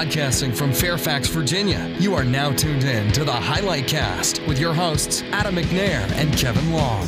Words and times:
Broadcasting 0.00 0.50
from 0.50 0.72
Fairfax, 0.72 1.28
Virginia, 1.28 1.94
you 1.98 2.14
are 2.14 2.24
now 2.24 2.50
tuned 2.52 2.84
in 2.84 3.12
to 3.12 3.22
the 3.22 3.30
Highlight 3.30 3.86
Cast 3.86 4.40
with 4.46 4.58
your 4.58 4.72
hosts, 4.72 5.22
Adam 5.30 5.54
McNair 5.54 6.10
and 6.12 6.34
Kevin 6.38 6.72
Long. 6.72 7.06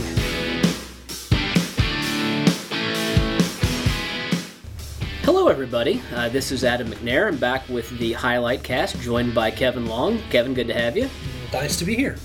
Hello, 5.22 5.48
everybody. 5.48 6.02
Uh, 6.14 6.28
this 6.28 6.52
is 6.52 6.64
Adam 6.64 6.88
McNair. 6.88 7.28
I'm 7.28 7.38
back 7.38 7.66
with 7.70 7.88
the 7.98 8.12
Highlight 8.12 8.62
Cast, 8.62 9.00
joined 9.00 9.34
by 9.34 9.50
Kevin 9.50 9.86
Long. 9.86 10.18
Kevin, 10.28 10.52
good 10.52 10.66
to 10.66 10.74
have 10.74 10.94
you. 10.94 11.08
Nice 11.50 11.78
to 11.78 11.86
be 11.86 11.96
here. 11.96 12.18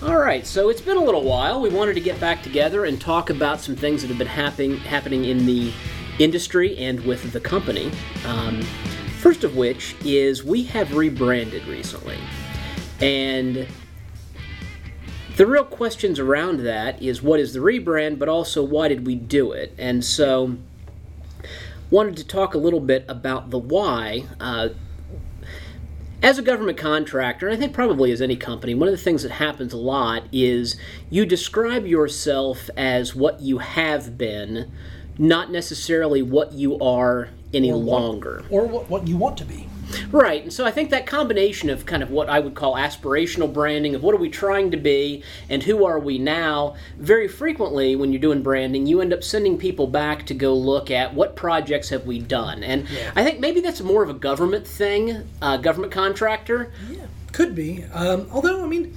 All 0.00 0.18
right, 0.18 0.46
so 0.46 0.68
it's 0.68 0.80
been 0.80 0.96
a 0.96 1.04
little 1.04 1.24
while. 1.24 1.60
We 1.60 1.70
wanted 1.70 1.94
to 1.94 2.00
get 2.00 2.20
back 2.20 2.40
together 2.40 2.84
and 2.84 3.00
talk 3.00 3.30
about 3.30 3.60
some 3.60 3.74
things 3.74 4.02
that 4.02 4.08
have 4.08 4.18
been 4.18 4.28
happening 4.28 4.76
happening 4.76 5.24
in 5.24 5.44
the 5.44 5.72
industry 6.20 6.78
and 6.78 7.00
with 7.00 7.32
the 7.32 7.40
company. 7.40 7.90
Um, 8.24 8.64
first 9.24 9.42
of 9.42 9.56
which 9.56 9.96
is 10.04 10.44
we 10.44 10.64
have 10.64 10.94
rebranded 10.94 11.66
recently, 11.66 12.18
and 13.00 13.66
the 15.38 15.46
real 15.46 15.64
questions 15.64 16.18
around 16.18 16.60
that 16.60 17.00
is 17.00 17.22
what 17.22 17.40
is 17.40 17.54
the 17.54 17.58
rebrand, 17.58 18.18
but 18.18 18.28
also 18.28 18.62
why 18.62 18.86
did 18.86 19.06
we 19.06 19.14
do 19.14 19.50
it? 19.52 19.74
And 19.78 20.04
so, 20.04 20.58
wanted 21.90 22.18
to 22.18 22.26
talk 22.26 22.52
a 22.52 22.58
little 22.58 22.80
bit 22.80 23.06
about 23.08 23.48
the 23.48 23.56
why. 23.56 24.26
Uh, 24.38 24.68
as 26.22 26.38
a 26.38 26.42
government 26.42 26.76
contractor, 26.76 27.48
and 27.48 27.56
I 27.56 27.58
think 27.58 27.72
probably 27.72 28.12
as 28.12 28.20
any 28.20 28.36
company, 28.36 28.74
one 28.74 28.90
of 28.90 28.92
the 28.92 29.02
things 29.02 29.22
that 29.22 29.32
happens 29.32 29.72
a 29.72 29.78
lot 29.78 30.24
is 30.32 30.76
you 31.08 31.24
describe 31.24 31.86
yourself 31.86 32.68
as 32.76 33.14
what 33.14 33.40
you 33.40 33.56
have 33.56 34.18
been, 34.18 34.70
not 35.16 35.50
necessarily 35.50 36.20
what 36.20 36.52
you 36.52 36.78
are 36.78 37.30
any 37.54 37.70
Or 37.70 37.78
what- 37.80 38.02
longer. 38.02 38.44
Or 38.50 38.66
what, 38.66 38.90
what 38.90 39.06
you 39.08 39.16
want 39.16 39.36
to 39.38 39.44
be. 39.44 39.68
Right, 40.10 40.42
and 40.42 40.52
so 40.52 40.64
I 40.64 40.70
think 40.70 40.90
that 40.90 41.06
combination 41.06 41.68
of 41.70 41.84
kind 41.86 42.02
of 42.02 42.10
what 42.10 42.28
I 42.28 42.40
would 42.40 42.54
call 42.54 42.74
aspirational 42.74 43.52
branding, 43.52 43.94
of 43.94 44.02
what 44.02 44.14
are 44.14 44.18
we 44.18 44.30
trying 44.30 44.70
to 44.72 44.76
be 44.76 45.22
and 45.48 45.62
who 45.62 45.84
are 45.84 45.98
we 45.98 46.18
now, 46.18 46.74
very 46.98 47.28
frequently 47.28 47.94
when 47.94 48.10
you're 48.10 48.20
doing 48.20 48.42
branding, 48.42 48.86
you 48.86 49.00
end 49.00 49.12
up 49.12 49.22
sending 49.22 49.56
people 49.58 49.86
back 49.86 50.24
to 50.26 50.34
go 50.34 50.54
look 50.54 50.90
at 50.90 51.14
what 51.14 51.36
projects 51.36 51.90
have 51.90 52.06
we 52.06 52.18
done. 52.18 52.64
And 52.64 52.88
Yeah. 52.88 53.12
I 53.14 53.22
think 53.22 53.40
maybe 53.40 53.60
that's 53.60 53.82
more 53.82 54.02
of 54.02 54.08
a 54.08 54.14
government 54.14 54.66
thing, 54.66 55.28
uh, 55.42 55.58
government 55.58 55.92
contractor. 55.92 56.72
Yeah, 56.90 57.06
could 57.32 57.54
be. 57.54 57.84
Um, 57.92 58.26
although, 58.32 58.64
I 58.64 58.66
mean, 58.66 58.94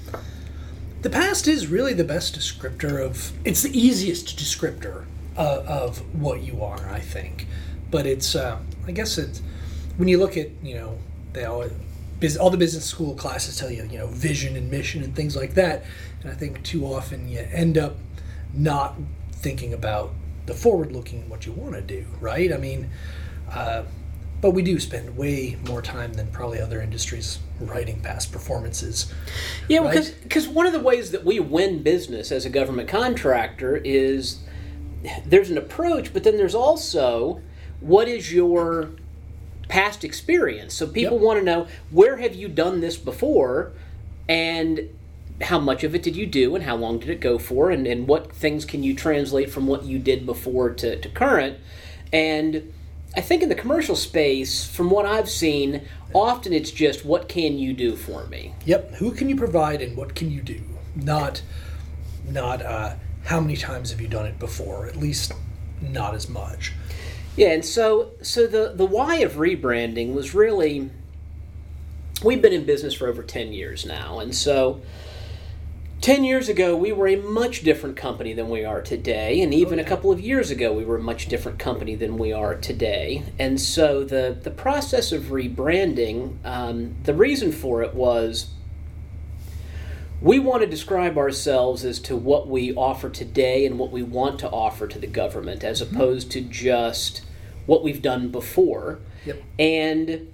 the 1.02 1.09
past 1.09 1.48
is 1.48 1.68
really 1.68 1.94
the 1.94 2.06
best 2.06 2.38
descriptor 2.38 3.03
of. 3.06 3.34
It's 3.46 3.62
the 3.62 3.78
easiest 3.78 4.38
descriptor 4.40 5.03
uh, 5.38 5.64
of 5.68 6.00
what 6.16 6.42
you 6.42 6.64
are, 6.64 6.90
I 6.90 7.00
think. 7.02 7.46
But 7.90 8.06
it's, 8.06 8.36
uh, 8.36 8.60
I 8.86 8.92
guess 8.92 9.18
it's 9.18 9.42
when 9.98 10.08
you 10.08 10.18
look 10.18 10.38
at, 10.38 10.50
you 10.62 10.76
know, 10.76 10.98
they 11.34 11.46
all, 11.46 11.66
all 12.40 12.50
the 12.50 12.58
business 12.58 12.86
school 12.86 13.16
classes 13.16 13.58
tell 13.58 13.72
you, 13.72 13.84
you 13.90 13.98
know, 13.98 14.08
vision 14.08 14.56
and 14.56 14.70
mission 14.70 15.04
and 15.04 15.16
things 15.16 15.36
like 15.36 15.54
that. 15.54 15.86
And 16.22 16.32
I 16.32 16.36
think 16.36 16.64
too 16.64 16.86
often 16.86 17.28
you 17.30 17.40
end 17.52 17.78
up 17.78 17.96
not 18.54 18.96
thinking 19.32 19.74
about 19.74 20.14
the 20.48 20.54
forward 20.54 20.92
looking 20.92 21.30
what 21.30 21.46
you 21.46 21.52
want 21.52 21.76
to 21.76 21.82
do, 21.82 22.06
right? 22.20 22.52
I 22.52 22.58
mean, 22.58 22.90
uh, 23.52 23.84
but 24.42 24.52
we 24.52 24.62
do 24.62 24.80
spend 24.80 25.18
way 25.18 25.58
more 25.68 25.82
time 25.82 26.14
than 26.14 26.28
probably 26.28 26.60
other 26.60 26.82
industries 26.82 27.40
writing 27.60 28.02
past 28.02 28.32
performances. 28.32 29.12
Yeah, 29.68 29.80
Right. 29.80 30.16
because 30.24 30.48
one 30.48 30.68
of 30.68 30.74
the 30.74 30.80
ways 30.80 31.12
that 31.12 31.26
we 31.26 31.40
win 31.40 31.82
business 31.82 32.32
as 32.32 32.46
a 32.46 32.50
government 32.50 32.88
contractor 32.88 33.78
is 33.84 34.40
there's 35.26 35.50
an 35.50 35.58
approach, 35.58 36.14
but 36.14 36.24
then 36.24 36.38
there's 36.38 36.56
also 36.56 37.42
what 37.80 38.08
is 38.08 38.33
your 38.33 38.89
past 39.67 40.03
experience. 40.03 40.73
So 40.73 40.88
people 40.88 41.17
Yep. 41.17 41.25
want 41.25 41.39
to 41.39 41.45
know 41.45 41.67
where 41.92 42.17
have 42.17 42.34
you 42.36 42.47
done 42.47 42.80
this 42.80 42.97
before, 42.97 43.73
and 44.30 44.89
how 45.42 45.59
much 45.59 45.84
of 45.84 45.94
it 45.94 46.02
did 46.02 46.16
you 46.16 46.25
do, 46.25 46.56
and 46.56 46.64
how 46.64 46.75
long 46.75 47.00
did 47.00 47.09
it 47.09 47.19
go 47.19 47.38
for, 47.38 47.69
and, 47.69 47.86
and 47.86 48.08
what 48.08 48.34
things 48.34 48.66
can 48.66 48.81
you 48.81 48.95
translate 48.95 49.50
from 49.50 49.68
what 49.68 49.84
you 49.84 50.00
did 50.00 50.25
before 50.25 50.69
to, 50.72 51.00
to 51.00 51.09
current, 51.09 51.57
and 52.12 52.74
I 53.16 53.22
think 53.22 53.41
in 53.41 53.50
the 53.50 53.56
commercial 53.56 53.96
space, 53.96 54.68
from 54.68 54.90
what 54.90 55.06
I've 55.06 55.29
seen, 55.29 55.88
often 56.13 56.53
it's 56.53 56.72
just 56.72 57.03
what 57.03 57.28
can 57.28 57.57
you 57.57 57.73
do 57.73 57.96
for 57.96 58.25
me. 58.28 58.53
Yep. 58.66 58.96
Who 58.96 59.12
can 59.12 59.28
you 59.28 59.35
provide 59.35 59.81
and 59.81 59.97
what 59.97 60.13
can 60.13 60.29
you 60.29 60.41
do? 60.41 60.62
Not, 60.96 61.41
not 62.29 62.62
uh, 62.62 62.96
how 63.25 63.40
many 63.40 63.57
times 63.57 63.91
have 63.91 64.02
you 64.02 64.07
done 64.07 64.25
it 64.25 64.38
before? 64.40 64.88
At 64.88 64.97
least 64.97 65.34
not 65.81 66.13
as 66.16 66.29
much. 66.29 66.73
Yeah, 67.38 67.50
and 67.50 67.64
so 67.64 68.14
so 68.24 68.48
the 68.48 68.74
the 68.75 68.86
why 68.86 69.18
of 69.18 69.34
rebranding 69.34 70.16
was 70.16 70.34
really 70.34 70.90
we've 72.24 72.42
been 72.42 72.52
in 72.52 72.66
business 72.66 72.96
for 72.96 73.08
over 73.08 73.22
10 73.22 73.53
years 73.53 73.86
now. 73.86 74.18
And 74.18 74.34
so 74.34 74.81
10 76.02 76.24
years 76.24 76.50
ago 76.50 76.76
we 76.76 76.92
were 76.92 77.08
a 77.08 77.16
much 77.16 77.62
different 77.62 77.96
company 77.96 78.34
than 78.34 78.50
we 78.50 78.66
are 78.66 78.81
today, 78.81 79.40
and 79.40 79.53
even 79.53 79.78
a 79.78 79.84
couple 79.84 80.12
of 80.12 80.20
years 80.20 80.50
ago 80.50 80.74
we 80.74 80.84
were 80.84 80.97
a 80.97 81.02
much 81.02 81.28
different 81.28 81.59
company 81.59 81.94
than 81.94 82.18
we 82.18 82.34
are 82.34 82.56
today. 82.56 83.24
And 83.38 83.62
so 83.62 84.03
the 84.03 84.36
the 84.42 84.50
process 84.50 85.12
of 85.12 85.26
rebranding, 85.26 86.44
um, 86.44 86.96
the 87.03 87.14
reason 87.14 87.52
for 87.52 87.84
it 87.84 87.94
was 87.94 88.47
we 90.20 90.40
want 90.40 90.62
to 90.62 90.68
describe 90.68 91.20
ourselves 91.20 91.86
as 91.86 92.00
to 92.00 92.16
what 92.16 92.47
we 92.47 92.74
offer 92.74 93.12
today 93.12 93.64
and 93.68 93.78
what 93.78 93.92
we 93.92 94.02
want 94.02 94.40
to 94.40 94.50
offer 94.50 94.88
to 94.88 94.97
the 94.97 95.06
government 95.06 95.64
as 95.64 95.80
opposed 95.80 96.31
to 96.31 96.42
just 96.42 97.22
what 97.67 97.83
we've 97.83 98.01
done 98.01 98.29
before. 98.29 99.00
Yep. 99.25 99.44
And 99.59 100.31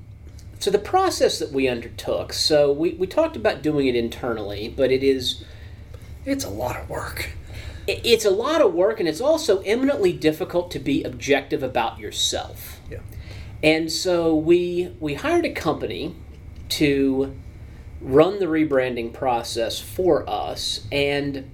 so 0.60 0.72
the 0.72 0.80
process 0.80 1.40
that 1.40 1.52
we 1.52 1.68
undertook, 1.68 2.32
so 2.32 2.72
we, 2.72 2.92
we 2.94 3.06
talked 3.06 3.36
about 3.36 3.62
doing 3.62 3.88
it 3.88 3.96
internally, 3.96 4.70
but 4.70 4.92
it 4.92 5.04
is 5.04 5.44
It's 6.26 6.46
a 6.46 6.50
lot 6.50 6.80
of 6.80 6.90
work. 6.90 7.32
it- 7.86 8.00
it's 8.06 8.24
a 8.24 8.30
lot 8.32 8.62
of 8.62 8.74
work 8.74 9.00
and 9.02 9.10
it's 9.10 9.20
also 9.20 9.60
eminently 9.64 10.14
difficult 10.14 10.72
to 10.72 10.80
be 10.80 11.04
objective 11.04 11.62
about 11.64 12.00
yourself. 12.00 12.80
Yeah. 12.90 13.00
And 13.62 13.92
so 13.92 14.34
we 14.36 14.92
we 15.02 15.16
hired 15.16 15.46
a 15.46 15.52
company 15.52 16.16
to 16.70 17.36
run 18.00 18.40
the 18.40 18.46
rebranding 18.46 19.12
process 19.14 19.80
for 19.80 20.30
us 20.30 20.82
and 20.92 21.50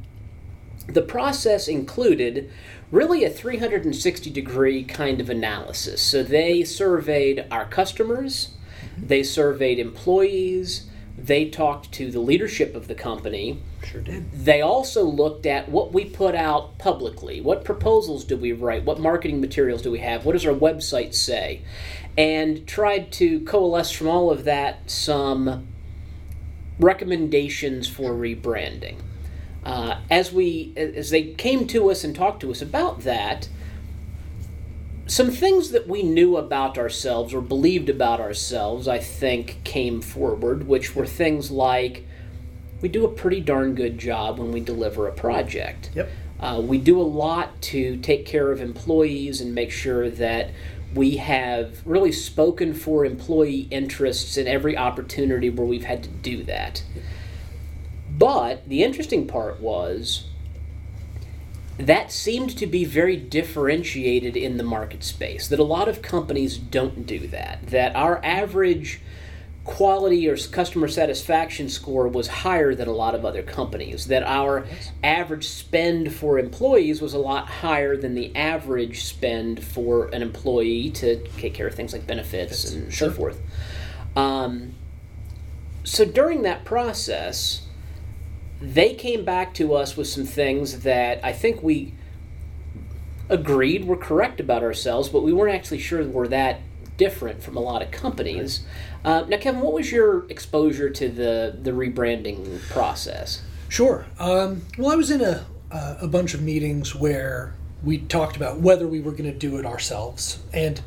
the 0.88 1.02
process 1.04 1.68
included 1.68 2.50
really 2.92 3.24
a 3.24 3.30
360 3.30 4.30
degree 4.30 4.84
kind 4.84 5.22
of 5.22 5.30
analysis. 5.30 6.02
So 6.02 6.24
they 6.24 6.64
surveyed 6.64 7.46
our 7.52 7.66
customers, 7.66 8.50
they 8.98 9.24
surveyed 9.24 9.80
employees, 9.80 10.90
they 11.18 11.50
talked 11.50 11.92
to 11.94 12.12
the 12.12 12.20
leadership 12.20 12.76
of 12.76 12.88
the 12.88 12.96
company, 12.96 13.62
Sure 13.84 14.02
did. 14.02 14.32
they 14.32 14.62
also 14.62 15.04
looked 15.04 15.46
at 15.46 15.70
what 15.70 15.92
we 15.94 16.06
put 16.06 16.34
out 16.34 16.78
publicly. 16.78 17.42
What 17.42 17.66
proposals 17.66 18.24
do 18.24 18.38
we 18.38 18.52
write? 18.54 18.86
What 18.86 19.00
marketing 19.00 19.42
materials 19.42 19.82
do 19.82 19.92
we 19.92 20.00
have? 20.00 20.26
What 20.26 20.34
does 20.34 20.46
our 20.46 20.54
website 20.54 21.14
say? 21.14 21.62
And 22.18 22.66
tried 22.66 23.12
to 23.14 23.42
coalesce 23.42 23.92
from 23.92 24.08
all 24.08 24.32
of 24.32 24.46
that 24.46 24.90
some 24.90 25.68
recommendations 26.80 27.88
for 27.88 28.12
rebranding. 28.12 28.98
Uh, 29.64 30.00
as 30.10 30.32
we 30.32 30.74
as 30.78 31.10
they 31.10 31.34
came 31.34 31.68
to 31.68 31.92
us 31.92 32.04
and 32.04 32.16
talked 32.16 32.42
to 32.42 32.52
us 32.52 32.62
about 32.62 33.02
that, 33.02 33.50
some 35.06 35.32
things 35.32 35.72
that 35.72 35.88
we 35.88 36.04
knew 36.04 36.38
about 36.38 36.78
ourselves 36.78 37.34
or 37.34 37.42
believed 37.42 37.90
about 37.90 38.20
ourselves, 38.20 38.88
I 38.88 39.00
think, 39.00 39.64
came 39.64 40.02
forward, 40.02 40.68
which 40.68 40.96
were 40.96 41.06
things 41.06 41.52
like 41.52 42.06
we 42.82 42.90
do 42.90 43.06
a 43.06 43.10
pretty 43.10 43.42
darn 43.42 43.76
good 43.76 43.98
job 43.98 44.40
when 44.40 44.52
we 44.52 44.60
deliver 44.60 45.08
a 45.08 45.12
project. 45.12 45.90
Yep. 45.96 46.10
Uh, 46.40 46.62
we 46.64 46.78
do 46.78 47.02
a 47.02 47.04
lot 47.04 47.62
to 47.62 47.98
take 47.98 48.26
care 48.26 48.52
of 48.52 48.62
employees 48.62 49.42
and 49.42 49.54
make 49.54 49.72
sure 49.72 50.10
that 50.10 50.52
we 50.94 51.18
have 51.18 51.86
really 51.86 52.12
spoken 52.12 52.74
for 52.74 53.04
employee 53.04 53.68
interests 53.70 54.38
in 54.38 54.48
every 54.48 54.78
opportunity 54.78 55.50
where 55.50 55.68
we've 55.68 55.84
had 55.84 56.04
to 56.04 56.10
do 56.10 56.44
that. 56.44 56.82
But 58.20 58.68
the 58.68 58.84
interesting 58.84 59.26
part 59.28 59.62
was 59.62 60.26
that 61.78 62.12
seemed 62.12 62.58
to 62.58 62.68
be 62.68 62.84
very 62.84 63.16
differentiated 63.16 64.36
in 64.36 64.58
the 64.58 64.64
market 64.64 65.02
space, 65.04 65.48
that 65.48 65.60
a 65.60 65.64
lot 65.64 65.88
of 65.88 66.02
companies 66.02 66.58
don't 66.58 67.06
do 67.06 67.28
that, 67.28 67.68
that 67.68 67.96
our 67.96 68.24
average 68.24 69.00
quality 69.64 70.28
or 70.28 70.36
customer 70.36 70.90
satisfaction 70.90 71.70
score 71.70 72.10
was 72.10 72.28
higher 72.28 72.76
than 72.76 72.90
a 72.90 72.92
lot 72.92 73.16
of 73.16 73.24
other 73.24 73.42
companies, 73.42 74.08
that 74.08 74.24
our 74.24 74.66
average 75.02 75.48
spend 75.48 76.14
for 76.14 76.38
employees 76.38 77.02
was 77.02 77.14
a 77.14 77.20
lot 77.20 77.48
higher 77.48 77.96
than 77.96 78.16
the 78.16 78.36
average 78.36 79.06
spend 79.06 79.64
for 79.64 80.08
an 80.08 80.22
employee 80.22 80.90
to 80.90 81.24
take 81.38 81.54
care 81.54 81.68
of 81.68 81.76
things 81.76 81.94
like 81.94 82.06
benefits 82.06 82.74
and 82.74 82.92
sure. 82.92 83.10
so 83.10 83.16
forth. 83.16 83.42
Um, 84.18 84.74
so 85.86 86.04
during 86.04 86.42
that 86.42 86.66
process, 86.66 87.62
they 88.62 88.94
came 88.94 89.24
back 89.24 89.54
to 89.56 89.74
us 89.74 89.96
with 89.96 90.08
some 90.08 90.26
things 90.26 90.82
that 90.82 91.24
I 91.24 91.32
think 91.34 91.64
we 91.64 91.94
agreed 93.30 93.86
were 93.86 93.98
correct 93.98 94.40
about 94.40 94.64
ourselves, 94.64 95.10
but 95.10 95.22
we 95.22 95.32
weren't 95.32 95.56
actually 95.56 95.80
sure 95.80 96.04
we 96.04 96.10
were 96.10 96.28
that 96.28 96.62
different 96.98 97.42
from 97.42 97.56
a 97.56 97.60
lot 97.60 97.82
of 97.82 97.92
companies. 97.92 98.66
Uh, 99.06 99.24
now, 99.28 99.38
Kevin, 99.38 99.62
what 99.62 99.74
was 99.74 99.92
your 99.92 100.30
exposure 100.30 100.90
to 100.90 101.10
the 101.10 101.58
the 101.62 101.72
rebranding 101.72 102.62
process? 102.70 103.42
Sure. 103.70 104.06
Um, 104.20 104.64
well, 104.78 104.92
I 104.92 104.96
was 104.96 105.10
in 105.10 105.22
a 105.22 105.46
uh, 105.72 105.96
a 106.02 106.08
bunch 106.08 106.34
of 106.34 106.42
meetings 106.42 106.94
where 106.96 107.54
we 107.84 108.00
talked 108.00 108.36
about 108.36 108.60
whether 108.60 108.88
we 108.88 109.00
were 109.00 109.12
going 109.12 109.32
to 109.32 109.38
do 109.38 109.58
it 109.58 109.66
ourselves, 109.66 110.40
and 110.52 110.82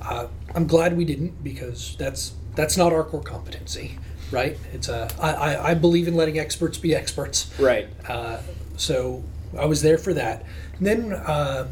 uh, 0.00 0.26
I'm 0.54 0.66
glad 0.66 0.96
we 0.96 1.04
didn't 1.04 1.44
because 1.44 1.94
that's 1.98 2.34
that's 2.56 2.76
not 2.76 2.92
our 2.92 3.04
core 3.04 3.22
competency, 3.22 3.98
right? 4.32 4.58
It's 4.72 4.88
a 4.88 5.08
I, 5.20 5.32
I, 5.32 5.70
I 5.70 5.74
believe 5.74 6.08
in 6.08 6.14
letting 6.14 6.38
experts 6.38 6.78
be 6.78 6.94
experts, 6.94 7.50
Right. 7.58 7.88
uh, 8.08 8.38
so 8.76 9.22
I 9.56 9.66
was 9.66 9.82
there 9.82 9.98
for 9.98 10.14
that. 10.14 10.44
And 10.78 10.86
then 10.86 11.12
uh, 11.12 11.68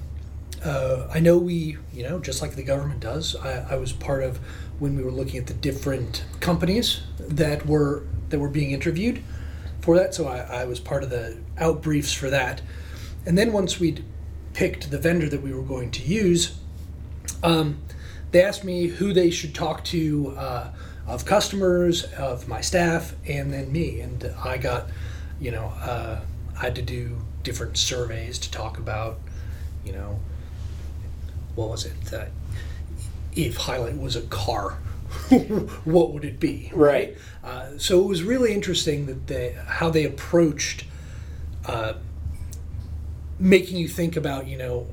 uh, 0.64 1.08
I 1.12 1.18
know 1.20 1.38
we, 1.38 1.78
you 1.92 2.02
know, 2.02 2.18
just 2.18 2.42
like 2.42 2.54
the 2.54 2.62
government 2.62 3.00
does, 3.00 3.34
I, 3.36 3.74
I 3.74 3.76
was 3.76 3.92
part 3.92 4.22
of 4.22 4.38
when 4.78 4.96
we 4.96 5.02
were 5.02 5.10
looking 5.10 5.38
at 5.38 5.46
the 5.46 5.54
different 5.54 6.24
companies 6.40 7.00
that 7.18 7.66
were 7.66 8.04
that 8.28 8.38
were 8.38 8.48
being 8.48 8.70
interviewed 8.70 9.22
for 9.80 9.96
that. 9.96 10.14
So 10.14 10.28
I, 10.28 10.62
I 10.62 10.64
was 10.66 10.78
part 10.78 11.02
of 11.02 11.10
the 11.10 11.38
out 11.58 11.82
briefs 11.82 12.12
for 12.12 12.30
that. 12.30 12.60
And 13.26 13.36
then 13.36 13.52
once 13.52 13.80
we'd 13.80 14.04
picked 14.54 14.90
the 14.90 14.98
vendor 14.98 15.28
that 15.28 15.42
we 15.42 15.52
were 15.52 15.62
going 15.62 15.90
to 15.92 16.02
use, 16.02 16.56
um, 17.42 17.78
they 18.30 18.42
asked 18.42 18.64
me 18.64 18.86
who 18.86 19.12
they 19.12 19.30
should 19.30 19.54
talk 19.54 19.84
to 19.84 20.34
uh, 20.36 20.68
of 21.10 21.24
customers, 21.24 22.04
of 22.04 22.48
my 22.48 22.60
staff, 22.60 23.14
and 23.26 23.52
then 23.52 23.72
me. 23.72 24.00
And 24.00 24.32
I 24.44 24.58
got, 24.58 24.86
you 25.40 25.50
know, 25.50 25.72
uh, 25.80 26.20
I 26.56 26.60
had 26.60 26.76
to 26.76 26.82
do 26.82 27.18
different 27.42 27.76
surveys 27.76 28.38
to 28.38 28.50
talk 28.50 28.78
about, 28.78 29.18
you 29.84 29.92
know, 29.92 30.20
what 31.56 31.68
was 31.68 31.84
it? 31.84 32.00
That 32.06 32.30
if 33.34 33.56
Highlight 33.56 33.98
was 33.98 34.16
a 34.16 34.22
car, 34.22 34.70
what 35.84 36.12
would 36.12 36.24
it 36.24 36.38
be? 36.38 36.70
Right. 36.72 37.16
Uh, 37.42 37.78
so 37.78 38.00
it 38.00 38.06
was 38.06 38.22
really 38.22 38.54
interesting 38.54 39.06
that 39.06 39.26
they 39.26 39.56
how 39.66 39.90
they 39.90 40.04
approached 40.04 40.84
uh, 41.66 41.94
making 43.38 43.78
you 43.78 43.88
think 43.88 44.16
about 44.16 44.46
you 44.46 44.56
know 44.56 44.86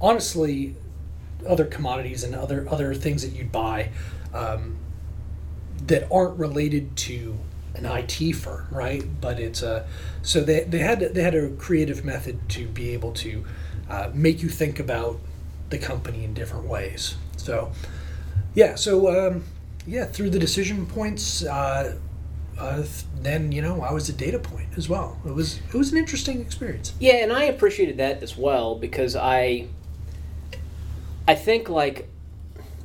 honestly 0.00 0.76
other 1.48 1.64
commodities 1.64 2.22
and 2.22 2.34
other 2.34 2.66
other 2.70 2.94
things 2.94 3.22
that 3.22 3.32
you'd 3.32 3.50
buy 3.50 3.90
um, 4.34 4.76
that 5.86 6.08
aren't 6.10 6.38
related 6.38 6.96
to 6.96 7.38
an 7.74 7.84
IT 7.86 8.34
firm, 8.34 8.66
right? 8.70 9.04
But 9.20 9.38
it's 9.38 9.62
a 9.62 9.86
so 10.22 10.40
they, 10.40 10.64
they 10.64 10.78
had 10.78 11.00
they 11.00 11.22
had 11.22 11.34
a 11.34 11.50
creative 11.50 12.04
method 12.04 12.48
to 12.50 12.66
be 12.66 12.90
able 12.90 13.12
to 13.12 13.44
uh, 13.88 14.10
make 14.12 14.42
you 14.42 14.48
think 14.48 14.80
about 14.80 15.20
the 15.70 15.78
company 15.78 16.24
in 16.24 16.34
different 16.34 16.66
ways. 16.66 17.16
So 17.36 17.70
yeah, 18.54 18.74
so 18.74 19.28
um, 19.28 19.44
yeah, 19.86 20.04
through 20.04 20.30
the 20.30 20.38
decision 20.38 20.86
points, 20.86 21.44
uh, 21.44 21.96
uh, 22.58 22.82
then 23.20 23.52
you 23.52 23.62
know 23.62 23.82
I 23.82 23.92
was 23.92 24.08
a 24.08 24.12
data 24.12 24.38
point 24.38 24.68
as 24.76 24.88
well. 24.88 25.18
It 25.26 25.34
was 25.34 25.58
it 25.58 25.74
was 25.74 25.92
an 25.92 25.98
interesting 25.98 26.40
experience. 26.40 26.94
Yeah, 26.98 27.16
and 27.16 27.32
I 27.32 27.44
appreciated 27.44 27.98
that 27.98 28.22
as 28.22 28.36
well 28.36 28.74
because 28.74 29.14
I 29.14 29.68
I 31.28 31.34
think 31.34 31.68
like 31.68 32.08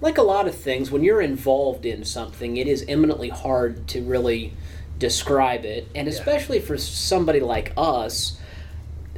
like 0.02 0.18
a 0.18 0.24
lot 0.24 0.48
of 0.48 0.56
things 0.56 0.92
when 0.92 1.04
you're 1.04 1.22
involved 1.22 1.86
in 1.86 2.04
something, 2.04 2.58
it 2.58 2.68
is 2.68 2.84
eminently 2.88 3.30
hard 3.30 3.88
to 3.90 4.02
really 4.02 4.54
describe 4.98 5.64
it, 5.66 5.88
and 5.96 6.08
especially 6.08 6.60
for 6.60 6.78
somebody 6.78 7.40
like 7.40 7.72
us, 7.78 8.40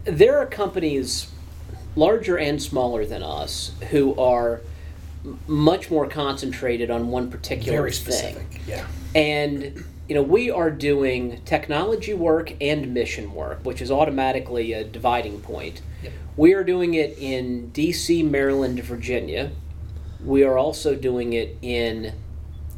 there 0.06 0.38
are 0.38 0.45
companies 0.45 1.31
larger 1.95 2.38
and 2.38 2.62
smaller 2.62 3.06
than 3.06 3.24
us 3.24 3.71
who 3.91 4.15
are 4.15 4.62
much 5.47 5.89
more 5.89 6.07
concentrated 6.07 6.91
on 6.91 7.09
one 7.09 7.29
particular 7.29 7.77
Very 7.77 7.91
thing. 7.91 8.01
specific. 8.01 8.62
Yeah. 8.68 8.86
And 9.15 9.83
you 10.09 10.15
know, 10.15 10.24
we 10.24 10.51
are 10.51 10.69
doing 10.69 11.41
technology 11.45 12.13
work 12.13 12.53
and 12.59 12.94
mission 12.94 13.33
work, 13.33 13.59
which 13.63 13.81
is 13.81 13.89
automatically 13.89 14.74
a 14.74 14.83
dividing 14.83 15.39
point. 15.41 15.81
Yep. 16.03 16.13
We 16.36 16.53
are 16.53 16.63
doing 16.63 16.94
it 16.94 17.18
in 17.18 17.71
DC, 17.74 18.29
Maryland, 18.29 18.79
Virginia. 18.83 19.51
We 20.25 20.43
are 20.43 20.57
also 20.57 20.95
doing 20.95 21.33
it 21.33 21.57
in 21.61 22.13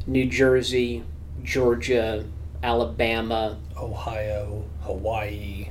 New 0.06 0.26
Jersey, 0.26 1.04
Georgia, 1.42 2.24
Alabama, 2.62 3.58
Ohio, 3.76 4.64
Hawaii. 4.82 5.70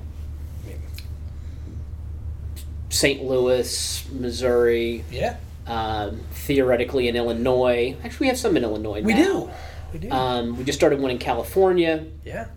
St. 2.90 3.22
Louis, 3.24 4.08
Missouri, 4.12 5.04
yeah, 5.12 5.36
um, 5.68 6.22
theoretically 6.32 7.10
in 7.10 7.16
Illinois. 7.18 7.98
Actually, 8.04 8.26
we 8.26 8.28
have 8.30 8.38
some 8.38 8.56
in 8.56 8.64
Illinois 8.64 9.02
we 9.02 9.14
do. 9.14 9.50
We 9.92 10.00
do. 10.00 10.12
Um, 10.12 10.58
we 10.58 10.64
just 10.64 10.80
started 10.80 11.00
one 11.02 11.12
in 11.12 11.18
California. 11.18 12.06
yeah. 12.24 12.48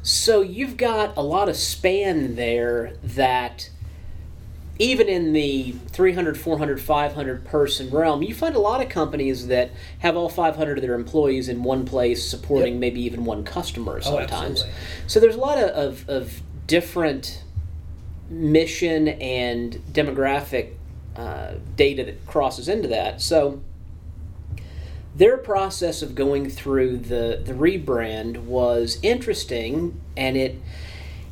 So 0.00 0.40
you've 0.40 0.78
got 0.78 1.16
a 1.18 1.22
lot 1.22 1.50
of 1.50 1.56
span 1.56 2.34
there 2.36 2.94
that 3.02 3.68
even 4.78 5.08
in 5.08 5.32
the 5.32 5.72
300, 5.88 6.38
400, 6.38 6.80
500 6.80 7.44
person 7.44 7.90
realm, 7.90 8.22
you 8.22 8.34
find 8.34 8.54
a 8.54 8.60
lot 8.60 8.80
of 8.80 8.88
companies 8.88 9.48
that 9.48 9.70
have 9.98 10.16
all 10.16 10.28
500 10.28 10.78
of 10.78 10.82
their 10.82 10.94
employees 10.94 11.48
in 11.48 11.62
one 11.64 11.84
place 11.84 12.28
supporting 12.28 12.74
Yep. 12.74 12.80
maybe 12.80 13.00
even 13.02 13.24
one 13.24 13.42
customer 13.44 13.96
Oh, 13.98 14.00
sometimes. 14.00 14.60
absolutely. 14.62 14.72
so 15.08 15.18
there's 15.20 15.34
a 15.34 15.40
lot 15.40 15.58
of, 15.58 15.70
of, 15.70 16.08
of 16.08 16.42
different 16.66 17.42
mission 18.30 19.08
and 19.08 19.74
demographic 19.92 20.74
uh, 21.16 21.54
data 21.74 22.04
that 22.04 22.24
crosses 22.26 22.68
into 22.68 22.86
that. 22.88 23.20
So 23.20 23.60
their 25.16 25.36
process 25.38 26.02
of 26.02 26.14
going 26.14 26.48
through 26.48 26.98
the, 26.98 27.42
the 27.44 27.52
rebrand 27.54 28.38
was 28.44 28.98
interesting 29.02 30.00
and 30.16 30.36
it 30.36 30.60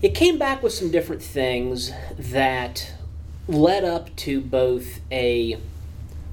it 0.02 0.14
came 0.14 0.38
back 0.38 0.62
with 0.62 0.72
some 0.74 0.90
different 0.90 1.22
things 1.22 1.90
that 2.18 2.92
led 3.48 3.84
up 3.84 4.14
to 4.16 4.40
both 4.40 5.00
a 5.10 5.58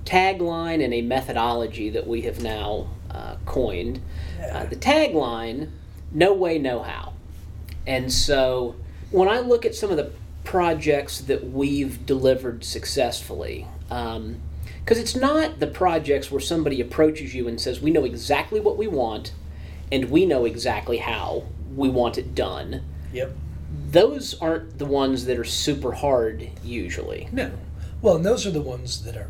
tagline 0.05 0.83
and 0.83 0.93
a 0.93 1.01
methodology 1.01 1.89
that 1.89 2.07
we 2.07 2.21
have 2.21 2.41
now 2.41 2.89
uh, 3.11 3.35
coined. 3.45 4.01
Uh, 4.51 4.65
the 4.65 4.75
tagline, 4.75 5.69
no 6.11 6.33
way, 6.33 6.57
no 6.57 6.81
how. 6.81 7.13
And 7.85 8.11
so 8.11 8.75
when 9.11 9.29
I 9.29 9.39
look 9.39 9.65
at 9.65 9.75
some 9.75 9.91
of 9.91 9.97
the 9.97 10.11
projects 10.43 11.21
that 11.21 11.51
we've 11.51 12.05
delivered 12.05 12.63
successfully, 12.63 13.67
because 13.87 14.97
it's 14.97 15.15
not 15.15 15.59
the 15.59 15.67
projects 15.67 16.31
where 16.31 16.41
somebody 16.41 16.81
approaches 16.81 17.33
you 17.33 17.47
and 17.47 17.61
says, 17.61 17.79
We 17.79 17.91
know 17.91 18.05
exactly 18.05 18.59
what 18.59 18.77
we 18.77 18.87
want 18.87 19.33
and 19.91 20.09
we 20.09 20.25
know 20.25 20.45
exactly 20.45 20.97
how 20.97 21.45
we 21.75 21.89
want 21.89 22.17
it 22.17 22.33
done. 22.33 22.83
Yep. 23.13 23.35
Those 23.93 24.33
aren't 24.41 24.79
the 24.79 24.85
ones 24.85 25.25
that 25.25 25.37
are 25.37 25.43
super 25.43 25.91
hard 25.93 26.49
usually. 26.63 27.29
No. 27.31 27.51
Well, 28.01 28.15
and 28.17 28.25
those 28.25 28.45
are 28.45 28.51
the 28.51 28.61
ones 28.61 29.03
that 29.03 29.15
are 29.15 29.29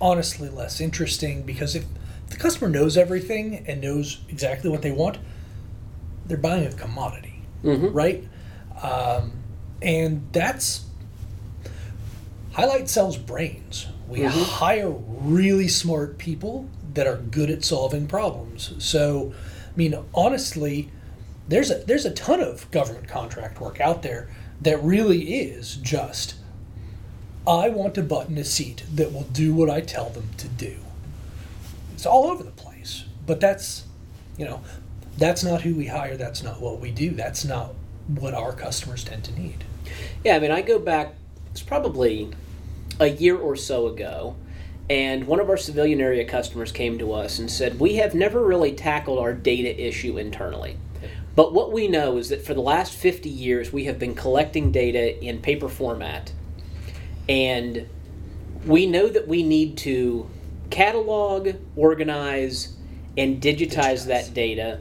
honestly 0.00 0.48
less 0.48 0.80
interesting 0.80 1.42
because 1.42 1.74
if 1.76 1.84
the 2.28 2.36
customer 2.36 2.68
knows 2.68 2.96
everything 2.96 3.64
and 3.66 3.80
knows 3.80 4.20
exactly 4.28 4.68
what 4.68 4.82
they 4.82 4.90
want, 4.90 5.18
they're 6.26 6.36
buying 6.36 6.66
a 6.66 6.72
commodity, 6.72 7.42
Mhm. 7.64 7.90
right? 7.94 8.24
Um, 8.82 9.32
and 9.80 10.26
that's 10.32 10.82
Highlight 12.52 12.88
sells 12.88 13.16
brains. 13.16 13.86
We 14.08 14.24
hire 14.24 14.90
really 14.90 15.68
smart 15.68 16.18
people 16.18 16.68
that 16.94 17.06
are 17.06 17.16
good 17.16 17.48
at 17.48 17.64
solving 17.64 18.08
problems. 18.08 18.72
So, 18.78 19.32
I 19.72 19.76
mean, 19.76 19.96
honestly, 20.12 20.90
there's 21.50 21.70
a 21.70 21.74
there's 21.86 22.06
a 22.06 22.12
ton 22.12 22.40
of 22.40 22.70
government 22.70 23.08
contract 23.08 23.60
work 23.60 23.80
out 23.80 24.02
there 24.02 24.30
that 24.60 24.82
really 24.82 25.34
is 25.34 25.76
just 25.76 26.36
I 27.46 27.68
want 27.68 27.94
to 27.96 28.02
button 28.02 28.38
a 28.38 28.44
seat 28.44 28.84
that 28.94 29.12
will 29.12 29.24
do 29.24 29.54
what 29.54 29.68
I 29.68 29.80
tell 29.80 30.10
them 30.10 30.30
to 30.38 30.48
do. 30.48 30.76
It's 31.94 32.06
all 32.06 32.26
over 32.26 32.42
the 32.42 32.50
place. 32.50 33.04
But 33.26 33.40
that's, 33.40 33.84
you 34.36 34.44
know, 34.44 34.62
that's 35.16 35.44
not 35.44 35.62
who 35.62 35.74
we 35.74 35.86
hire. 35.86 36.16
That's 36.16 36.42
not 36.42 36.60
what 36.60 36.80
we 36.80 36.90
do. 36.90 37.10
That's 37.10 37.44
not 37.44 37.74
what 38.06 38.34
our 38.34 38.52
customers 38.52 39.04
tend 39.04 39.24
to 39.24 39.40
need. 39.40 39.64
Yeah, 40.24 40.36
I 40.36 40.38
mean, 40.38 40.50
I 40.50 40.62
go 40.62 40.78
back, 40.78 41.14
it's 41.50 41.62
probably 41.62 42.30
a 42.98 43.06
year 43.06 43.36
or 43.36 43.56
so 43.56 43.86
ago, 43.86 44.36
and 44.88 45.26
one 45.26 45.40
of 45.40 45.48
our 45.48 45.56
civilian 45.56 46.00
area 46.00 46.24
customers 46.24 46.72
came 46.72 46.98
to 46.98 47.12
us 47.12 47.38
and 47.38 47.50
said, 47.50 47.78
We 47.78 47.96
have 47.96 48.14
never 48.14 48.44
really 48.44 48.72
tackled 48.72 49.18
our 49.18 49.32
data 49.32 49.80
issue 49.80 50.18
internally. 50.18 50.76
But 51.36 51.52
what 51.52 51.72
we 51.72 51.88
know 51.88 52.16
is 52.16 52.28
that 52.30 52.44
for 52.44 52.54
the 52.54 52.60
last 52.60 52.92
50 52.92 53.28
years, 53.28 53.72
we 53.72 53.84
have 53.84 53.98
been 53.98 54.14
collecting 54.14 54.72
data 54.72 55.22
in 55.22 55.40
paper 55.40 55.68
format. 55.68 56.32
And 57.28 57.88
we 58.66 58.86
know 58.86 59.08
that 59.08 59.28
we 59.28 59.42
need 59.42 59.76
to 59.78 60.28
catalog, 60.70 61.54
organize, 61.76 62.74
and 63.16 63.40
digitize, 63.40 63.68
Digitize. 63.70 64.06
that 64.06 64.34
data. 64.34 64.80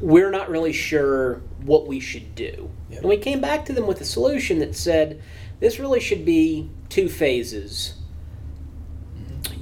We're 0.00 0.30
not 0.30 0.50
really 0.50 0.72
sure 0.72 1.42
what 1.62 1.86
we 1.86 2.00
should 2.00 2.34
do. 2.34 2.70
Yep. 2.90 3.00
And 3.00 3.08
we 3.08 3.16
came 3.18 3.40
back 3.40 3.64
to 3.66 3.72
them 3.72 3.86
with 3.86 4.00
a 4.00 4.04
solution 4.04 4.58
that 4.58 4.74
said 4.74 5.22
this 5.60 5.78
really 5.78 6.00
should 6.00 6.24
be 6.24 6.70
two 6.88 7.08
phases. 7.08 7.94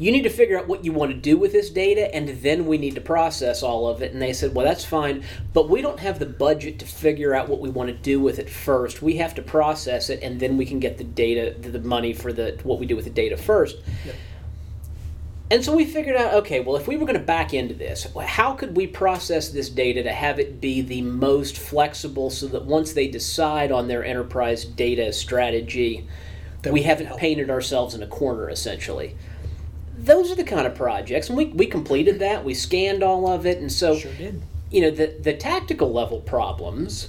You 0.00 0.10
need 0.10 0.22
to 0.22 0.30
figure 0.30 0.58
out 0.58 0.66
what 0.66 0.82
you 0.82 0.92
want 0.92 1.10
to 1.10 1.16
do 1.16 1.36
with 1.36 1.52
this 1.52 1.68
data 1.68 2.12
and 2.14 2.26
then 2.40 2.64
we 2.64 2.78
need 2.78 2.94
to 2.94 3.02
process 3.02 3.62
all 3.62 3.86
of 3.86 4.00
it. 4.00 4.12
And 4.12 4.22
they 4.22 4.32
said 4.32 4.54
well 4.54 4.64
that's 4.64 4.84
fine 4.84 5.22
but 5.52 5.68
we 5.68 5.82
don't 5.82 6.00
have 6.00 6.18
the 6.18 6.26
budget 6.26 6.78
to 6.78 6.86
figure 6.86 7.34
out 7.34 7.50
what 7.50 7.60
we 7.60 7.68
want 7.68 7.88
to 7.88 7.94
do 7.94 8.18
with 8.18 8.38
it 8.38 8.48
first. 8.48 9.02
We 9.02 9.18
have 9.18 9.34
to 9.34 9.42
process 9.42 10.08
it 10.08 10.22
and 10.22 10.40
then 10.40 10.56
we 10.56 10.64
can 10.64 10.80
get 10.80 10.96
the 10.96 11.04
data 11.04 11.54
the 11.60 11.80
money 11.80 12.14
for 12.14 12.32
the 12.32 12.58
what 12.62 12.78
we 12.78 12.86
do 12.86 12.96
with 12.96 13.04
the 13.04 13.10
data 13.10 13.36
first. 13.36 13.76
Yep. 14.06 14.14
and 15.50 15.62
so 15.62 15.76
we 15.76 15.84
figured 15.84 16.16
out 16.16 16.32
okay 16.32 16.60
well 16.60 16.76
if 16.76 16.88
we 16.88 16.96
were 16.96 17.04
going 17.04 17.18
to 17.18 17.24
back 17.24 17.52
into 17.52 17.74
this 17.74 18.06
how 18.24 18.54
could 18.54 18.74
we 18.74 18.86
process 18.86 19.50
this 19.50 19.68
data 19.68 20.02
to 20.02 20.12
have 20.12 20.38
it 20.38 20.62
be 20.62 20.80
the 20.80 21.02
most 21.02 21.58
flexible 21.58 22.30
so 22.30 22.46
that 22.46 22.64
once 22.64 22.94
they 22.94 23.06
decide 23.06 23.70
on 23.70 23.86
their 23.86 24.02
enterprise 24.02 24.64
data 24.64 25.12
strategy 25.12 26.08
that 26.62 26.72
we 26.72 26.82
haven't 26.82 27.14
painted 27.18 27.50
ourselves 27.50 27.94
in 27.94 28.02
a 28.02 28.06
corner 28.06 28.48
essentially 28.48 29.14
those 30.04 30.30
are 30.30 30.34
the 30.34 30.44
kind 30.44 30.66
of 30.66 30.74
projects, 30.74 31.28
and 31.28 31.36
we, 31.36 31.46
we 31.46 31.66
completed 31.66 32.18
that. 32.20 32.44
We 32.44 32.54
scanned 32.54 33.02
all 33.02 33.28
of 33.28 33.46
it, 33.46 33.58
and 33.58 33.70
so 33.70 33.96
sure 33.96 34.12
did. 34.14 34.42
You 34.70 34.82
know 34.82 34.90
the 34.90 35.14
the 35.20 35.34
tactical 35.34 35.92
level 35.92 36.20
problems. 36.20 37.08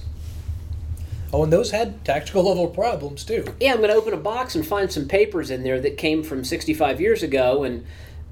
Oh, 1.34 1.44
and 1.44 1.54
those 1.54 1.72
had 1.72 2.04
tactical 2.04 2.44
level 2.44 2.68
problems 2.68 3.24
too. 3.24 3.46
Yeah, 3.60 3.72
I'm 3.72 3.78
going 3.78 3.90
to 3.90 3.96
open 3.96 4.14
a 4.14 4.18
box 4.18 4.54
and 4.56 4.68
find 4.68 4.92
some 4.92 5.08
papers 5.08 5.50
in 5.50 5.64
there 5.64 5.80
that 5.80 5.98
came 5.98 6.24
from 6.24 6.44
65 6.44 7.00
years 7.00 7.24
ago, 7.24 7.64
and 7.64 7.86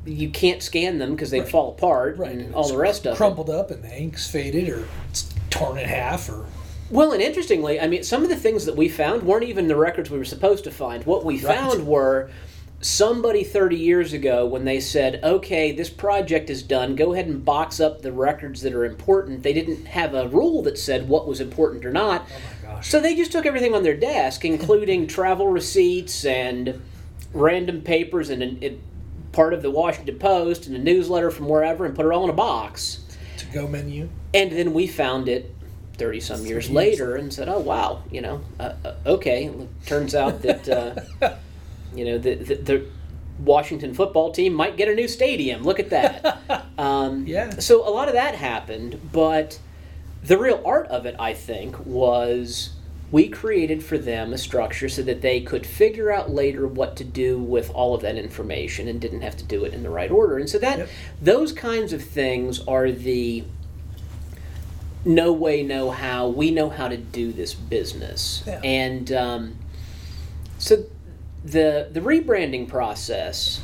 you 0.06 0.30
can't 0.30 0.62
scan 0.62 0.98
them 0.98 1.12
because 1.12 1.32
they'd 1.32 1.42
right. 1.42 1.50
fall 1.50 1.72
apart 1.72 2.18
right. 2.18 2.32
and, 2.32 2.42
and 2.42 2.56
all 2.56 2.68
the 2.68 2.76
rest 2.76 3.06
of 3.06 3.16
crumpled 3.16 3.48
it. 3.48 3.52
Crumpled 3.54 3.72
up, 3.72 3.72
and 3.72 3.84
the 3.84 4.02
ink's 4.02 4.30
faded 4.30 4.68
or 4.68 4.86
it's 5.10 5.34
torn 5.50 5.78
in 5.78 5.88
half, 5.88 6.28
or 6.28 6.46
well, 6.90 7.12
and 7.12 7.22
interestingly, 7.22 7.80
I 7.80 7.88
mean, 7.88 8.04
some 8.04 8.24
of 8.24 8.30
the 8.30 8.36
things 8.36 8.66
that 8.66 8.76
we 8.76 8.90
found 8.90 9.24
weren't 9.24 9.44
even 9.44 9.68
the 9.68 9.76
records 9.76 10.10
we 10.10 10.18
were 10.18 10.26
supposed 10.26 10.64
to 10.64 10.72
find. 10.72 11.06
What 11.06 11.24
we 11.24 11.36
right. 11.36 11.56
found 11.56 11.86
were 11.86 12.32
somebody 12.82 13.44
30 13.44 13.76
years 13.76 14.14
ago 14.14 14.46
when 14.46 14.66
they 14.66 14.80
said, 14.80 15.20
okay, 15.24 15.72
this 15.72 15.90
project 15.90 16.50
is 16.50 16.64
done, 16.64 16.96
go 16.96 17.14
ahead 17.14 17.28
and 17.28 17.44
box 17.44 17.80
up 17.80 18.02
the 18.02 18.12
records 18.12 18.62
that 18.62 18.74
are 18.74 18.86
important. 18.86 19.44
They 19.44 19.54
didn't 19.54 19.86
have 19.86 20.14
a 20.14 20.28
rule 20.28 20.62
that 20.64 20.78
said 20.78 21.08
what 21.08 21.28
was 21.28 21.42
important 21.42 21.86
or 21.86 21.92
not. 21.92 22.26
Oh 22.68 22.80
so 22.82 23.02
they 23.02 23.16
just 23.16 23.32
took 23.32 23.46
everything 23.46 23.74
on 23.74 23.84
their 23.84 23.98
desk, 23.98 24.46
including 24.46 25.08
travel 25.08 25.48
receipts 25.48 26.24
and 26.24 26.82
random 27.34 27.82
papers 27.82 28.30
and 28.30 28.42
a, 28.42 28.66
a, 28.66 28.78
part 29.32 29.54
of 29.54 29.62
the 29.62 29.70
Washington 29.70 30.18
Post 30.18 30.66
and 30.66 30.76
a 30.76 30.80
newsletter 30.80 31.30
from 31.30 31.48
wherever 31.48 31.86
and 31.86 31.96
put 31.96 32.06
it 32.06 32.12
all 32.12 32.24
in 32.24 32.32
a 32.32 32.34
box. 32.34 33.06
To 33.38 33.46
go 33.48 33.68
menu. 33.68 34.10
And 34.34 34.52
then 34.52 34.74
we 34.74 34.88
found 34.88 35.30
it 35.30 35.54
30 35.98 36.20
some 36.22 36.46
years 36.46 36.70
later 36.70 37.16
and 37.16 37.32
said, 37.32 37.48
oh, 37.48 37.60
wow, 37.60 38.02
you 38.10 38.22
know, 38.22 38.42
uh, 38.60 38.74
uh, 38.84 38.96
okay. 39.06 39.52
Turns 39.86 40.16
out 40.16 40.42
that. 40.42 40.68
Uh, 41.22 41.36
You 41.94 42.06
know, 42.06 42.18
the, 42.18 42.36
the, 42.36 42.56
the 42.56 42.86
Washington 43.40 43.94
football 43.94 44.32
team 44.32 44.54
might 44.54 44.78
get 44.78 44.90
a 44.90 44.96
new 44.96 45.08
stadium. 45.08 45.64
Look 45.64 45.80
at 45.80 45.90
that. 45.90 46.66
Um, 46.80 47.28
yeah. 47.28 47.60
So 47.60 47.86
a 47.86 47.92
lot 47.92 48.08
of 48.08 48.14
that 48.14 48.36
happened, 48.36 49.12
but 49.12 49.60
the 50.24 50.38
real 50.38 50.62
art 50.66 50.88
of 50.88 51.06
it, 51.06 51.14
I 51.20 51.34
think, 51.34 51.86
was 51.86 52.70
we 53.12 53.28
created 53.28 53.84
for 53.84 53.98
them 53.98 54.34
a 54.34 54.38
structure 54.38 54.88
so 54.88 55.02
that 55.04 55.22
they 55.22 55.42
could 55.42 55.66
figure 55.66 56.12
out 56.12 56.30
later 56.30 56.68
what 56.68 56.96
to 56.96 57.04
do 57.04 57.38
with 57.38 57.70
all 57.72 57.96
of 57.96 58.02
that 58.02 58.16
information 58.16 58.88
and 58.88 59.02
didn't 59.02 59.22
have 59.22 59.36
to 59.38 59.44
do 59.44 59.66
it 59.66 59.74
in 59.74 59.84
the 59.84 59.90
right 59.90 60.12
order. 60.12 60.38
And 60.38 60.50
so 60.50 60.60
that 60.60 60.78
yep. 60.78 60.90
those 61.22 61.52
kinds 61.52 61.92
of 61.92 62.04
things 62.04 62.60
are 62.68 62.92
the 62.92 63.44
no 65.06 65.32
way, 65.32 65.64
no 65.64 65.92
how. 65.92 66.28
We 66.28 66.52
know 66.52 66.70
how 66.70 66.88
to 66.88 66.98
do 66.98 67.32
this 67.32 67.54
business, 67.54 68.44
yeah. 68.46 68.60
and 68.64 69.12
um, 69.12 69.56
so 70.58 70.86
the 71.44 71.90
the 71.92 72.02
rebranding 72.02 72.68
process 72.68 73.62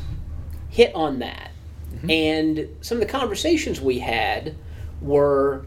hit 0.70 0.94
on 0.96 1.20
that, 1.20 1.52
mm-hmm. 1.94 2.10
and 2.10 2.70
some 2.82 2.98
of 2.98 3.02
the 3.06 3.12
conversations 3.12 3.82
we 3.82 4.00
had 4.00 4.56
were. 5.02 5.66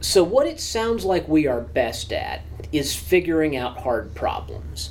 So 0.00 0.24
what 0.24 0.48
it 0.48 0.58
sounds 0.58 1.04
like 1.04 1.28
we 1.28 1.46
are 1.46 1.60
best 1.60 2.12
at 2.12 2.42
is 2.72 2.94
figuring 2.94 3.56
out 3.56 3.78
hard 3.78 4.14
problems. 4.14 4.90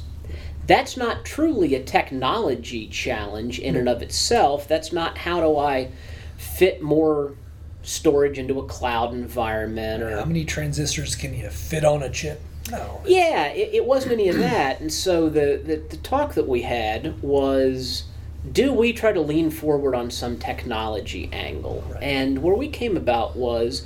That's 0.67 0.95
not 0.95 1.25
truly 1.25 1.75
a 1.75 1.83
technology 1.83 2.87
challenge 2.87 3.59
in 3.59 3.75
and 3.75 3.89
of 3.89 4.01
itself. 4.01 4.69
That's 4.69 4.93
not 4.93 5.17
how 5.17 5.41
do 5.41 5.57
I 5.57 5.89
fit 6.37 6.81
more 6.81 7.35
storage 7.81 8.37
into 8.37 8.59
a 8.59 8.65
cloud 8.65 9.13
environment 9.13 10.03
or 10.03 10.17
how 10.17 10.25
many 10.25 10.45
transistors 10.45 11.15
can 11.15 11.33
you 11.33 11.49
fit 11.49 11.83
on 11.83 12.03
a 12.03 12.09
chip 12.09 12.39
no. 12.69 13.01
Yeah, 13.05 13.47
it, 13.47 13.73
it 13.73 13.85
wasn't 13.85 14.13
any 14.13 14.29
of 14.29 14.37
that. 14.39 14.79
And 14.79 14.91
so 14.91 15.29
the, 15.29 15.61
the, 15.63 15.77
the 15.77 15.97
talk 15.97 16.33
that 16.35 16.47
we 16.47 16.61
had 16.61 17.21
was 17.21 18.03
do 18.51 18.73
we 18.73 18.91
try 18.91 19.11
to 19.11 19.21
lean 19.21 19.51
forward 19.51 19.93
on 19.93 20.09
some 20.09 20.37
technology 20.37 21.29
angle? 21.31 21.83
Right. 21.91 22.03
And 22.03 22.41
where 22.41 22.55
we 22.55 22.69
came 22.69 22.97
about 22.97 23.35
was 23.35 23.85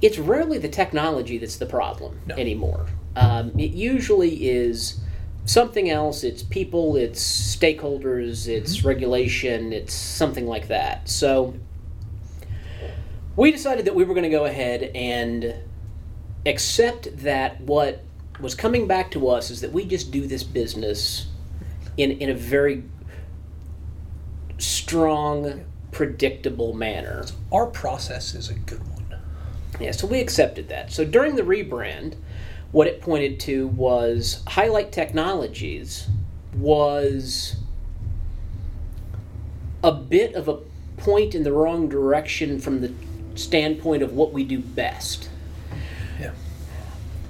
it's 0.00 0.18
rarely 0.18 0.58
the 0.58 0.68
technology 0.68 1.38
that's 1.38 1.56
the 1.56 1.66
problem 1.66 2.20
no. 2.26 2.36
anymore. 2.36 2.86
Um, 3.16 3.50
it 3.58 3.72
usually 3.72 4.48
is 4.48 5.00
something 5.44 5.90
else. 5.90 6.22
It's 6.22 6.42
people, 6.42 6.96
it's 6.96 7.20
stakeholders, 7.56 8.46
it's 8.46 8.78
mm-hmm. 8.78 8.88
regulation, 8.88 9.72
it's 9.72 9.94
something 9.94 10.46
like 10.46 10.68
that. 10.68 11.08
So 11.08 11.54
we 13.34 13.50
decided 13.50 13.86
that 13.86 13.94
we 13.94 14.04
were 14.04 14.14
going 14.14 14.24
to 14.24 14.30
go 14.30 14.44
ahead 14.44 14.82
and 14.94 15.54
except 16.44 17.18
that 17.18 17.60
what 17.60 18.02
was 18.40 18.54
coming 18.54 18.86
back 18.86 19.10
to 19.10 19.28
us 19.28 19.50
is 19.50 19.60
that 19.60 19.72
we 19.72 19.84
just 19.84 20.10
do 20.10 20.26
this 20.26 20.44
business 20.44 21.26
in, 21.96 22.12
in 22.12 22.30
a 22.30 22.34
very 22.34 22.84
strong, 24.58 25.64
predictable 25.90 26.72
manner. 26.72 27.26
Our 27.52 27.66
process 27.66 28.34
is 28.34 28.48
a 28.48 28.54
good 28.54 28.80
one. 28.80 29.20
Yeah, 29.80 29.92
so 29.92 30.06
we 30.06 30.20
accepted 30.20 30.68
that. 30.68 30.92
So 30.92 31.04
during 31.04 31.36
the 31.36 31.42
rebrand, 31.42 32.14
what 32.72 32.86
it 32.86 33.00
pointed 33.00 33.40
to 33.40 33.68
was 33.68 34.42
Highlight 34.46 34.92
Technologies 34.92 36.08
was 36.54 37.56
a 39.82 39.92
bit 39.92 40.34
of 40.34 40.48
a 40.48 40.58
point 40.96 41.34
in 41.34 41.44
the 41.44 41.52
wrong 41.52 41.88
direction 41.88 42.58
from 42.60 42.80
the 42.80 42.92
standpoint 43.36 44.02
of 44.02 44.12
what 44.12 44.32
we 44.32 44.44
do 44.44 44.58
best. 44.58 45.27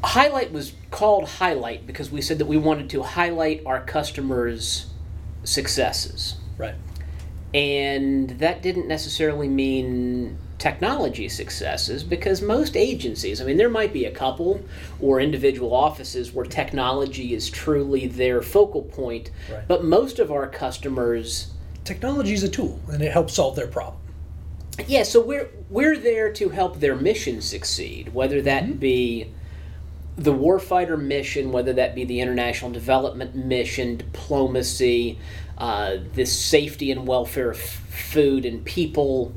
Highlight 0.05 0.53
was 0.53 0.73
called 0.91 1.29
Highlight 1.29 1.87
because 1.87 2.11
we 2.11 2.21
said 2.21 2.39
that 2.39 2.47
we 2.47 2.57
wanted 2.57 2.91
to 2.91 3.03
highlight 3.03 3.63
our 3.67 3.81
customers' 3.81 4.87
successes. 5.45 6.37
Right. 6.57 6.75
And 7.55 8.31
that 8.39 8.63
didn't 8.63 8.87
necessarily 8.87 9.49
mean 9.49 10.39
technology 10.59 11.29
successes 11.29 12.03
because 12.03 12.43
most 12.43 12.77
agencies, 12.77 13.41
I 13.41 13.45
mean, 13.45 13.57
there 13.57 13.71
might 13.71 13.93
be 13.93 14.05
a 14.05 14.11
couple 14.11 14.61
or 15.01 15.21
individual 15.21 15.73
offices 15.73 16.33
where 16.33 16.45
technology 16.45 17.33
is 17.33 17.49
truly 17.49 18.07
their 18.07 18.43
focal 18.43 18.83
point, 18.83 19.31
right. 19.51 19.67
but 19.67 19.85
most 19.85 20.19
of 20.19 20.31
our 20.31 20.49
customers. 20.49 21.53
Technology 21.85 22.35
is 22.35 22.43
a 22.43 22.49
tool 22.49 22.81
and 22.89 23.03
it 23.03 23.13
helps 23.13 23.35
solve 23.35 23.57
their 23.57 23.69
problem. 23.69 23.99
Yeah, 24.87 25.03
so 25.03 25.21
we're 25.21 25.51
we're 25.71 25.97
there 25.97 26.33
to 26.35 26.51
help 26.51 26.79
their 26.79 26.95
mission 26.95 27.41
succeed, 27.41 28.15
whether 28.15 28.41
that 28.43 28.65
mm-hmm. 28.65 28.75
be 28.75 29.33
the 30.19 30.33
warfighter 30.33 31.01
mission, 31.01 31.53
whether 31.53 31.73
that 31.73 31.95
be 31.95 32.05
the 32.05 32.21
international 32.21 32.73
development 32.73 33.37
mission, 33.37 33.97
diplomacy, 33.97 35.17
uh, 35.57 35.99
this 36.15 36.37
safety 36.37 36.91
and 36.91 37.07
welfare 37.07 37.53
of 37.53 37.59
food 37.59 38.45
and 38.45 38.65
people, 38.65 39.33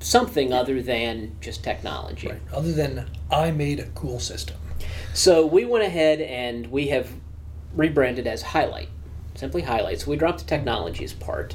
something 0.00 0.52
other 0.52 0.80
than 0.80 1.36
just 1.42 1.62
technology. 1.62 2.28
Right. 2.28 2.40
Other 2.50 2.72
than 2.72 3.10
I 3.30 3.50
made 3.50 3.78
a 3.78 3.86
cool 3.94 4.18
system. 4.18 4.56
So 5.12 5.44
we 5.44 5.66
went 5.66 5.84
ahead 5.84 6.22
and 6.22 6.66
we 6.68 6.88
have 6.88 7.10
rebranded 7.74 8.26
as 8.26 8.40
Highlight, 8.40 8.88
simply 9.34 9.62
Highlight. 9.62 10.00
So 10.00 10.10
we 10.10 10.16
dropped 10.16 10.38
the 10.38 10.46
technologies 10.46 11.12
part, 11.12 11.54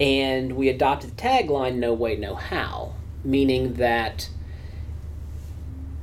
and 0.00 0.54
we 0.54 0.68
adopted 0.68 1.16
the 1.16 1.22
tagline 1.22 1.76
"No 1.76 1.92
way, 1.92 2.16
no 2.16 2.34
how," 2.34 2.94
meaning 3.24 3.74
that 3.74 4.28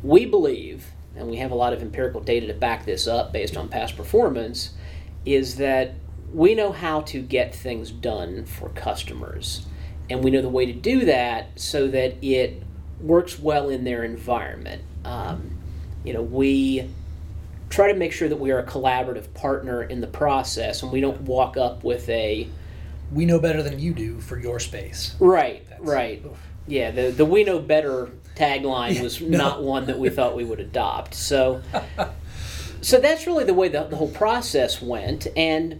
we 0.01 0.25
believe 0.25 0.88
and 1.19 1.29
we 1.29 1.38
have 1.38 1.51
a 1.51 1.55
lot 1.55 1.73
of 1.73 1.81
empirical 1.81 2.21
data 2.21 2.47
to 2.47 2.53
back 2.53 2.85
this 2.85 3.07
up 3.07 3.33
based 3.33 3.57
on 3.57 3.67
past 3.67 3.95
performance, 3.97 4.71
is 5.25 5.57
that 5.57 5.95
we 6.33 6.55
know 6.55 6.71
how 6.71 7.01
to 7.01 7.21
get 7.21 7.53
things 7.53 7.91
done 7.91 8.45
for 8.45 8.69
customers. 8.69 9.65
And 10.09 10.23
we 10.23 10.31
know 10.31 10.41
the 10.41 10.49
way 10.49 10.65
to 10.65 10.73
do 10.73 11.05
that 11.05 11.59
so 11.59 11.88
that 11.88 12.23
it 12.23 12.63
works 12.99 13.38
well 13.38 13.69
in 13.69 13.83
their 13.83 14.03
environment. 14.03 14.81
Um, 15.05 15.51
you 16.03 16.13
know, 16.13 16.21
we 16.21 16.89
try 17.69 17.91
to 17.91 17.97
make 17.97 18.11
sure 18.11 18.27
that 18.27 18.39
we 18.39 18.51
are 18.51 18.59
a 18.59 18.65
collaborative 18.65 19.33
partner 19.33 19.83
in 19.83 20.01
the 20.01 20.07
process 20.07 20.81
and 20.81 20.91
we 20.91 21.01
don't 21.01 21.21
walk 21.21 21.57
up 21.57 21.83
with 21.83 22.07
a 22.09 22.47
we 23.11 23.25
know 23.25 23.39
better 23.39 23.63
than 23.63 23.79
you 23.79 23.93
do 23.93 24.19
for 24.19 24.39
your 24.39 24.59
space. 24.59 25.15
Right, 25.19 25.67
That's, 25.69 25.81
right. 25.81 26.23
Oof. 26.25 26.38
Yeah, 26.67 26.91
the, 26.91 27.09
the 27.11 27.25
we 27.25 27.43
know 27.43 27.59
better 27.59 28.11
tagline 28.39 29.01
was 29.01 29.22
no. 29.22 29.38
not 29.38 29.63
one 29.63 29.86
that 29.88 30.00
we 30.00 30.10
thought 30.10 30.36
we 30.36 30.46
would 30.46 30.60
adopt. 30.60 31.13
So, 31.13 31.62
so 32.81 33.00
that's 33.00 33.27
really 33.27 33.43
the 33.43 33.53
way 33.53 33.67
the, 33.67 33.84
the 33.84 33.96
whole 33.96 34.10
process 34.10 34.81
went. 34.81 35.27
And 35.36 35.79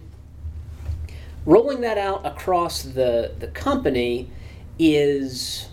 rolling 1.46 1.80
that 1.80 1.98
out 1.98 2.24
across 2.26 2.82
the 2.82 3.32
the 3.38 3.48
company 3.48 4.30
is 4.78 5.68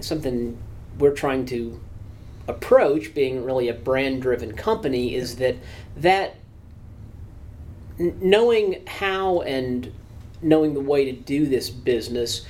something 0.00 0.58
we're 0.98 1.14
trying 1.14 1.46
to 1.46 1.80
approach 2.48 3.14
being 3.14 3.44
really 3.44 3.68
a 3.68 3.74
brand 3.74 4.22
driven 4.22 4.52
company 4.52 5.14
is 5.14 5.36
that 5.36 5.56
that 5.96 6.36
knowing 7.98 8.84
how 8.86 9.40
and 9.40 9.92
knowing 10.42 10.74
the 10.74 10.80
way 10.80 11.04
to 11.06 11.12
do 11.12 11.46
this 11.46 11.70
business 11.70 12.46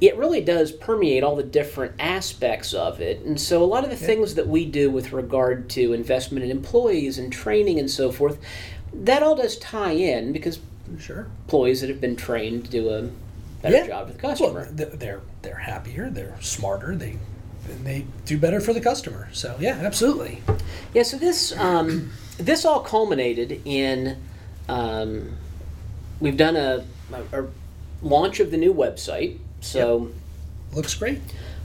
it 0.00 0.16
really 0.16 0.40
does 0.40 0.72
permeate 0.72 1.22
all 1.22 1.36
the 1.36 1.42
different 1.42 1.92
aspects 1.98 2.72
of 2.74 3.00
it 3.00 3.20
and 3.20 3.38
so 3.40 3.62
a 3.62 3.66
lot 3.66 3.84
of 3.84 3.90
the 3.90 3.96
things 3.96 4.34
that 4.34 4.46
we 4.48 4.64
do 4.64 4.90
with 4.90 5.12
regard 5.12 5.68
to 5.68 5.92
investment 5.92 6.44
in 6.44 6.50
employees 6.50 7.18
and 7.18 7.32
training 7.32 7.78
and 7.78 7.90
so 7.90 8.10
forth 8.10 8.38
that 8.94 9.22
all 9.22 9.34
does 9.36 9.56
tie 9.58 9.92
in 9.92 10.32
because 10.32 10.58
Sure. 10.98 11.28
employees 11.44 11.82
that 11.82 11.88
have 11.90 12.00
been 12.00 12.16
trained 12.16 12.64
to 12.64 12.70
do 12.72 12.88
a 12.88 13.08
better 13.62 13.76
Yeah. 13.76 13.86
job 13.86 14.06
with 14.08 14.16
the 14.16 14.22
customer 14.22 14.66
th- 14.76 14.88
they're 14.94 15.20
they're 15.42 15.54
happier. 15.54 16.10
They're 16.10 16.34
smarter. 16.40 16.96
They 16.96 17.16
they 17.84 18.04
do 18.26 18.36
better 18.36 18.58
for 18.60 18.72
the 18.72 18.80
customer. 18.80 19.28
So 19.32 19.56
yeah, 19.60 19.78
absolutely. 19.80 20.42
Yeah, 20.92 21.04
so 21.04 21.16
this 21.16 21.56
um, 21.56 22.10
this 22.38 22.64
all 22.64 22.80
culminated 22.80 23.60
in 23.64 24.16
um, 24.68 25.36
we've 26.18 26.36
done 26.36 26.56
a, 26.56 26.84
a, 27.32 27.42
a 27.42 27.46
launch 28.02 28.40
of 28.40 28.50
the 28.50 28.56
new 28.56 28.74
website. 28.74 29.38
So 29.60 30.10
Looks 30.72 30.94
great. 30.94 31.20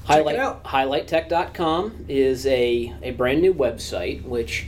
highlight 0.06 0.36
it 0.36 0.42
out. 0.42 0.64
highlighttech.com 0.64 2.06
is 2.08 2.46
a, 2.48 2.94
a 3.02 3.12
brand 3.12 3.42
new 3.42 3.54
website 3.54 4.24
which 4.24 4.68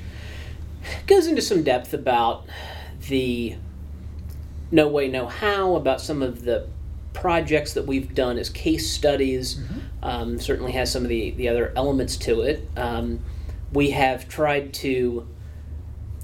goes 1.08 1.28
into 1.28 1.42
some 1.42 1.64
depth 1.64 1.94
about 1.94 2.46
the 3.10 3.56
no 4.72 4.88
way 4.88 5.08
no 5.08 5.28
how 5.28 5.76
about 5.76 6.02
some 6.02 6.22
of 6.22 6.44
the 6.44 6.68
projects 7.14 7.74
that 7.74 7.86
we've 7.88 8.14
done 8.14 8.38
as 8.38 8.50
case 8.50 8.92
studies 8.92 9.60
um, 10.04 10.38
certainly 10.40 10.72
has 10.74 10.92
some 10.92 11.04
of 11.04 11.10
the, 11.10 11.32
the 11.32 11.48
other 11.50 11.74
elements 11.76 12.16
to 12.18 12.42
it 12.42 12.68
um, 12.78 13.20
we 13.74 13.90
have 13.92 14.28
tried 14.30 14.74
to 14.74 15.28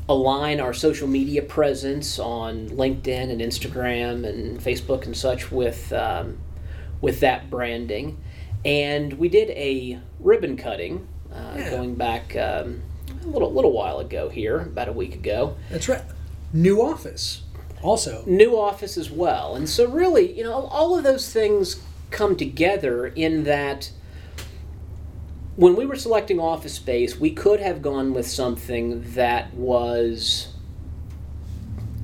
align 0.10 0.60
our 0.60 0.74
social 0.74 1.08
media 1.08 1.42
presence 1.42 2.20
on 2.20 2.70
linkedin 2.70 3.32
and 3.32 3.42
instagram 3.42 4.28
and 4.28 4.60
facebook 4.60 5.06
and 5.06 5.16
such 5.18 5.52
with 5.52 5.92
um, 5.94 6.38
with 7.04 7.20
that 7.20 7.50
branding 7.50 8.18
and 8.66 9.14
we 9.14 9.28
did 9.30 9.50
a 9.52 10.00
ribbon 10.20 10.56
cutting 10.58 11.06
uh, 11.32 11.56
Yeah. 11.58 11.70
going 11.70 11.96
back 11.96 12.36
um, 12.36 12.82
a 13.24 13.28
little 13.28 13.52
little 13.54 13.74
while 13.74 14.00
ago 14.00 14.30
here 14.30 14.60
about 14.62 14.88
a 14.88 14.94
week 14.94 15.14
ago 15.14 15.56
That's 15.70 15.88
right. 15.90 16.02
New 16.54 16.82
office. 16.82 17.42
Also, 17.82 18.24
new 18.26 18.58
office 18.58 18.96
as 18.98 19.10
well. 19.12 19.56
And 19.56 19.68
so, 19.68 19.90
really, 19.90 20.32
you 20.38 20.44
know, 20.44 20.54
all 20.54 20.96
of 20.98 21.04
those 21.04 21.34
things 21.34 21.82
come 22.12 22.36
together 22.38 23.08
in 23.08 23.44
that 23.44 23.92
when 25.58 25.76
we 25.76 25.86
were 25.86 25.96
selecting 25.98 26.40
office 26.40 26.76
space, 26.76 27.20
we 27.20 27.32
could 27.32 27.60
have 27.60 27.82
gone 27.82 28.14
with 28.14 28.28
something 28.28 29.04
that 29.16 29.54
was 29.54 30.54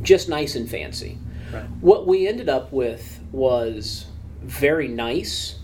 just 0.02 0.28
nice 0.28 0.56
and 0.56 0.70
fancy. 0.70 1.18
Right. 1.54 1.64
What 1.80 2.06
we 2.08 2.28
ended 2.28 2.50
up 2.50 2.74
with 2.74 3.20
was 3.32 4.06
very 4.42 4.88
nice, 4.88 5.56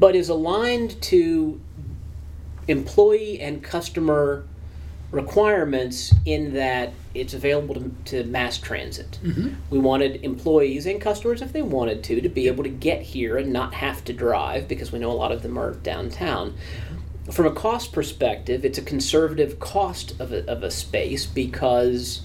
but 0.00 0.16
is 0.16 0.28
aligned 0.28 1.00
to 1.02 1.60
employee 2.68 3.40
and 3.40 3.62
customer 3.62 4.44
requirements 5.10 6.12
in 6.24 6.54
that 6.54 6.92
it's 7.14 7.34
available 7.34 7.74
to, 7.76 7.92
to 8.04 8.24
mass 8.24 8.58
transit. 8.58 9.18
Mm-hmm. 9.22 9.50
We 9.70 9.78
wanted 9.78 10.24
employees 10.24 10.86
and 10.86 11.00
customers, 11.00 11.40
if 11.40 11.52
they 11.52 11.62
wanted 11.62 12.02
to, 12.04 12.20
to 12.20 12.28
be 12.28 12.48
able 12.48 12.64
to 12.64 12.70
get 12.70 13.02
here 13.02 13.36
and 13.36 13.52
not 13.52 13.74
have 13.74 14.04
to 14.06 14.12
drive 14.12 14.66
because 14.66 14.90
we 14.90 14.98
know 14.98 15.10
a 15.10 15.12
lot 15.12 15.30
of 15.30 15.42
them 15.42 15.56
are 15.56 15.74
downtown. 15.74 16.54
From 17.30 17.46
a 17.46 17.52
cost 17.52 17.92
perspective, 17.92 18.64
it's 18.64 18.76
a 18.76 18.82
conservative 18.82 19.60
cost 19.60 20.20
of 20.20 20.32
a, 20.32 20.44
of 20.50 20.62
a 20.62 20.70
space 20.70 21.24
because 21.24 22.22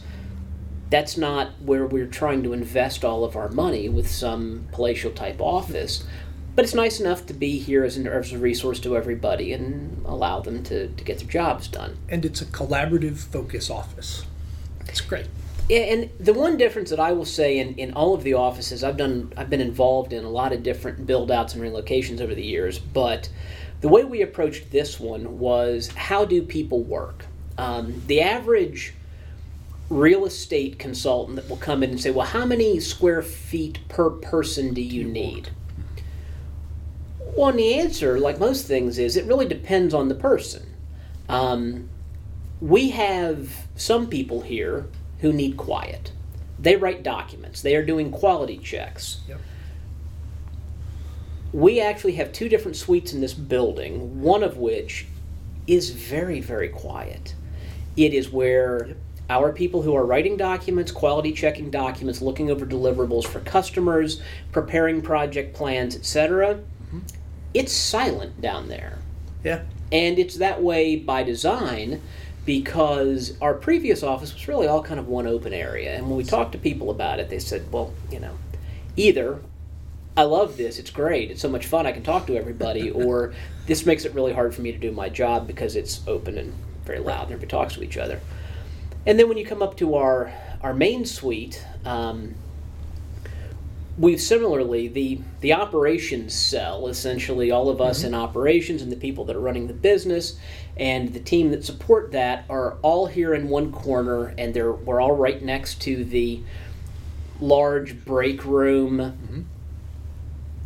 that's 0.90 1.18
not 1.18 1.52
where 1.62 1.86
we're 1.86 2.08
trying 2.08 2.44
to 2.44 2.54
invest 2.54 3.06
all 3.06 3.24
of 3.24 3.36
our 3.36 3.50
money 3.50 3.90
with 3.90 4.10
some 4.10 4.68
palatial 4.72 5.12
type 5.12 5.40
office. 5.40 6.04
But 6.56 6.66
it's 6.66 6.74
nice 6.74 7.00
enough 7.00 7.26
to 7.28 7.34
be 7.34 7.60
here 7.60 7.84
as, 7.84 7.96
an, 7.96 8.08
as 8.08 8.34
a 8.34 8.38
resource 8.38 8.80
to 8.82 8.98
everybody 8.98 9.54
and 9.54 10.04
allow 10.06 10.40
them 10.40 10.64
to, 10.64 10.88
to 10.88 11.04
get 11.04 11.20
their 11.20 11.28
jobs 11.28 11.68
done. 11.68 11.98
and 12.10 12.26
it's 12.26 12.42
a 12.42 12.46
collaborative 12.46 13.18
focus 13.18 13.70
office. 13.70 14.26
It's 14.88 15.02
great. 15.02 15.28
Yeah, 15.70 15.82
and 15.82 16.10
the 16.20 16.34
one 16.34 16.58
difference 16.58 16.90
that 16.90 17.00
I 17.00 17.12
will 17.12 17.26
say 17.26 17.60
in, 17.60 17.76
in 17.76 17.94
all 17.94 18.16
of 18.16 18.24
the 18.24 18.34
offices, 18.34 18.84
I've 18.84 18.98
done, 18.98 19.32
I've 19.38 19.52
been 19.52 19.62
involved 19.62 20.14
in 20.14 20.26
a 20.26 20.30
lot 20.30 20.52
of 20.52 20.64
different 20.64 21.06
build 21.06 21.30
outs 21.30 21.54
and 21.54 21.64
relocations 21.64 22.22
over 22.22 22.34
the 22.34 22.44
years, 22.44 22.80
but 22.80 23.30
the 23.82 23.88
way 23.88 24.04
we 24.04 24.24
approached 24.24 24.72
this 24.72 25.00
one 25.00 25.38
was 25.38 25.90
how 25.90 26.26
do 26.26 26.42
people 26.42 26.84
work? 26.84 27.26
Um, 27.60 28.02
the 28.08 28.22
average 28.22 28.96
real 29.90 30.26
estate 30.26 30.78
consultant 30.78 31.36
that 31.36 31.50
will 31.50 31.58
come 31.58 31.84
in 31.84 31.90
and 31.90 32.00
say, 32.00 32.12
well, 32.12 32.28
how 32.28 32.46
many 32.46 32.80
square 32.80 33.22
feet 33.22 33.80
per 33.88 34.10
person 34.10 34.74
do 34.74 34.82
you 34.82 35.04
need? 35.04 35.50
Well, 37.36 37.50
and 37.50 37.60
the 37.60 37.76
answer, 37.76 38.20
like 38.20 38.40
most 38.40 38.68
things, 38.68 39.00
is 39.00 39.16
it 39.16 39.26
really 39.26 39.48
depends 39.48 39.94
on 39.94 40.08
the 40.08 40.16
person. 40.16 40.76
Um, 41.28 41.90
we 42.62 42.90
have 42.90 43.68
some 43.76 44.08
people 44.08 44.42
here 44.42 44.88
who 45.22 45.32
need 45.32 45.58
quiet. 45.58 46.12
They 46.60 46.76
write 46.76 47.04
documents. 47.04 47.62
They 47.62 47.76
are 47.76 47.86
doing 47.86 48.12
quality 48.12 48.58
checks. 48.58 49.22
Yep. 49.28 49.40
We 51.54 51.80
actually 51.80 52.14
have 52.14 52.32
two 52.32 52.50
different 52.50 52.78
suites 52.78 53.14
in 53.14 53.22
this 53.22 53.34
building, 53.34 54.22
one 54.22 54.44
of 54.44 54.58
which 54.58 55.08
is 55.66 55.92
very, 55.92 56.42
very 56.42 56.70
quiet. 56.70 57.34
It 57.96 58.14
is 58.14 58.30
where 58.30 58.96
our 59.30 59.52
people 59.52 59.82
who 59.82 59.96
are 59.96 60.06
writing 60.06 60.38
documents, 60.38 60.92
quality 60.92 61.32
checking 61.32 61.70
documents, 61.70 62.22
looking 62.22 62.50
over 62.50 62.66
deliverables 62.66 63.26
for 63.26 63.40
customers, 63.42 64.22
preparing 64.52 65.02
project 65.02 65.54
plans, 65.54 65.96
etc. 65.96 66.56
Mm-hmm. 66.56 67.00
It's 67.54 67.72
silent 67.72 68.42
down 68.42 68.70
there. 68.70 68.98
Yeah. 69.44 69.64
And 69.92 70.20
it's 70.20 70.38
that 70.38 70.62
way 70.62 70.96
by 70.96 71.24
design 71.24 72.02
because 72.46 73.38
our 73.42 73.54
previous 73.54 74.02
office 74.02 74.34
was 74.34 74.48
really 74.48 74.68
all 74.68 74.82
kind 74.82 75.00
of 75.00 75.08
one 75.08 75.28
open 75.28 75.54
area. 75.54 75.96
And 75.96 76.08
when 76.08 76.18
we 76.18 76.24
talked 76.24 76.52
to 76.54 76.58
people 76.58 76.90
about 76.90 77.20
it, 77.20 77.30
they 77.30 77.40
said, 77.40 77.72
well, 77.72 77.94
you 78.12 78.20
know, 78.20 78.38
either 78.96 79.40
I 80.18 80.24
love 80.24 80.58
this, 80.58 80.80
it's 80.80 80.90
great, 80.90 81.32
it's 81.32 81.42
so 81.42 81.50
much 81.50 81.68
fun, 81.68 81.86
I 81.86 81.92
can 81.92 82.04
talk 82.04 82.28
to 82.28 82.36
everybody, 82.36 82.90
or 83.06 83.34
this 83.68 83.86
makes 83.86 84.06
it 84.06 84.14
really 84.14 84.34
hard 84.34 84.56
for 84.56 84.62
me 84.62 84.72
to 84.72 84.78
do 84.78 84.92
my 84.92 85.10
job 85.10 85.46
because 85.46 85.76
it's 85.76 86.02
open 86.08 86.38
and 86.38 86.54
very 86.86 87.00
loud 87.00 87.26
and 87.26 87.34
everybody 87.34 87.52
talks 87.52 87.76
to 87.76 87.84
each 87.84 87.98
other. 87.98 88.20
And 89.10 89.18
then 89.18 89.28
when 89.28 89.40
you 89.40 89.46
come 89.46 89.64
up 89.64 89.76
to 89.78 89.96
our, 89.96 90.32
our 90.62 90.72
main 90.72 91.04
suite, 91.04 91.66
um, 91.84 92.36
we've 93.98 94.22
similarly 94.22 94.88
the 94.88 95.20
the 95.42 95.52
operations 95.52 96.36
cell 96.36 96.88
essentially 96.88 97.50
all 97.50 97.70
of 97.70 97.82
us 97.82 98.04
in 98.04 98.14
operations 98.14 98.84
and 98.84 98.92
the 98.92 98.96
people 98.96 99.26
that 99.26 99.36
are 99.36 99.42
running 99.42 99.66
the 99.66 99.74
business 99.74 100.38
and 100.78 101.12
the 101.12 101.20
team 101.20 101.50
that 101.50 101.66
support 101.66 102.12
that 102.12 102.46
are 102.50 102.78
all 102.84 103.08
here 103.08 103.34
in 103.34 103.50
one 103.50 103.72
corner 103.72 104.28
and 104.38 104.54
they're 104.54 104.72
we're 104.72 105.02
all 105.02 105.16
right 105.16 105.42
next 105.42 105.82
to 105.82 106.06
the 106.06 106.44
large 107.42 108.06
break 108.06 108.46
room. 108.46 109.48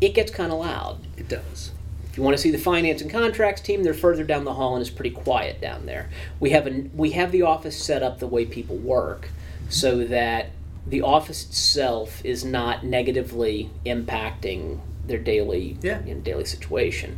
It 0.01 0.13
gets 0.13 0.34
kind 0.34 0.51
of 0.51 0.60
loud. 0.60 0.99
It 1.15 1.29
does. 1.29 1.71
If 2.13 2.17
you 2.17 2.21
want 2.21 2.38
to 2.38 2.43
see 2.43 2.52
the 2.52 2.60
finance 2.60 3.02
and 3.02 3.10
contracts 3.10 3.60
team, 3.60 3.82
they're 3.82 3.91
further 3.91 4.23
down 4.23 4.43
the 4.43 4.54
hall 4.54 4.76
and 4.76 4.82
it's 4.82 4.91
pretty 4.91 5.10
quiet 5.10 5.60
down 5.60 5.88
there. 5.88 6.12
We 6.39 6.52
have 6.52 6.67
a 6.67 6.86
we 6.93 7.10
have 7.13 7.32
the 7.32 7.41
office 7.41 7.76
set 7.84 8.04
up 8.04 8.19
the 8.19 8.28
way 8.28 8.45
people 8.45 8.76
work, 8.76 9.30
so 9.67 10.04
that 10.04 10.52
the 10.86 11.02
office 11.02 11.43
itself 11.43 12.23
is 12.23 12.45
not 12.45 12.86
negatively 12.86 13.71
impacting 13.84 14.80
their 15.08 15.17
daily 15.17 15.76
Yeah. 15.82 16.06
you 16.06 16.13
know, 16.13 16.21
daily 16.21 16.45
situation. 16.45 17.17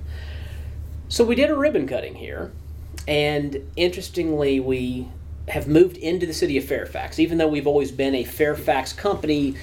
So 1.09 1.25
we 1.25 1.35
did 1.35 1.49
a 1.49 1.57
ribbon 1.57 1.89
cutting 1.89 2.15
here, 2.15 2.53
and 3.05 3.69
interestingly, 3.75 4.61
we 4.61 5.09
have 5.49 5.67
moved 5.67 5.97
into 5.97 6.25
the 6.25 6.33
city 6.33 6.57
of 6.57 6.63
Fairfax. 6.63 7.19
Even 7.19 7.37
though 7.37 7.49
we've 7.49 7.67
always 7.67 7.91
been 7.91 8.15
a 8.15 8.23
Fairfax 8.23 8.93
company, 8.93 9.55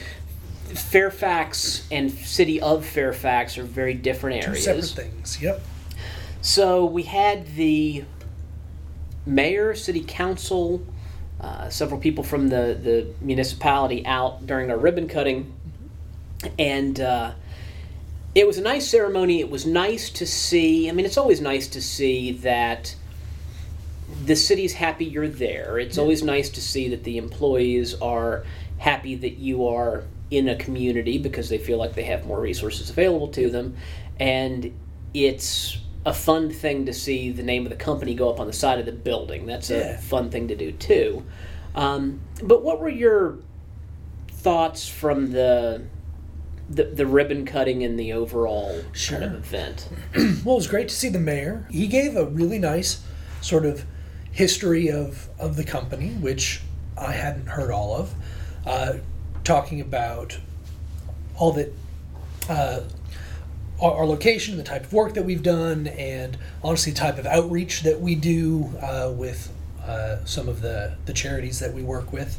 Fairfax 0.79 1.87
and 1.91 2.11
city 2.11 2.61
of 2.61 2.85
Fairfax 2.85 3.59
are 3.59 3.65
very 3.65 3.95
different 3.95 4.45
areas. 4.45 4.65
Two 4.65 4.83
separate 4.83 5.11
things. 5.11 5.43
Yep. 5.43 5.63
So 6.41 6.85
we 6.85 7.05
had 7.05 7.55
the 7.55 8.05
mayor, 9.27 9.75
city 9.75 10.05
council, 10.07 10.85
uh, 11.41 11.69
several 11.69 12.01
people 12.01 12.25
from 12.25 12.49
the, 12.49 12.79
the 12.83 13.07
municipality 13.21 14.05
out 14.07 14.47
during 14.47 14.71
our 14.71 14.77
ribbon 14.77 15.09
cutting. 15.09 15.53
And 16.59 16.99
uh, 17.01 17.33
it 18.35 18.47
was 18.47 18.59
a 18.59 18.63
nice 18.63 18.89
ceremony. 18.89 19.41
It 19.41 19.51
was 19.51 19.67
nice 19.67 20.11
to 20.11 20.27
see. 20.27 20.89
I 20.89 20.93
mean, 20.93 21.07
it's 21.07 21.19
always 21.19 21.41
nice 21.41 21.69
to 21.69 21.83
see 21.83 22.33
that 22.33 22.97
the 24.25 24.37
city's 24.37 24.75
happy 24.75 25.05
you're 25.05 25.29
there. 25.29 25.79
It's 25.79 25.99
always 25.99 26.23
nice 26.23 26.51
to 26.51 26.61
see 26.61 26.89
that 26.89 27.05
the 27.05 27.19
employees 27.19 27.95
are 27.95 28.45
happy 28.79 29.15
that 29.15 29.39
you 29.39 29.67
are 29.67 30.05
in 30.33 30.49
a 30.49 30.57
community 30.57 31.19
because 31.19 31.49
they 31.51 31.59
feel 31.59 31.77
like 31.79 31.95
they 31.95 32.05
have 32.05 32.27
more 32.27 32.41
resources 32.41 32.89
available 32.91 33.29
to 33.29 33.51
them, 33.51 33.77
and 34.19 34.73
it's 35.13 35.79
a 36.07 36.13
fun 36.15 36.51
thing 36.51 36.87
to 36.87 36.93
see 36.93 37.31
the 37.31 37.43
name 37.43 37.65
of 37.65 37.71
the 37.71 37.77
company 37.77 38.15
go 38.15 38.29
up 38.31 38.41
on 38.41 38.47
the 38.47 38.53
side 38.53 38.79
of 38.81 38.87
the 38.87 38.93
building. 38.93 39.47
That's 39.47 39.71
a 39.71 39.77
Yeah. 39.79 40.01
fun 40.01 40.31
thing 40.31 40.49
to 40.49 40.57
do 40.57 40.73
too. 40.73 41.23
Um, 41.75 42.21
but 42.43 42.65
what 42.65 42.81
were 42.81 42.89
your 42.89 43.39
thoughts 44.29 44.89
from 44.89 45.33
the 45.33 45.83
the, 46.71 46.85
the 46.85 47.07
ribbon 47.07 47.45
cutting 47.45 47.83
and 47.85 47.99
the 47.99 48.15
overall 48.15 48.83
Sure. 48.93 49.19
kind 49.19 49.35
of 49.35 49.45
event? 49.45 49.89
Well, 50.45 50.55
it 50.55 50.59
was 50.59 50.67
great 50.67 50.89
to 50.89 50.95
see 50.95 51.09
the 51.11 51.19
mayor. 51.21 51.67
He 51.71 51.87
gave 51.87 52.17
a 52.17 52.25
really 52.25 52.59
nice 52.59 53.03
sort 53.43 53.67
of 53.67 53.85
history 54.31 54.91
of, 54.91 55.29
of 55.39 55.57
the 55.57 55.65
company, 55.65 56.11
which 56.13 56.63
I 56.97 57.13
hadn't 57.13 57.47
heard 57.47 57.71
all 57.71 57.95
of, 57.95 58.15
uh, 58.65 58.95
talking 59.45 59.81
about 59.81 60.39
all 61.37 61.53
that 61.53 61.73
uh, 62.49 62.81
our, 63.81 63.99
our 63.99 64.07
location, 64.07 64.57
the 64.57 64.63
type 64.63 64.85
of 64.85 64.93
work 64.93 65.15
that 65.15 65.25
we've 65.25 65.43
done, 65.43 65.87
and 65.89 66.39
honestly, 66.63 66.93
the 66.93 66.99
type 66.99 67.19
of 67.19 67.27
outreach 67.27 67.83
that 67.83 68.01
we 68.01 68.15
do 68.15 68.73
uh, 68.81 69.13
with 69.15 69.53
uh, 69.85 70.25
some 70.25 70.49
of 70.49 70.61
the, 70.61 70.95
the 71.07 71.13
charities 71.13 71.59
that 71.59 71.73
we 71.73 71.83
work 71.83 72.13
with. 72.13 72.39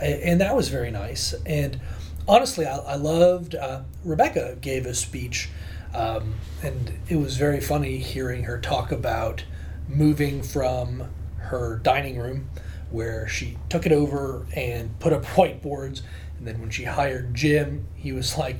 And 0.00 0.40
that 0.40 0.54
was 0.54 0.68
very 0.68 0.90
nice. 0.90 1.34
And 1.44 1.80
honestly, 2.26 2.66
I, 2.66 2.76
I 2.76 2.94
loved, 2.94 3.54
uh, 3.54 3.82
Rebecca 4.04 4.56
gave 4.60 4.86
a 4.86 4.94
speech, 4.94 5.50
um, 5.92 6.34
and 6.62 6.92
it 7.08 7.16
was 7.16 7.36
very 7.36 7.60
funny 7.60 7.98
hearing 7.98 8.44
her 8.44 8.58
talk 8.58 8.92
about 8.92 9.44
moving 9.88 10.42
from 10.42 11.04
her 11.38 11.80
dining 11.82 12.18
room 12.18 12.48
where 12.90 13.28
she 13.28 13.56
took 13.68 13.86
it 13.86 13.92
over 13.92 14.46
and 14.54 14.98
put 15.00 15.12
up 15.12 15.24
whiteboards. 15.36 16.02
And 16.38 16.46
then 16.46 16.60
when 16.60 16.70
she 16.70 16.84
hired 16.84 17.34
Jim, 17.34 17.86
he 17.94 18.12
was 18.12 18.38
like, 18.38 18.56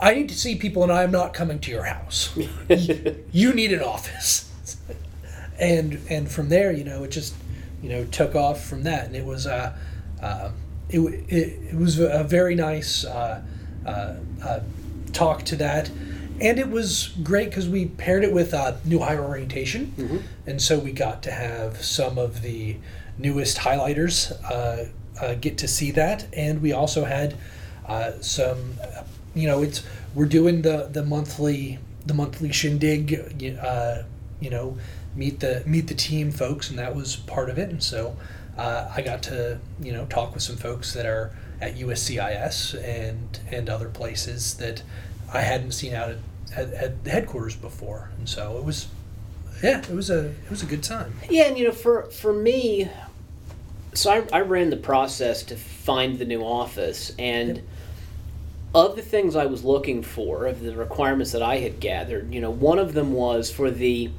I 0.00 0.14
need 0.14 0.28
to 0.30 0.34
see 0.34 0.56
people 0.56 0.82
and 0.82 0.92
I'm 0.92 1.10
not 1.10 1.34
coming 1.34 1.58
to 1.60 1.70
your 1.70 1.84
house. 1.84 2.36
you 3.32 3.52
need 3.52 3.72
an 3.72 3.82
office. 3.82 4.50
and 5.58 6.00
and 6.10 6.30
from 6.30 6.48
there, 6.48 6.72
you 6.72 6.84
know, 6.84 7.04
it 7.04 7.10
just, 7.10 7.34
you 7.82 7.90
know, 7.90 8.04
took 8.06 8.34
off 8.34 8.64
from 8.64 8.82
that. 8.84 9.06
And 9.06 9.14
it 9.14 9.24
was, 9.24 9.46
uh, 9.46 9.76
uh, 10.22 10.50
it, 10.88 10.98
it, 11.00 11.72
it 11.72 11.76
was 11.76 11.98
a 11.98 12.24
very 12.24 12.54
nice 12.54 13.04
uh, 13.04 13.42
uh, 13.86 14.14
uh, 14.42 14.60
talk 15.12 15.44
to 15.44 15.56
that. 15.56 15.90
And 16.40 16.58
it 16.58 16.68
was 16.68 17.08
great 17.22 17.50
because 17.50 17.68
we 17.68 17.86
paired 17.86 18.24
it 18.24 18.32
with 18.32 18.52
uh, 18.52 18.74
new 18.84 18.98
hire 18.98 19.22
orientation. 19.22 19.92
And 20.46 20.60
so 20.60 20.78
we 20.78 20.90
got 20.90 21.22
to 21.24 21.30
have 21.30 21.82
some 21.84 22.18
of 22.18 22.42
the 22.42 22.76
newest 23.16 23.58
highlighters 23.58 24.32
uh, 25.20 25.34
get 25.34 25.58
to 25.58 25.68
see 25.68 25.90
that. 25.92 26.26
And 26.32 26.60
we 26.60 26.72
also 26.72 27.04
had 27.04 27.36
uh, 27.86 28.12
some, 28.20 28.74
you 29.34 29.46
know, 29.46 29.62
it's 29.62 29.84
we're 30.14 30.26
doing 30.26 30.62
the, 30.62 30.88
the 30.90 31.04
monthly 31.04 31.78
the 32.06 32.14
monthly 32.14 32.52
shindig, 32.52 33.58
uh, 33.62 34.02
you 34.40 34.50
know, 34.50 34.76
meet 35.16 35.40
the 35.40 35.62
meet 35.66 35.86
the 35.88 35.94
team 35.94 36.30
folks, 36.30 36.70
and 36.70 36.78
that 36.78 36.94
was 36.94 37.16
part 37.16 37.48
of 37.50 37.58
it. 37.58 37.70
And 37.70 37.82
so 37.82 38.16
uh, 38.56 38.90
I 38.94 39.02
got 39.02 39.22
to 39.24 39.58
you 39.80 39.92
know 39.92 40.06
talk 40.06 40.34
with 40.34 40.42
some 40.42 40.56
folks 40.56 40.92
that 40.94 41.06
are 41.06 41.32
at 41.60 41.76
USCIS 41.76 42.82
and 42.84 43.38
and 43.50 43.68
other 43.68 43.88
places 43.88 44.54
that 44.54 44.82
I 45.32 45.40
hadn't 45.40 45.72
seen 45.72 45.94
out 45.94 46.10
at, 46.10 46.18
at, 46.56 46.72
at 46.74 47.04
the 47.04 47.10
headquarters 47.10 47.56
before, 47.56 48.10
and 48.18 48.28
so 48.28 48.58
it 48.58 48.64
was 48.64 48.88
yeah, 49.62 49.78
it 49.78 49.90
was 49.90 50.10
a 50.10 50.26
it 50.26 50.50
was 50.50 50.62
a 50.62 50.66
good 50.66 50.82
time. 50.82 51.14
Yeah, 51.30 51.44
and 51.44 51.58
you 51.58 51.64
know, 51.64 51.72
for 51.72 52.04
for 52.10 52.32
me, 52.32 52.90
so 53.94 54.10
I, 54.10 54.38
I 54.38 54.40
ran 54.40 54.70
the 54.70 54.76
process 54.76 55.42
to 55.44 55.56
find 55.56 56.18
the 56.18 56.24
new 56.24 56.42
office, 56.42 57.12
and 57.18 57.62
of 58.74 58.96
the 58.96 59.02
things 59.02 59.36
I 59.36 59.46
was 59.46 59.64
looking 59.64 60.02
for, 60.02 60.46
of 60.46 60.60
the 60.60 60.76
requirements 60.76 61.32
that 61.32 61.42
I 61.42 61.58
had 61.58 61.80
gathered, 61.80 62.34
you 62.34 62.40
know, 62.40 62.50
one 62.50 62.78
of 62.78 62.92
them 62.92 63.12
was 63.12 63.50
for 63.50 63.70
the 63.70 64.10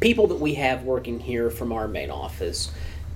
people 0.00 0.26
that 0.28 0.40
we 0.40 0.54
have 0.54 0.82
working 0.82 1.20
here 1.20 1.50
from 1.50 1.72
our 1.72 1.86
main 1.86 2.10
office 2.10 2.72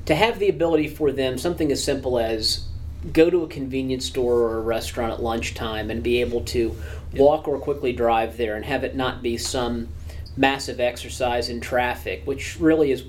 to 0.07 0.15
have 0.15 0.39
the 0.39 0.49
ability 0.49 0.89
for 0.89 1.11
them 1.11 1.39
something 1.39 1.73
as 1.73 1.83
simple 1.83 2.19
as 2.19 2.67
go 3.13 3.31
to 3.31 3.43
a 3.43 3.49
convenience 3.49 4.07
store 4.07 4.35
or 4.35 4.59
a 4.59 4.61
restaurant 4.61 5.13
at 5.13 5.23
lunchtime 5.23 5.91
and 5.91 6.03
be 6.03 6.21
able 6.21 6.43
to 6.43 6.77
walk 7.15 7.49
or 7.49 7.59
quickly 7.59 7.93
drive 7.93 8.37
there 8.37 8.55
and 8.55 8.65
have 8.65 8.85
it 8.85 8.95
not 8.95 9.23
be 9.23 9.37
some 9.37 9.89
massive 10.37 10.81
exercise 10.81 11.49
in 11.49 11.61
traffic, 11.61 12.23
which 12.25 12.59
really 12.59 12.93
is. 12.93 13.05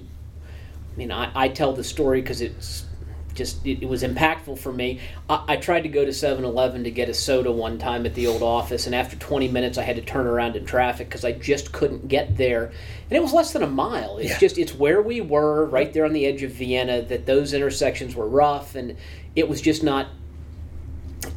I 0.95 0.97
mean, 0.97 1.12
I, 1.12 1.29
I 1.36 1.49
tell 1.49 1.73
the 1.73 1.84
story 1.84 2.21
because 2.21 2.39
it's 2.39 2.86
just 3.34 3.65
it, 3.67 3.84
it 3.84 3.89
was 3.89 4.01
impactful 4.01 4.58
for 4.60 4.71
me. 4.71 5.01
I, 5.29 5.43
I 5.49 5.55
tried 5.58 5.81
to 5.81 5.89
go 5.89 6.05
to 6.05 6.12
7-Eleven 6.12 6.86
to 6.86 6.91
get 6.91 7.10
a 7.10 7.13
soda 7.13 7.51
one 7.51 7.77
time 7.77 8.05
at 8.05 8.13
the 8.15 8.27
old 8.27 8.41
office, 8.41 8.86
and 8.86 8.95
after 8.95 9.17
20 9.17 9.49
minutes, 9.49 9.77
I 9.77 9.84
had 9.84 9.97
to 9.97 10.01
turn 10.01 10.25
around 10.25 10.55
in 10.55 10.65
traffic 10.65 11.10
because 11.10 11.25
I 11.25 11.34
just 11.34 11.73
couldn't 11.73 12.08
get 12.08 12.38
there. 12.38 12.67
And 13.10 13.12
it 13.12 13.21
was 13.21 13.34
less 13.34 13.51
than 13.51 13.62
a 13.62 13.67
mile. 13.67 14.17
It's 14.19 14.29
Yeah. 14.31 14.39
just 14.39 14.58
it's 14.58 14.73
where 14.73 15.01
we 15.01 15.19
were, 15.19 15.65
right 15.65 15.91
there 15.91 16.05
on 16.05 16.13
the 16.13 16.25
edge 16.25 16.43
of 16.43 16.51
Vienna. 16.51 17.01
That 17.01 17.25
those 17.25 17.53
intersections 17.53 18.15
were 18.15 18.27
rough, 18.27 18.73
and 18.75 18.95
it 19.36 19.49
was 19.49 19.60
just 19.60 19.84
not 19.84 20.08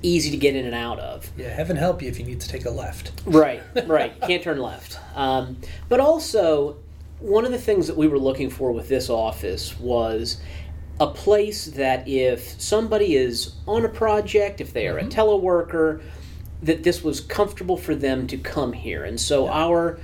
easy 0.03 0.31
to 0.31 0.37
get 0.37 0.55
in 0.55 0.67
and 0.67 0.75
out 0.77 1.01
of. 1.01 1.29
Yeah, 1.37 1.49
heaven 1.49 1.77
help 1.77 2.01
you 2.01 2.09
if 2.09 2.21
you 2.21 2.25
need 2.25 2.41
to 2.43 2.49
take 2.49 2.65
a 2.65 2.71
left. 2.71 3.11
Right, 3.27 3.61
right. 3.87 4.19
Can't 4.27 4.43
turn 4.45 4.59
left. 4.59 5.01
Um, 5.17 5.57
but 5.89 5.99
also, 5.99 6.77
one 7.21 7.45
of 7.45 7.53
the 7.53 7.59
things 7.59 7.87
that 7.87 7.97
we 7.97 8.09
were 8.09 8.19
looking 8.19 8.51
for 8.51 8.73
with 8.73 8.89
this 8.89 9.11
office 9.11 9.79
was 9.79 10.41
a 11.01 11.07
place 11.07 11.67
that 11.67 12.07
if 12.09 12.61
somebody 12.61 13.17
is 13.17 13.55
on 13.67 13.85
a 13.85 13.89
project, 13.89 14.61
if 14.61 14.73
they 14.73 14.89
are 14.89 14.99
a 14.99 15.03
mm-hmm. 15.03 15.11
teleworker, 15.11 16.03
that 16.63 16.83
this 16.83 17.03
was 17.03 17.21
comfortable 17.21 17.77
for 17.77 17.95
them 17.95 18.27
to 18.27 18.37
come 18.37 18.73
here. 18.73 19.05
And 19.05 19.21
so 19.21 19.49
our 19.49 19.99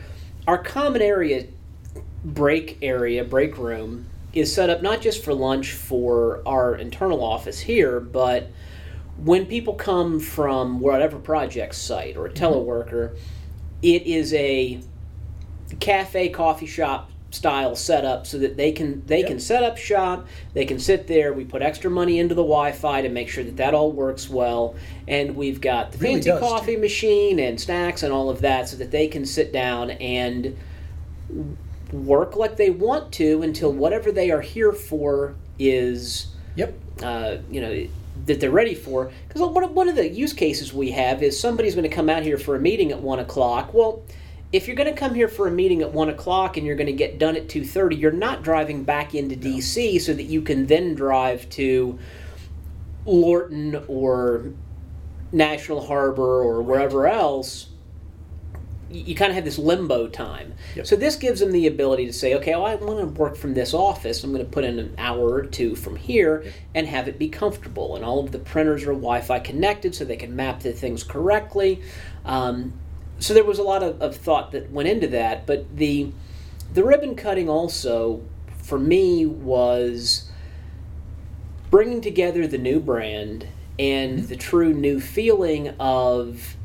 our 0.46 0.58
common 0.58 1.02
area 1.02 1.46
break 2.24 2.78
area, 2.82 3.24
break 3.24 3.58
room, 3.58 4.06
is 4.32 4.52
set 4.52 4.70
up 4.70 4.82
not 4.82 5.00
just 5.00 5.24
for 5.24 5.34
lunch 5.34 5.72
for 5.72 6.42
our 6.46 6.76
internal 6.76 7.22
office 7.22 7.60
here, 7.60 8.00
but 8.00 8.50
when 9.16 9.46
people 9.46 9.74
come 9.74 10.18
from 10.18 10.80
whatever 10.80 11.18
project 11.18 11.74
site 11.74 12.16
or 12.16 12.26
a 12.26 12.30
mm-hmm. 12.30 12.44
teleworker, 12.44 13.16
it 13.82 14.02
is 14.02 14.32
a 14.34 14.80
cafe, 15.80 16.28
coffee 16.28 16.66
shop 16.66 17.10
style 17.30 17.74
setup 17.74 18.26
so 18.28 18.38
that 18.38 18.56
they 18.56 18.70
can 18.70 19.04
they 19.06 19.18
Yep. 19.18 19.26
can 19.26 19.40
set 19.40 19.64
up 19.64 19.76
shop 19.76 20.24
they 20.52 20.64
can 20.64 20.78
sit 20.78 21.08
there 21.08 21.32
we 21.32 21.44
put 21.44 21.62
extra 21.62 21.90
money 21.90 22.20
into 22.20 22.32
the 22.32 22.42
wi-fi 22.44 23.02
to 23.02 23.08
make 23.08 23.28
sure 23.28 23.42
that 23.42 23.56
that 23.56 23.74
all 23.74 23.90
works 23.90 24.30
well 24.30 24.76
and 25.08 25.34
we've 25.34 25.60
got 25.60 25.90
the 25.90 25.98
Really 25.98 26.22
fancy 26.22 26.30
coffee 26.38 26.76
machine 26.76 27.40
and 27.40 27.60
snacks 27.60 28.04
and 28.04 28.12
all 28.12 28.30
of 28.30 28.40
that 28.42 28.68
so 28.68 28.76
that 28.76 28.92
they 28.92 29.08
can 29.08 29.26
sit 29.26 29.52
down 29.52 29.90
and 29.90 30.56
work 31.92 32.36
like 32.36 32.56
they 32.56 32.70
want 32.70 33.12
to 33.14 33.42
until 33.42 33.72
whatever 33.72 34.12
they 34.12 34.30
are 34.30 34.40
here 34.40 34.72
for 34.72 35.34
is 35.58 36.28
Yep. 36.56 36.74
uh, 37.02 37.36
you 37.50 37.60
know 37.60 37.86
that 38.26 38.38
they're 38.38 38.50
ready 38.50 38.76
for 38.76 39.10
because 39.26 39.42
one 39.42 39.64
of, 39.64 39.72
one 39.72 39.88
of 39.88 39.96
the 39.96 40.08
use 40.08 40.32
cases 40.32 40.72
we 40.72 40.92
have 40.92 41.20
is 41.20 41.38
somebody's 41.38 41.74
going 41.74 41.88
to 41.88 41.94
come 41.94 42.08
out 42.08 42.22
here 42.22 42.38
for 42.38 42.54
a 42.54 42.60
meeting 42.60 42.92
at 42.92 43.00
one 43.00 43.18
o'clock 43.18 43.74
well 43.74 44.02
if 44.54 44.68
you're 44.68 44.76
going 44.76 44.92
to 44.92 44.98
come 44.98 45.14
here 45.14 45.26
for 45.26 45.48
a 45.48 45.50
meeting 45.50 45.82
at 45.82 45.92
one 45.92 46.08
o'clock 46.08 46.56
and 46.56 46.64
you're 46.64 46.76
going 46.76 46.86
to 46.86 46.92
get 46.92 47.18
done 47.18 47.36
at 47.36 47.48
2.30 47.48 47.98
you're 47.98 48.12
not 48.12 48.44
driving 48.44 48.84
back 48.84 49.14
into 49.14 49.34
dc 49.34 50.00
so 50.00 50.14
that 50.14 50.22
you 50.22 50.40
can 50.40 50.66
then 50.66 50.94
drive 50.94 51.48
to 51.50 51.98
lorton 53.04 53.84
or 53.88 54.52
national 55.32 55.84
harbor 55.84 56.40
or 56.40 56.62
wherever 56.62 57.08
else 57.08 57.70
you, 58.94 59.02
you 59.02 59.14
kind 59.14 59.30
of 59.30 59.34
have 59.34 59.44
this 59.44 59.58
limbo 59.58 60.06
time. 60.08 60.54
Yep. 60.76 60.86
So 60.86 60.96
this 60.96 61.16
gives 61.16 61.40
them 61.40 61.52
the 61.52 61.66
ability 61.66 62.06
to 62.06 62.12
say, 62.12 62.34
okay, 62.36 62.52
well, 62.52 62.66
I 62.66 62.76
want 62.76 63.00
to 63.00 63.06
work 63.06 63.36
from 63.36 63.54
this 63.54 63.74
office. 63.74 64.22
I'm 64.22 64.32
going 64.32 64.44
to 64.44 64.50
put 64.50 64.64
in 64.64 64.78
an 64.78 64.94
hour 64.98 65.34
or 65.34 65.42
two 65.42 65.74
from 65.74 65.96
here 65.96 66.44
and 66.74 66.86
have 66.86 67.08
it 67.08 67.18
be 67.18 67.28
comfortable. 67.28 67.96
And 67.96 68.04
all 68.04 68.20
of 68.20 68.30
the 68.30 68.38
printers 68.38 68.84
are 68.84 68.92
Wi-Fi 68.92 69.40
connected, 69.40 69.94
so 69.94 70.04
they 70.04 70.16
can 70.16 70.36
map 70.36 70.60
the 70.60 70.72
things 70.72 71.02
correctly. 71.02 71.82
Um, 72.24 72.74
so 73.18 73.34
there 73.34 73.44
was 73.44 73.58
a 73.58 73.62
lot 73.62 73.82
of, 73.82 74.00
of 74.02 74.16
thought 74.16 74.52
that 74.52 74.70
went 74.70 74.88
into 74.88 75.06
that. 75.08 75.46
But 75.46 75.76
the 75.76 76.12
the 76.72 76.84
ribbon 76.84 77.14
cutting 77.14 77.48
also, 77.48 78.22
for 78.58 78.78
me, 78.78 79.26
was 79.26 80.30
bringing 81.70 82.00
together 82.00 82.46
the 82.46 82.58
new 82.58 82.80
brand 82.80 83.46
and 83.78 84.18
mm-hmm. 84.18 84.26
the 84.26 84.36
true 84.36 84.72
new 84.72 85.00
feeling 85.00 85.68
of 85.80 86.56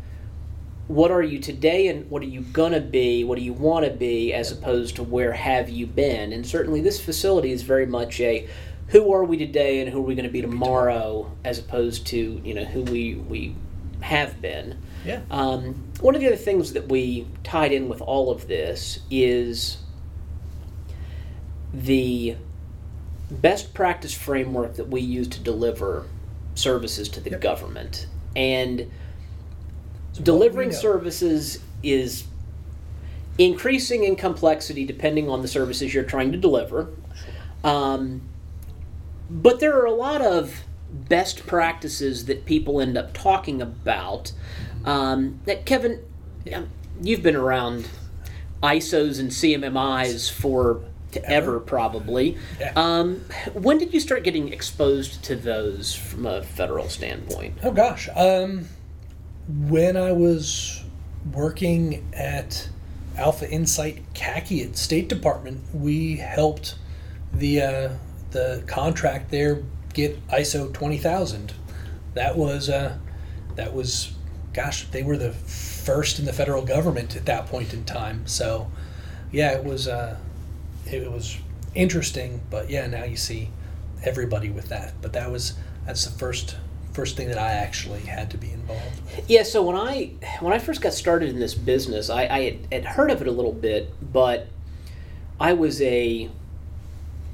what 0.88 1.12
are 1.12 1.22
you 1.22 1.38
today 1.38 1.88
and 1.88 2.10
what 2.10 2.24
are 2.24 2.28
you 2.28 2.42
going 2.42 2.72
to 2.72 2.82
be 2.82 3.24
what 3.24 3.38
do 3.38 3.44
you 3.44 3.54
want 3.54 3.86
to 3.86 3.92
be 3.92 4.34
as 4.34 4.52
opposed 4.52 4.96
to 4.96 5.04
where 5.04 5.34
have 5.34 5.70
you 5.70 5.86
been. 5.86 6.34
And 6.34 6.46
certainly 6.46 6.82
this 6.82 7.00
facility 7.00 7.52
is 7.52 7.62
very 7.62 7.86
much 7.86 8.20
a 8.20 8.48
who 8.88 9.14
are 9.14 9.24
we 9.24 9.38
today 9.38 9.82
and 9.82 9.90
who 9.90 10.00
are 10.00 10.04
we 10.04 10.16
going 10.16 10.26
to 10.26 10.32
be 10.32 10.42
tomorrow. 10.42 11.32
as 11.46 11.60
opposed 11.60 12.08
to 12.08 12.42
you 12.44 12.54
know 12.56 12.66
who 12.66 12.82
we 12.82 13.16
we 13.16 13.56
have 14.02 14.42
been 14.42 14.80
Yeah. 15.06 15.22
um, 15.32 15.76
one 16.02 16.16
of 16.16 16.22
the 16.22 16.28
other 16.28 16.36
things 16.36 16.74
that 16.74 16.88
we 16.90 17.28
tied 17.44 17.72
in 17.72 17.88
with 17.90 18.02
all 18.02 18.32
of 18.32 18.48
this 18.48 19.00
is 19.10 19.78
the 21.74 22.36
best 23.32 23.74
practice 23.74 24.14
framework 24.14 24.76
that 24.76 24.90
we 24.90 25.02
use 25.02 25.28
to 25.30 25.40
deliver 25.40 26.06
services 26.56 27.08
to 27.10 27.20
the 27.20 27.32
Yep. 27.32 27.42
government. 27.42 28.08
and 28.36 28.90
delivering 30.22 30.72
services 30.72 31.60
is 31.82 32.26
increasing 33.38 34.04
in 34.04 34.16
complexity 34.16 34.86
depending 34.86 35.30
on 35.30 35.42
the 35.42 35.48
services 35.48 35.94
you're 35.94 36.04
trying 36.04 36.32
to 36.32 36.38
deliver. 36.38 36.90
Um, 37.64 38.22
but 39.30 39.60
there 39.60 39.76
are 39.80 39.86
a 39.86 39.94
lot 39.94 40.22
of 40.22 40.64
best 40.92 41.46
practices 41.48 42.26
that 42.26 42.46
people 42.46 42.80
end 42.82 42.98
up 42.98 43.14
talking 43.14 43.62
about. 43.62 44.32
Um, 44.90 45.40
that 45.46 45.66
Kevin, 45.66 46.04
you've 47.02 47.22
been 47.22 47.36
around 47.36 47.88
ISOs 48.64 49.20
and 49.20 49.30
CMMIs 49.30 50.32
for 50.32 50.82
ever, 51.16 51.26
ever 51.26 51.60
probably. 51.60 52.38
Yeah. 52.60 52.74
Um, 52.76 53.26
when 53.54 53.78
did 53.78 53.94
you 53.94 54.00
start 54.00 54.24
getting 54.24 54.52
exposed 54.52 55.24
to 55.26 55.36
those 55.36 55.94
from 55.94 56.26
a 56.26 56.44
federal 56.44 56.90
standpoint? 56.90 57.58
Oh 57.64 57.72
gosh, 57.72 58.10
um, 58.16 58.68
when 59.48 59.98
I 59.98 60.12
was 60.12 60.84
working 61.34 62.08
at 62.14 62.70
Alpha 63.18 63.50
Insight 63.50 64.14
CACI 64.14 64.70
at 64.70 64.78
State 64.78 65.10
Department, 65.10 65.64
we 65.74 66.18
helped 66.18 66.76
the 67.34 67.62
uh, 67.62 67.90
the 68.32 68.64
contract 68.68 69.32
there 69.32 69.64
get 69.94 70.26
ISO 70.28 70.74
twenty 70.74 70.98
thousand. 70.98 71.54
That 72.16 72.36
was 72.38 72.70
uh, 72.70 72.98
that 73.56 73.74
was, 73.74 74.14
gosh, 74.54 74.86
they 74.88 75.04
were 75.04 75.18
the 75.18 75.32
first 75.32 76.20
in 76.20 76.26
the 76.26 76.34
federal 76.34 76.64
government 76.64 77.16
at 77.16 77.26
that 77.26 77.48
point 77.48 77.74
in 77.74 77.84
time. 77.86 78.28
So, 78.28 78.70
yeah, 79.32 79.52
it 79.52 79.64
was 79.64 79.88
uh, 79.88 80.18
it 80.86 81.12
was 81.12 81.38
interesting. 81.76 82.42
But 82.50 82.70
yeah, 82.70 82.88
now 82.88 83.04
you 83.04 83.18
see 83.18 83.50
everybody 84.04 84.50
with 84.50 84.70
that. 84.70 84.94
But 85.02 85.14
that 85.14 85.32
was 85.32 85.54
that's 85.86 86.06
the 86.06 86.18
first 86.18 86.58
first 86.94 87.16
thing 87.16 87.28
that 87.30 87.38
I 87.38 87.52
actually 87.52 88.02
had 88.02 88.32
to 88.32 88.38
be 88.38 88.52
involved. 88.52 89.02
Yeah, 89.28 89.44
so 89.44 89.64
when 89.64 89.76
I 89.76 90.12
when 90.40 90.54
I 90.54 90.60
first 90.60 90.82
got 90.82 90.94
started 90.94 91.30
in 91.30 91.40
this 91.40 91.54
business, 91.54 92.10
I, 92.10 92.28
I 92.28 92.42
had, 92.42 92.58
had 92.72 92.86
heard 92.86 93.12
of 93.12 93.22
it 93.22 93.28
a 93.28 93.32
little 93.32 93.54
bit, 93.54 93.94
but 94.12 94.48
I 95.40 95.54
was 95.54 95.82
a 95.82 96.30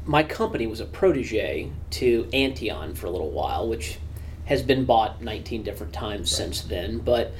my 0.05 0.21
company 0.21 0.67
was 0.67 0.79
a 0.79 0.85
protege 0.85 1.71
to 1.89 2.25
Anteon 2.25 2.95
for 2.95 3.07
a 3.07 3.09
little 3.09 3.31
while, 3.31 3.67
which 3.67 3.97
has 4.45 4.61
been 4.61 4.85
bought 4.85 5.21
19 5.21 5.63
different 5.63 5.93
times 5.93 6.31
right. 6.31 6.37
since 6.37 6.61
then. 6.61 6.99
But 6.99 7.33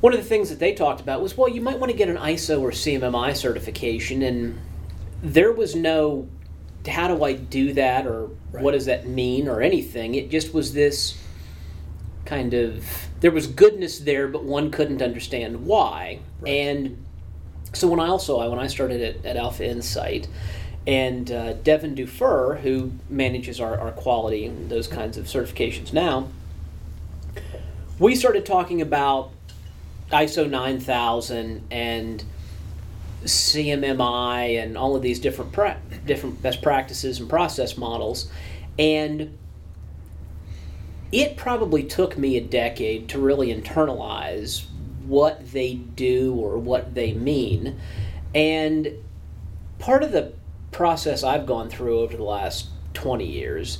one 0.00 0.12
of 0.12 0.18
the 0.18 0.26
things 0.26 0.50
that 0.50 0.58
they 0.58 0.74
talked 0.74 1.00
about 1.00 1.22
was, 1.22 1.36
well, 1.36 1.48
you 1.48 1.60
might 1.60 1.78
want 1.78 1.90
to 1.92 1.96
get 1.96 2.08
an 2.08 2.16
ISO 2.16 2.60
or 2.60 2.70
CMMI 2.70 3.36
certification, 3.36 4.22
and 4.22 4.58
there 5.22 5.52
was 5.52 5.74
no 5.74 6.28
how 6.88 7.06
do 7.08 7.22
I 7.22 7.34
do 7.34 7.74
that 7.74 8.06
or 8.06 8.28
right. 8.50 8.62
what 8.62 8.72
does 8.72 8.86
that 8.86 9.06
mean 9.06 9.48
or 9.48 9.60
anything. 9.60 10.14
It 10.14 10.30
just 10.30 10.52
was 10.52 10.72
this 10.72 11.18
kind 12.24 12.54
of 12.54 12.84
there 13.20 13.30
was 13.30 13.46
goodness 13.46 14.00
there, 14.00 14.28
but 14.28 14.44
one 14.44 14.70
couldn't 14.70 15.02
understand 15.02 15.64
why. 15.64 16.20
Right. 16.40 16.50
And 16.50 17.04
so 17.72 17.88
when 17.88 18.00
I 18.00 18.08
also 18.08 18.48
when 18.50 18.58
I 18.58 18.66
started 18.66 19.00
at, 19.00 19.24
at 19.24 19.36
Alpha 19.36 19.64
Insight, 19.64 20.28
and 20.86 21.30
uh, 21.30 21.52
Devin 21.54 21.94
Dufer, 21.94 22.60
who 22.60 22.92
manages 23.08 23.60
our, 23.60 23.78
our 23.78 23.92
quality 23.92 24.46
and 24.46 24.68
those 24.68 24.88
kinds 24.88 25.16
of 25.16 25.26
certifications 25.26 25.92
now, 25.92 26.28
we 27.98 28.16
started 28.16 28.44
talking 28.44 28.80
about 28.80 29.30
ISO 30.10 30.48
9000 30.48 31.62
and 31.70 32.24
CMMI 33.24 34.62
and 34.62 34.76
all 34.76 34.96
of 34.96 35.02
these 35.02 35.20
different 35.20 35.52
pra- 35.52 35.80
different 36.04 36.42
best 36.42 36.60
practices 36.62 37.20
and 37.20 37.28
process 37.28 37.76
models, 37.78 38.28
and 38.78 39.38
it 41.12 41.36
probably 41.36 41.84
took 41.84 42.18
me 42.18 42.36
a 42.36 42.40
decade 42.40 43.08
to 43.10 43.20
really 43.20 43.54
internalize 43.54 44.64
what 45.06 45.52
they 45.52 45.74
do 45.74 46.34
or 46.34 46.58
what 46.58 46.94
they 46.94 47.12
mean, 47.12 47.78
and 48.34 48.92
part 49.78 50.02
of 50.02 50.10
the 50.10 50.32
process 50.72 51.22
I've 51.22 51.46
gone 51.46 51.68
through 51.68 52.00
over 52.00 52.16
the 52.16 52.24
last 52.24 52.68
twenty 52.94 53.26
years 53.26 53.78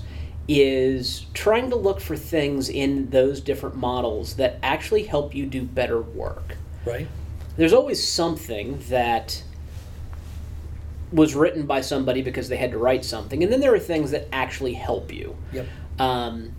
is 0.49 1.27
trying 1.35 1.71
to 1.71 1.77
look 1.77 2.01
for 2.01 2.17
things 2.17 2.69
in 2.69 3.11
those 3.11 3.41
different 3.41 3.77
models 3.77 4.37
that 4.37 4.59
actually 4.63 5.05
help 5.05 5.35
you 5.35 5.47
do 5.47 5.63
better 5.63 6.01
work. 6.01 6.57
Right 6.85 7.07
there's 7.57 7.73
always 7.73 8.07
something 8.07 8.79
that 8.89 9.43
was 11.13 11.35
written 11.35 11.67
by 11.67 11.83
somebody 11.83 12.23
because 12.23 12.49
they 12.49 12.57
had 12.57 12.71
to 12.71 12.79
write 12.79 13.05
something, 13.05 13.43
and 13.43 13.53
then 13.53 13.61
there 13.61 13.75
are 13.75 13.79
things 13.79 14.11
that 14.13 14.29
actually 14.33 14.75
help 14.75 15.13
you. 15.13 15.37
Yep. 15.53 15.67
Um, 15.99 16.53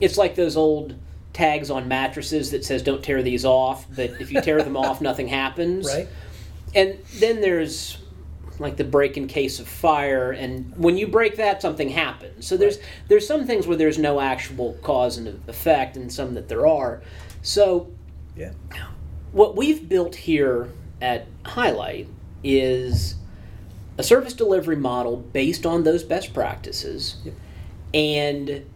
it's 0.00 0.16
like 0.16 0.34
those 0.34 0.56
old 0.56 0.96
tags 1.32 1.70
on 1.70 1.86
mattresses 1.86 2.50
that 2.50 2.64
says 2.64 2.82
"Don't 2.82 3.02
tear 3.02 3.22
these 3.22 3.44
off," 3.44 3.86
but 3.94 4.10
if 4.20 4.32
you 4.32 4.40
tear 4.40 4.62
them 4.62 4.76
off, 4.76 5.00
nothing 5.00 5.28
happens. 5.28 5.86
Right. 5.86 6.08
And 6.74 6.98
then 7.16 7.40
there's 7.40 7.98
like 8.60 8.76
the 8.76 8.84
break 8.84 9.16
in 9.16 9.26
case 9.26 9.58
of 9.58 9.66
fire, 9.66 10.30
and 10.30 10.72
when 10.76 10.96
you 10.96 11.08
break 11.08 11.36
that, 11.36 11.60
something 11.60 11.88
happens. 11.88 12.46
So 12.46 12.56
there's 12.56 12.76
right. 12.76 12.86
there's 13.08 13.26
some 13.26 13.46
things 13.46 13.66
where 13.66 13.76
there's 13.76 13.98
no 13.98 14.20
actual 14.20 14.74
cause 14.82 15.18
and 15.18 15.40
effect, 15.48 15.96
and 15.96 16.12
some 16.12 16.34
that 16.34 16.48
there 16.48 16.66
are. 16.66 17.02
So 17.42 17.90
yeah 18.36 18.52
what 19.32 19.56
we've 19.56 19.88
built 19.88 20.14
here 20.14 20.72
at 21.00 21.26
Highlight 21.44 22.08
is 22.42 23.16
a 23.98 24.02
service 24.02 24.32
delivery 24.32 24.76
model 24.76 25.16
based 25.16 25.66
on 25.66 25.84
those 25.84 26.02
best 26.02 26.34
practices, 26.34 27.16
yep. 27.24 27.34
and 27.94 28.66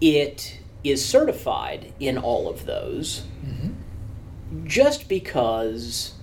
it 0.00 0.60
is 0.84 1.04
certified 1.04 1.92
in 1.98 2.16
all 2.16 2.48
of 2.48 2.64
those 2.64 3.24
mm-hmm. 3.44 4.66
just 4.66 5.08
because 5.08 6.14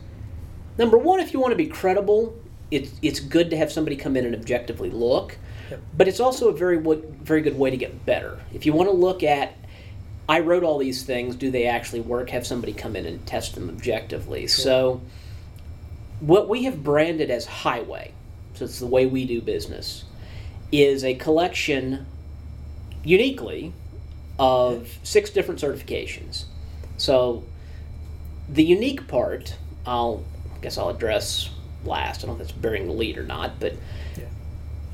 number 0.77 0.97
one 0.97 1.19
if 1.19 1.33
you 1.33 1.39
want 1.39 1.51
to 1.51 1.57
be 1.57 1.67
credible 1.67 2.37
it, 2.71 2.89
it's 3.01 3.19
good 3.19 3.49
to 3.51 3.57
have 3.57 3.71
somebody 3.71 3.95
come 3.95 4.17
in 4.17 4.25
and 4.25 4.35
objectively 4.35 4.89
look 4.89 5.37
yep. 5.69 5.79
but 5.95 6.07
it's 6.07 6.19
also 6.19 6.49
a 6.49 6.53
very 6.53 6.77
very 6.77 7.41
good 7.41 7.57
way 7.57 7.69
to 7.69 7.77
get 7.77 8.05
better 8.05 8.39
if 8.53 8.65
you 8.65 8.73
want 8.73 8.89
to 8.89 8.95
look 8.95 9.23
at 9.23 9.55
I 10.27 10.39
wrote 10.39 10.63
all 10.63 10.77
these 10.77 11.03
things. 11.03 11.35
Do 11.35 11.51
they 11.51 11.65
actually 11.67 12.01
work? 12.01 12.29
Have 12.31 12.47
somebody 12.47 12.73
come 12.73 12.95
in 12.95 13.05
and 13.05 13.25
test 13.25 13.55
them 13.55 13.69
objectively. 13.69 14.47
So, 14.47 15.01
what 16.19 16.49
we 16.49 16.63
have 16.63 16.83
branded 16.83 17.29
as 17.29 17.45
Highway, 17.45 18.13
so 18.55 18.65
it's 18.65 18.79
the 18.79 18.87
way 18.87 19.05
we 19.05 19.25
do 19.25 19.41
business, 19.41 20.05
is 20.71 21.03
a 21.03 21.13
collection 21.15 22.07
uniquely 23.03 23.73
of 24.39 24.97
six 25.03 25.29
different 25.29 25.61
certifications. 25.61 26.45
So, 26.97 27.43
the 28.49 28.63
unique 28.63 29.07
part, 29.07 29.55
I'll 29.85 30.23
I 30.55 30.59
guess 30.61 30.77
I'll 30.77 30.89
address 30.89 31.49
last. 31.83 32.23
I 32.23 32.27
don't 32.27 32.37
know 32.37 32.41
if 32.41 32.47
that's 32.47 32.59
bearing 32.59 32.87
the 32.87 32.93
lead 32.93 33.17
or 33.17 33.23
not, 33.23 33.59
but 33.59 33.73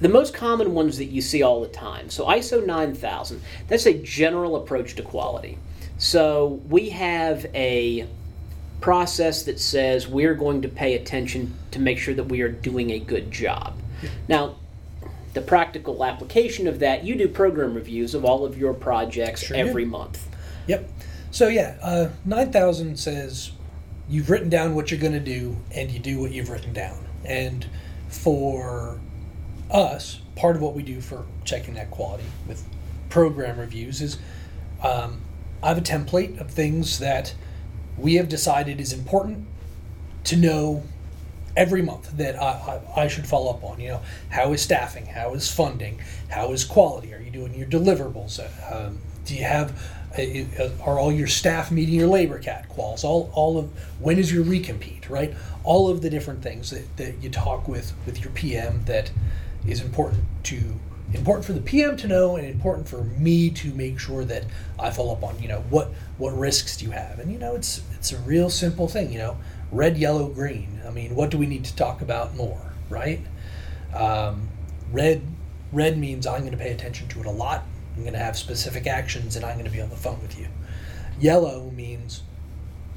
the 0.01 0.09
most 0.09 0.33
common 0.33 0.73
ones 0.73 0.97
that 0.97 1.05
you 1.05 1.21
see 1.21 1.43
all 1.43 1.61
the 1.61 1.67
time. 1.67 2.09
So 2.09 2.25
ISO 2.25 2.65
9000, 2.65 3.39
that's 3.67 3.85
a 3.85 3.93
general 3.93 4.55
approach 4.55 4.95
to 4.95 5.03
quality. 5.03 5.59
So 5.99 6.59
we 6.67 6.89
have 6.89 7.45
a 7.53 8.07
process 8.81 9.43
that 9.43 9.59
says 9.59 10.07
we're 10.07 10.33
going 10.33 10.63
to 10.63 10.67
pay 10.67 10.95
attention 10.95 11.53
to 11.69 11.79
make 11.79 11.99
sure 11.99 12.15
that 12.15 12.23
we 12.23 12.41
are 12.41 12.49
doing 12.49 12.89
a 12.89 12.99
good 12.99 13.29
job. 13.29 13.77
Now, 14.27 14.55
the 15.33 15.41
practical 15.41 16.03
application 16.03 16.67
of 16.67 16.79
that, 16.79 17.03
you 17.03 17.15
do 17.15 17.27
program 17.27 17.75
reviews 17.75 18.15
of 18.15 18.25
all 18.25 18.43
of 18.43 18.57
your 18.57 18.73
projects 18.73 19.43
sure 19.43 19.55
every 19.55 19.85
do. 19.85 19.91
month. 19.91 20.27
Yep. 20.65 20.89
So 21.29 21.47
yeah, 21.47 21.77
uh, 21.81 22.09
9000 22.25 22.97
says 22.97 23.51
you've 24.11 24.29
written 24.29 24.49
down 24.49 24.75
what 24.75 24.91
you're 24.91 24.99
going 24.99 25.13
to 25.13 25.19
do 25.19 25.57
and 25.73 25.89
you 25.89 25.97
do 25.97 26.19
what 26.19 26.31
you've 26.31 26.49
written 26.49 26.73
down. 26.73 27.03
And 27.23 27.65
for 28.09 28.99
us, 29.71 30.19
part 30.35 30.57
of 30.57 30.61
what 30.61 30.75
we 30.75 30.83
do 30.83 30.99
for 30.99 31.25
checking 31.45 31.75
that 31.75 31.89
quality 31.89 32.25
with 32.45 32.63
program 33.09 33.57
reviews 33.57 34.01
is 34.01 34.19
um, 34.83 35.21
I 35.63 35.69
have 35.69 35.77
a 35.77 35.81
template 35.81 36.41
of 36.41 36.51
things 36.51 36.99
that 36.99 37.33
we 37.97 38.15
have 38.15 38.27
decided 38.27 38.81
is 38.81 38.91
important 38.91 39.47
to 40.25 40.35
know 40.35 40.83
every 41.55 41.81
month 41.81 42.17
that 42.17 42.41
I, 42.41 42.81
I, 42.95 43.03
I, 43.03 43.07
should 43.07 43.27
follow 43.27 43.51
up 43.51 43.63
on. 43.63 43.79
You 43.79 43.89
know, 43.89 44.01
how 44.29 44.51
is 44.53 44.61
staffing? 44.61 45.05
How 45.05 45.33
is 45.33 45.51
funding? 45.51 45.99
How 46.29 46.51
is 46.51 46.65
quality? 46.65 47.13
Are 47.13 47.19
you 47.19 47.31
doing 47.31 47.53
your 47.53 47.67
deliverables? 47.67 48.39
Um, 48.71 48.99
do 49.25 49.35
you 49.35 49.43
have 49.43 49.71
uh, 49.71 50.00
are 50.83 50.99
all 50.99 51.11
your 51.11 51.27
staff 51.27 51.71
meeting 51.71 51.95
your 51.95 52.09
LaborCat 52.09 52.67
quals? 52.67 53.03
All, 53.03 53.31
all 53.33 53.57
of 53.57 53.69
when 53.99 54.17
is 54.17 54.31
your 54.31 54.43
recompete? 54.43 55.09
Right? 55.09 55.33
All 55.63 55.89
of 55.89 56.01
the 56.01 56.09
different 56.09 56.41
things 56.41 56.69
that, 56.71 56.97
that 56.97 57.21
you 57.21 57.29
talk 57.29 57.67
with 57.67 57.93
with 58.05 58.21
your 58.23 58.31
PM 58.33 58.83
that 58.85 59.11
is 59.65 59.81
important 59.81 60.23
to 60.43 60.79
important 61.13 61.45
for 61.45 61.53
the 61.53 61.61
PM 61.61 61.97
to 61.97 62.07
know 62.07 62.35
and 62.35 62.47
important 62.47 62.87
for 62.87 63.03
me 63.03 63.49
to 63.49 63.73
make 63.73 63.99
sure 63.99 64.23
that 64.25 64.45
I 64.79 64.91
follow 64.91 65.13
up 65.13 65.23
on, 65.23 65.41
you 65.41 65.47
know, 65.47 65.61
what 65.69 65.91
what 66.17 66.37
risks 66.37 66.77
do 66.77 66.85
you 66.85 66.91
have? 66.91 67.19
And 67.19 67.31
you 67.31 67.37
know, 67.37 67.55
it's 67.55 67.81
it's 67.93 68.11
a 68.11 68.17
real 68.19 68.49
simple 68.49 68.87
thing, 68.87 69.11
you 69.11 69.17
know, 69.17 69.37
red, 69.71 69.97
yellow, 69.97 70.27
green. 70.29 70.81
I 70.85 70.91
mean, 70.91 71.15
what 71.15 71.29
do 71.29 71.37
we 71.37 71.45
need 71.45 71.65
to 71.65 71.75
talk 71.75 72.01
about 72.01 72.35
more, 72.35 72.73
right? 72.89 73.21
Um, 73.93 74.49
red 74.91 75.21
red 75.71 75.97
means 75.97 76.27
I'm 76.27 76.41
going 76.41 76.51
to 76.51 76.57
pay 76.57 76.71
attention 76.71 77.07
to 77.09 77.19
it 77.21 77.25
a 77.25 77.31
lot. 77.31 77.63
I'm 78.01 78.05
going 78.05 78.13
to 78.13 78.19
have 78.19 78.35
specific 78.35 78.87
actions 78.87 79.35
and 79.35 79.45
I'm 79.45 79.53
going 79.53 79.65
to 79.65 79.71
be 79.71 79.79
on 79.79 79.91
the 79.91 79.95
phone 79.95 80.19
with 80.23 80.39
you. 80.39 80.47
Yellow 81.19 81.69
means 81.69 82.23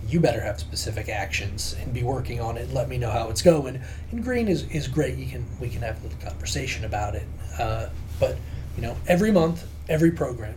you 0.09 0.19
better 0.19 0.41
have 0.41 0.59
specific 0.59 1.11
actions 1.11 1.77
and 1.79 1.93
be 1.93 2.03
working 2.03 2.41
on 2.41 2.57
it 2.57 2.63
and 2.63 2.73
let 2.73 2.89
me 2.89 2.97
know 2.97 3.11
how 3.11 3.29
it's 3.29 3.43
going. 3.43 3.83
And 4.11 4.25
green 4.25 4.49
is, 4.49 4.63
is 4.71 4.89
great. 4.89 5.19
You 5.19 5.27
can 5.27 5.45
we 5.61 5.69
can 5.69 5.83
have 5.83 6.01
a 6.01 6.07
little 6.07 6.19
conversation 6.27 6.87
about 6.87 7.17
it. 7.17 7.27
Uh, 7.59 7.91
but 8.19 8.39
you 8.77 8.83
know, 8.83 8.97
every 9.07 9.31
month, 9.31 9.69
every 9.91 10.11
program, 10.11 10.55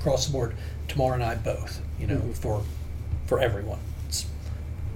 across 0.00 0.26
the 0.26 0.32
board, 0.32 0.56
Tamar 0.88 1.14
and 1.14 1.22
I 1.22 1.36
both, 1.36 1.80
you 2.00 2.08
know, 2.08 2.20
for 2.32 2.64
for 3.26 3.38
everyone. 3.38 3.78
It's 4.08 4.26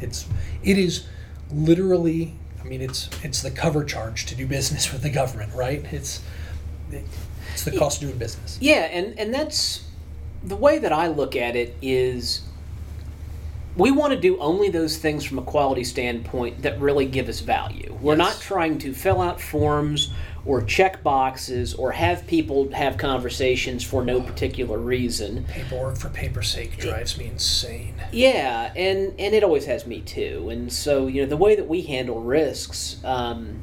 it's 0.01 0.29
it 0.65 0.77
is 0.77 1.07
literally. 1.53 2.35
I 2.61 2.65
mean, 2.65 2.83
it's 2.83 3.09
it's 3.23 3.43
the 3.43 3.53
cover 3.53 3.85
charge 3.85 4.27
to 4.27 4.35
do 4.35 4.45
business 4.45 4.93
with 4.93 5.03
the 5.03 5.11
government, 5.11 5.55
right? 5.55 5.85
It's 5.93 6.21
it's 7.53 7.65
the 7.65 7.77
cost 7.77 8.03
of 8.03 8.09
doing 8.09 8.19
business. 8.19 8.59
Yeah, 8.61 8.89
and 8.93 9.19
and 9.19 9.33
that's 9.35 9.85
the 10.43 10.57
way 10.57 10.79
that 10.79 10.93
I 10.93 11.09
look 11.09 11.37
at 11.37 11.57
it 11.57 11.77
is 11.83 12.43
we 13.77 13.91
want 13.91 14.13
to 14.13 14.19
do 14.19 14.39
only 14.41 14.69
those 14.69 14.97
things 14.99 15.25
from 15.25 15.39
a 15.39 15.43
quality 15.43 15.85
standpoint 15.85 16.63
that 16.63 16.81
really 16.81 17.07
give 17.07 17.29
us 17.29 17.41
value. 17.41 17.97
We're 18.01 18.17
Yes. 18.17 18.19
not 18.19 18.41
trying 18.41 18.79
to 18.79 18.93
fill 18.93 19.21
out 19.21 19.41
forms 19.41 20.13
or 20.45 20.63
check 20.63 21.03
boxes 21.03 21.75
or 21.75 21.93
have 21.93 22.27
people 22.27 22.73
have 22.73 22.97
conversations 22.97 23.85
for 23.85 24.03
no 24.05 24.21
particular 24.23 24.79
reason. 24.79 25.45
Paperwork 25.49 25.99
for 25.99 26.09
paper's 26.09 26.49
sake 26.49 26.79
drives 26.79 27.17
me 27.19 27.27
insane. 27.27 27.95
Yeah, 28.11 28.73
and 28.75 29.13
and 29.19 29.35
it 29.35 29.45
always 29.45 29.67
has 29.67 29.87
me 29.87 30.01
too. 30.01 30.49
And 30.51 30.73
so 30.73 31.07
you 31.07 31.23
know 31.23 31.29
the 31.29 31.37
way 31.37 31.55
that 31.55 31.69
we 31.69 31.83
handle 31.83 32.21
risks, 32.23 32.97
um, 33.05 33.61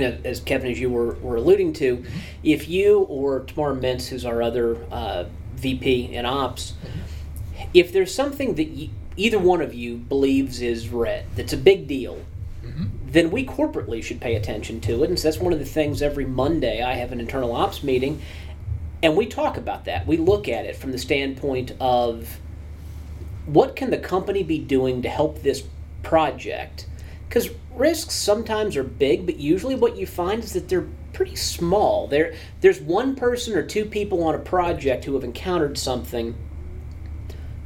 know, 0.00 0.18
as 0.24 0.40
Kevin, 0.40 0.70
as 0.70 0.80
you 0.80 0.90
were, 0.90 1.14
were 1.14 1.36
alluding 1.36 1.74
to, 1.74 2.04
if 2.42 2.68
you 2.68 3.00
or 3.00 3.40
Tamar 3.40 3.74
Mintz, 3.74 4.08
who's 4.08 4.24
our 4.24 4.42
other 4.42 4.76
uh, 4.90 5.24
VP 5.56 6.14
in 6.14 6.24
ops, 6.24 6.74
if 7.74 7.92
there's 7.92 8.14
something 8.14 8.54
that 8.54 8.68
you, 8.68 8.90
either 9.16 9.38
one 9.38 9.60
of 9.60 9.74
you 9.74 9.96
believes 9.96 10.62
is 10.62 10.88
red, 10.88 11.26
that's 11.36 11.52
a 11.52 11.58
big 11.58 11.86
deal, 11.86 12.24
then 13.12 13.30
we 13.30 13.44
corporately 13.44 14.02
should 14.02 14.20
pay 14.20 14.34
attention 14.34 14.80
to 14.80 15.04
it. 15.04 15.10
And 15.10 15.18
so 15.18 15.28
that's 15.28 15.38
one 15.38 15.52
of 15.52 15.58
the 15.58 15.66
things 15.66 16.00
every 16.00 16.24
Monday 16.24 16.82
I 16.82 16.94
have 16.94 17.12
an 17.12 17.20
internal 17.20 17.54
ops 17.54 17.82
meeting, 17.82 18.22
and 19.02 19.16
we 19.16 19.26
talk 19.26 19.56
about 19.56 19.84
that. 19.84 20.06
We 20.06 20.16
look 20.16 20.48
at 20.48 20.64
it 20.64 20.76
from 20.76 20.92
the 20.92 20.98
standpoint 20.98 21.72
of 21.78 22.38
what 23.44 23.76
can 23.76 23.90
the 23.90 23.98
company 23.98 24.42
be 24.42 24.58
doing 24.58 25.02
to 25.02 25.08
help 25.10 25.42
this 25.42 25.64
project? 26.02 26.86
Because 27.32 27.48
risks 27.74 28.12
sometimes 28.12 28.76
are 28.76 28.84
big, 28.84 29.24
but 29.24 29.38
usually 29.38 29.74
what 29.74 29.96
you 29.96 30.06
find 30.06 30.44
is 30.44 30.52
that 30.52 30.68
they're 30.68 30.86
pretty 31.14 31.34
small. 31.34 32.06
There, 32.06 32.34
there's 32.60 32.78
one 32.78 33.16
person 33.16 33.56
or 33.56 33.62
two 33.62 33.86
people 33.86 34.22
on 34.24 34.34
a 34.34 34.38
project 34.38 35.06
who 35.06 35.14
have 35.14 35.24
encountered 35.24 35.78
something. 35.78 36.34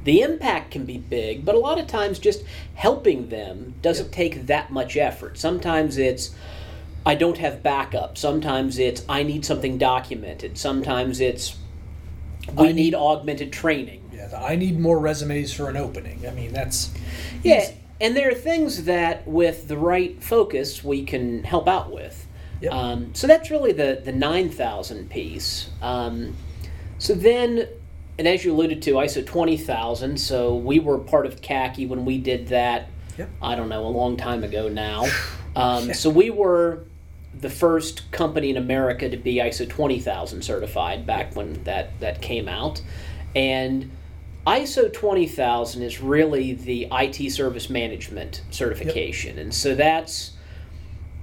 The 0.05 0.21
impact 0.21 0.71
can 0.71 0.85
be 0.85 0.99
big, 0.99 1.45
but 1.45 1.57
a 1.57 1.59
lot 1.59 1.81
of 1.81 1.89
times 1.89 2.21
just 2.21 2.45
helping 2.77 3.29
them 3.29 3.75
doesn't 3.83 4.13
take 4.13 4.47
that 4.47 4.71
much 4.71 4.97
effort. 4.97 5.37
Sometimes 5.37 5.99
it's 5.99 6.33
I 7.05 7.17
don't 7.17 7.39
have 7.39 7.65
backup. 7.65 8.17
Sometimes 8.17 8.79
it's 8.79 9.05
I 9.09 9.25
need 9.25 9.45
something 9.45 9.79
documented. 9.79 10.59
Sometimes 10.59 11.19
it's 11.19 11.57
we 12.55 12.69
I 12.69 12.71
need 12.73 12.95
augmented 12.95 13.53
training. 13.53 14.11
Yeah, 14.15 14.31
I 14.41 14.55
need 14.55 14.79
more 14.79 15.01
resumes 15.01 15.53
for 15.53 15.69
an 15.69 15.77
opening. 15.77 16.25
I 16.25 16.31
mean, 16.31 16.53
that's 16.53 16.95
Yeah. 17.43 17.69
And 18.01 18.17
there 18.17 18.31
are 18.31 18.35
things 18.35 18.85
that, 18.85 19.27
with 19.27 19.69
the 19.69 19.77
right 19.77 20.23
focus, 20.23 20.85
we 20.85 21.05
can 21.05 21.45
help 21.45 21.67
out 21.67 21.91
with. 21.91 22.27
Yep. 22.61 22.73
Um, 22.73 23.15
so 23.15 23.27
that's 23.27 23.51
really 23.51 23.73
the 23.73 24.01
the 24.03 24.13
nine 24.13 24.49
thousand 24.49 25.11
piece. 25.11 25.69
Um, 25.83 26.37
so 26.99 27.15
then, 27.15 27.69
and 28.19 28.27
as 28.27 28.45
you 28.45 28.53
alluded 28.53 28.83
to, 28.83 28.93
ISO 28.93 29.25
twenty 29.25 29.57
thousand. 29.57 30.19
So 30.19 30.55
we 30.57 30.79
were 30.79 30.99
part 30.99 31.27
of 31.27 31.41
CACI 31.41 31.89
when 31.89 32.05
we 32.05 32.19
did 32.19 32.49
that. 32.49 32.89
Yep. 33.19 33.31
I 33.41 33.55
don't 33.55 33.69
know, 33.69 33.87
a 33.87 33.89
long 33.89 34.17
time 34.17 34.45
ago 34.45 34.69
now. 34.69 35.07
Um, 35.55 35.95
so 35.95 36.11
we 36.11 36.29
were 36.29 36.85
the 37.41 37.51
first 37.51 38.11
company 38.13 38.51
in 38.51 38.57
America 38.57 39.09
to 39.09 39.17
be 39.17 39.37
ISO 39.37 39.69
20000 39.69 40.43
certified 40.43 41.07
back 41.07 41.35
when 41.37 41.63
that, 41.65 41.99
that 42.01 42.23
came 42.23 42.49
out. 42.49 42.83
And 43.35 43.91
ISO 44.47 44.93
20000 44.93 45.83
is 45.83 46.01
really 46.01 46.53
the 46.53 46.87
IT 46.93 47.33
service 47.33 47.69
management 47.69 48.43
certification. 48.51 49.39
And 49.39 49.53
so 49.53 49.75
that's, 49.75 50.33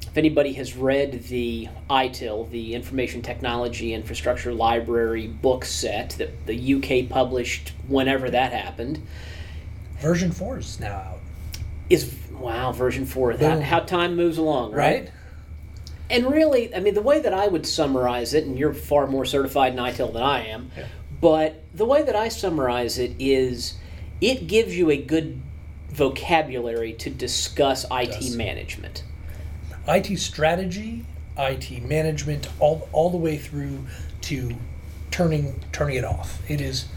if 0.02 0.18
anybody 0.18 0.54
has 0.54 0.76
read 0.76 1.24
the 1.24 1.70
ITIL, 1.90 2.50
the 2.52 2.76
Information 2.76 3.22
Technology 3.22 3.94
Infrastructure 3.94 4.54
Library 4.54 5.28
book 5.28 5.64
set 5.64 6.12
that 6.12 6.46
the 6.46 6.74
UK 6.76 7.10
published 7.10 7.72
whenever 7.88 8.30
that 8.30 8.52
happened, 8.52 9.02
version 10.00 10.32
four 10.32 10.58
is 10.58 10.80
now 10.82 10.94
out, 10.94 11.20
is 11.90 12.14
wow, 12.32 12.74
version 12.74 13.06
4. 13.06 13.38
How, 13.38 13.62
how 13.62 13.80
time 13.80 14.16
moves 14.16 14.38
along, 14.38 14.74
right? 14.74 15.04
right? 15.04 15.12
And 16.10 16.30
really, 16.30 16.76
I 16.76 16.80
mean, 16.80 16.94
the 16.94 17.02
way 17.02 17.22
that 17.22 17.34
I 17.34 17.48
would 17.48 17.66
summarize 17.66 18.34
it, 18.34 18.46
and 18.46 18.60
you're 18.60 18.74
far 18.74 19.08
more 19.08 19.26
certified 19.26 19.74
in 19.74 19.80
ITIL 19.80 20.12
than 20.12 20.22
I 20.22 20.48
am, 20.48 20.72
Yeah. 20.78 20.86
But 21.24 21.64
the 21.74 21.86
way 21.86 22.04
that 22.04 22.18
I 22.18 22.28
summarize 22.28 23.00
it 23.00 23.16
is 23.18 23.76
it 24.20 24.46
gives 24.46 24.78
you 24.78 24.92
a 24.92 24.98
good 24.98 25.40
vocabulary 25.88 26.92
to 26.96 27.10
discuss 27.10 27.86
IT 27.90 28.12
does. 28.12 28.36
management. 28.36 29.06
IT 29.88 30.20
strategy, 30.20 31.06
IT 31.38 31.82
management, 31.82 32.50
all 32.60 32.90
all 32.92 33.10
the 33.10 33.16
way 33.16 33.38
through 33.38 33.86
to 34.24 34.58
turning 35.12 35.62
turning 35.72 35.96
it 35.96 36.04
off. 36.04 36.42
It 36.52 36.60
is, 36.60 36.88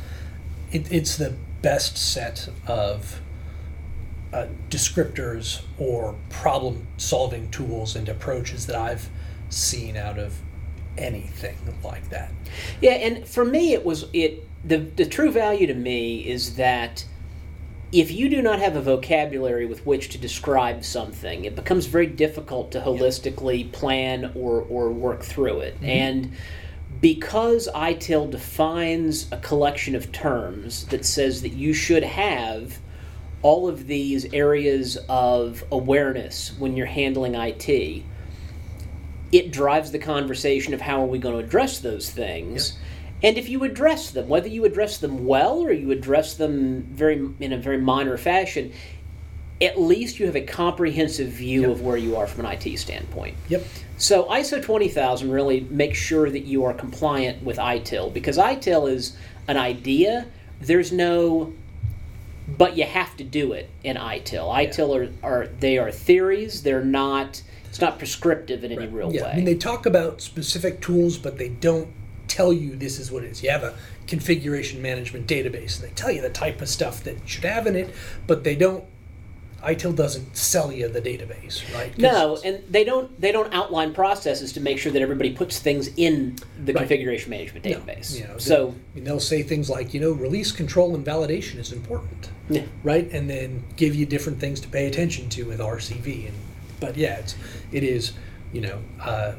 it, 0.72 0.90
it's 0.90 1.16
the 1.16 1.34
best 1.62 1.96
set 1.96 2.48
of 2.66 3.20
uh, 4.32 4.48
descriptors 4.68 5.62
or 5.78 6.16
problem 6.30 6.88
solving 6.96 7.48
tools 7.52 7.94
and 7.94 8.08
approaches 8.08 8.66
that 8.66 8.74
I've 8.74 9.08
seen 9.50 9.96
out 9.96 10.18
of 10.18 10.40
anything 10.98 11.56
like 11.82 12.09
that. 12.11 12.32
Yeah, 12.80 12.92
and 12.92 13.26
for 13.26 13.44
me, 13.44 13.72
it 13.72 13.85
was 13.85 14.06
it. 14.12 14.46
The 14.64 14.78
the 14.78 15.06
true 15.06 15.30
value 15.30 15.66
to 15.66 15.74
me 15.74 16.26
is 16.26 16.56
that 16.56 17.04
if 17.92 18.11
you 18.11 18.28
do 18.28 18.42
not 18.42 18.59
have 18.59 18.76
a 18.76 18.82
vocabulary 18.82 19.66
with 19.66 19.87
which 19.87 20.09
to 20.11 20.18
describe 20.18 20.85
something, 20.85 21.44
it 21.44 21.54
becomes 21.54 21.87
very 21.87 22.06
difficult 22.06 22.72
to 22.72 22.80
holistically 22.80 23.70
plan 23.72 24.32
or 24.35 24.62
or 24.62 24.90
work 24.90 25.22
through 25.22 25.61
it. 25.61 25.74
Mm-hmm. 25.76 25.85
And 25.85 26.32
because 27.00 27.68
ITIL 27.74 28.30
defines 28.30 29.30
a 29.30 29.37
collection 29.38 29.94
of 29.94 30.12
terms 30.12 30.87
that 30.87 31.04
says 31.04 31.42
that 31.42 31.52
you 31.52 31.74
should 31.74 32.02
have 32.02 32.78
all 33.42 33.68
of 33.68 33.87
these 33.87 34.32
areas 34.32 34.98
of 35.09 35.62
awareness 35.70 36.56
when 36.59 36.76
you're 36.76 36.87
handling 36.87 37.35
IT, 37.35 38.02
it 39.32 39.50
drives 39.50 39.90
the 39.90 39.98
conversation 39.98 40.74
of 40.74 40.80
how 40.80 41.02
are 41.02 41.06
we 41.06 41.18
going 41.18 41.38
to 41.38 41.44
address 41.44 41.78
those 41.80 42.10
things. 42.10 42.78
And 43.22 43.38
if 43.38 43.48
you 43.48 43.64
address 43.64 44.10
them, 44.10 44.28
whether 44.28 44.48
you 44.48 44.64
address 44.64 44.98
them 44.98 45.26
well 45.26 45.60
or 45.60 45.72
you 45.72 45.90
address 45.90 46.34
them 46.34 46.82
very 46.82 47.28
in 47.40 47.52
a 47.52 47.58
very 47.58 47.78
minor 47.78 48.18
fashion, 48.18 48.72
at 49.60 49.80
least 49.80 50.20
you 50.20 50.26
have 50.26 50.36
a 50.36 50.42
comprehensive 50.42 51.28
view 51.28 51.62
Yep. 51.62 51.70
of 51.70 51.80
where 51.82 51.96
you 51.96 52.16
are 52.16 52.26
from 52.26 52.44
an 52.44 52.52
IT 52.52 52.78
standpoint. 52.78 53.34
Yep. 53.48 53.64
So 53.96 54.24
ISO 54.24 54.62
20000 54.62 55.30
really 55.30 55.60
makes 55.70 55.98
sure 55.98 56.28
that 56.30 56.44
you 56.44 56.64
are 56.64 56.74
compliant 56.74 57.42
with 57.42 57.56
ITIL 57.56 58.12
because 58.12 58.36
ITIL 58.36 58.90
is 58.90 59.16
an 59.48 59.56
idea. 59.56 60.26
There's 60.60 60.92
no 60.92 61.52
but 62.58 62.76
you 62.76 62.84
have 62.84 63.16
to 63.16 63.24
do 63.24 63.52
it 63.52 63.68
in 63.82 63.96
ITIL. 63.96 64.46
ITIL 64.54 65.10
are, 65.24 65.26
are 65.26 65.46
they 65.58 65.78
are 65.78 65.90
theories. 65.90 66.62
They're 66.62 66.84
not 66.84 67.42
it's 67.68 67.81
not 67.81 67.98
prescriptive 67.98 68.64
in 68.64 68.72
any 68.72 68.87
real 68.87 69.12
yeah, 69.12 69.22
way. 69.22 69.31
I 69.31 69.37
mean 69.37 69.44
they 69.44 69.55
talk 69.55 69.87
about 69.87 70.20
specific 70.20 70.81
tools, 70.81 71.18
but 71.18 71.38
they 71.38 71.48
don't 71.48 71.88
tell 72.29 72.52
you 72.52 72.76
this 72.76 72.98
is 72.98 73.11
what 73.11 73.24
it 73.24 73.31
is. 73.31 73.42
You 73.42 73.50
have 73.50 73.62
a 73.62 73.75
configuration 74.06 74.81
management 74.83 75.27
database, 75.27 75.81
and 75.81 75.88
they 75.90 75.94
tell 75.94 76.10
you 76.10 76.23
the 76.23 76.31
type 76.31 76.60
of 76.60 76.69
stuff 76.69 77.02
that 77.04 77.14
you 77.14 77.27
should 77.27 77.44
have 77.44 77.67
in 77.67 77.77
it, 77.77 77.94
but 78.27 78.44
they 78.44 78.54
don't. 78.54 78.85
ITIL 79.62 79.96
doesn't 79.96 80.37
sell 80.37 80.71
you 80.71 80.87
the 80.87 81.00
database, 81.00 81.62
right? 81.75 81.96
No, 81.98 82.38
and 82.44 82.62
they 82.71 82.85
don't 82.85 83.19
they 83.21 83.33
don't 83.33 83.52
outline 83.52 83.94
processes 83.94 84.52
to 84.52 84.60
make 84.60 84.79
sure 84.79 84.92
that 84.92 85.02
everybody 85.02 85.33
puts 85.33 85.58
things 85.58 85.88
in 85.96 86.37
the 86.62 86.73
Right. 86.73 86.81
configuration 86.81 87.31
management 87.31 87.64
No, 87.64 87.73
database. 87.73 88.17
you 88.17 88.29
know, 88.29 88.38
so 88.38 88.75
mean, 88.94 89.04
they'll 89.04 89.19
say 89.19 89.42
things 89.42 89.69
like, 89.71 89.92
you 89.94 89.98
know, 90.00 90.12
release 90.12 90.52
control 90.52 90.94
and 90.94 91.04
validation 91.04 91.58
is 91.58 91.73
important, 91.73 92.29
Yeah. 92.50 92.62
right? 92.85 93.10
And 93.10 93.29
then 93.31 93.64
give 93.77 93.94
you 93.96 94.06
different 94.06 94.38
things 94.38 94.60
to 94.60 94.69
pay 94.69 94.87
attention 94.87 95.31
to 95.31 95.44
with 95.44 95.58
RCV. 95.58 96.27
And 96.27 96.35
but 96.81 96.96
yeah, 96.96 97.16
it's 97.18 97.35
it 97.72 97.83
is, 97.85 98.12
you 98.52 98.60
know, 98.60 98.79
uh, 99.00 99.35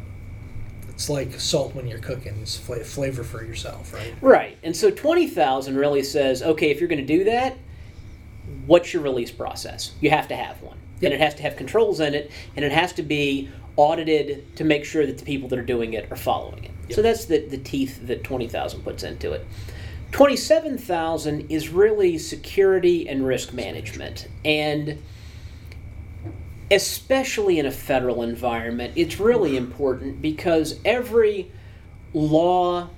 it's 0.89 1.09
like 1.09 1.39
salt 1.39 1.75
when 1.75 1.87
you're 1.87 1.99
cooking. 1.99 2.37
It's 2.41 2.57
fla- 2.57 2.83
flavor 2.83 3.23
for 3.23 3.43
yourself, 3.43 3.93
right? 3.93 4.13
right, 4.21 4.57
and 4.63 4.75
so 4.75 4.89
twenty 4.91 5.27
thousand 5.27 5.77
really 5.77 6.03
says, 6.03 6.41
okay, 6.41 6.71
if 6.71 6.79
you're 6.79 6.89
going 6.89 7.05
to 7.05 7.17
do 7.17 7.23
that, 7.25 7.57
what's 8.65 8.93
your 8.93 9.03
release 9.03 9.31
process? 9.31 9.93
You 10.01 10.09
have 10.09 10.27
to 10.29 10.35
have 10.35 10.61
one, 10.61 10.77
Yep. 11.01 11.11
and 11.11 11.13
it 11.13 11.23
has 11.23 11.35
to 11.35 11.43
have 11.43 11.55
controls 11.55 11.99
in 11.99 12.13
it, 12.15 12.31
and 12.55 12.65
it 12.65 12.71
has 12.71 12.93
to 12.93 13.03
be 13.03 13.49
audited 13.75 14.55
to 14.55 14.63
make 14.63 14.83
sure 14.83 15.05
that 15.05 15.19
the 15.19 15.25
people 15.25 15.47
that 15.49 15.59
are 15.59 15.63
doing 15.63 15.93
it 15.93 16.11
are 16.11 16.15
following 16.15 16.63
it. 16.63 16.71
So 16.95 17.01
that's 17.03 17.25
the, 17.25 17.39
the 17.45 17.57
teeth 17.59 18.07
that 18.07 18.23
20,000 18.23 18.81
puts 18.81 19.03
into 19.03 19.33
it. 19.33 19.45
27,000 20.13 21.51
is 21.51 21.69
really 21.69 22.17
security 22.17 23.07
and 23.07 23.27
risk 23.27 23.53
management. 23.53 24.27
And 24.43 25.01
especially 26.69 27.59
in 27.59 27.65
a 27.65 27.71
federal 27.71 28.23
environment, 28.23 28.93
it's 28.95 29.19
really 29.19 29.55
important 29.55 30.21
because 30.21 30.79
every 30.83 31.51
law, 32.13 32.89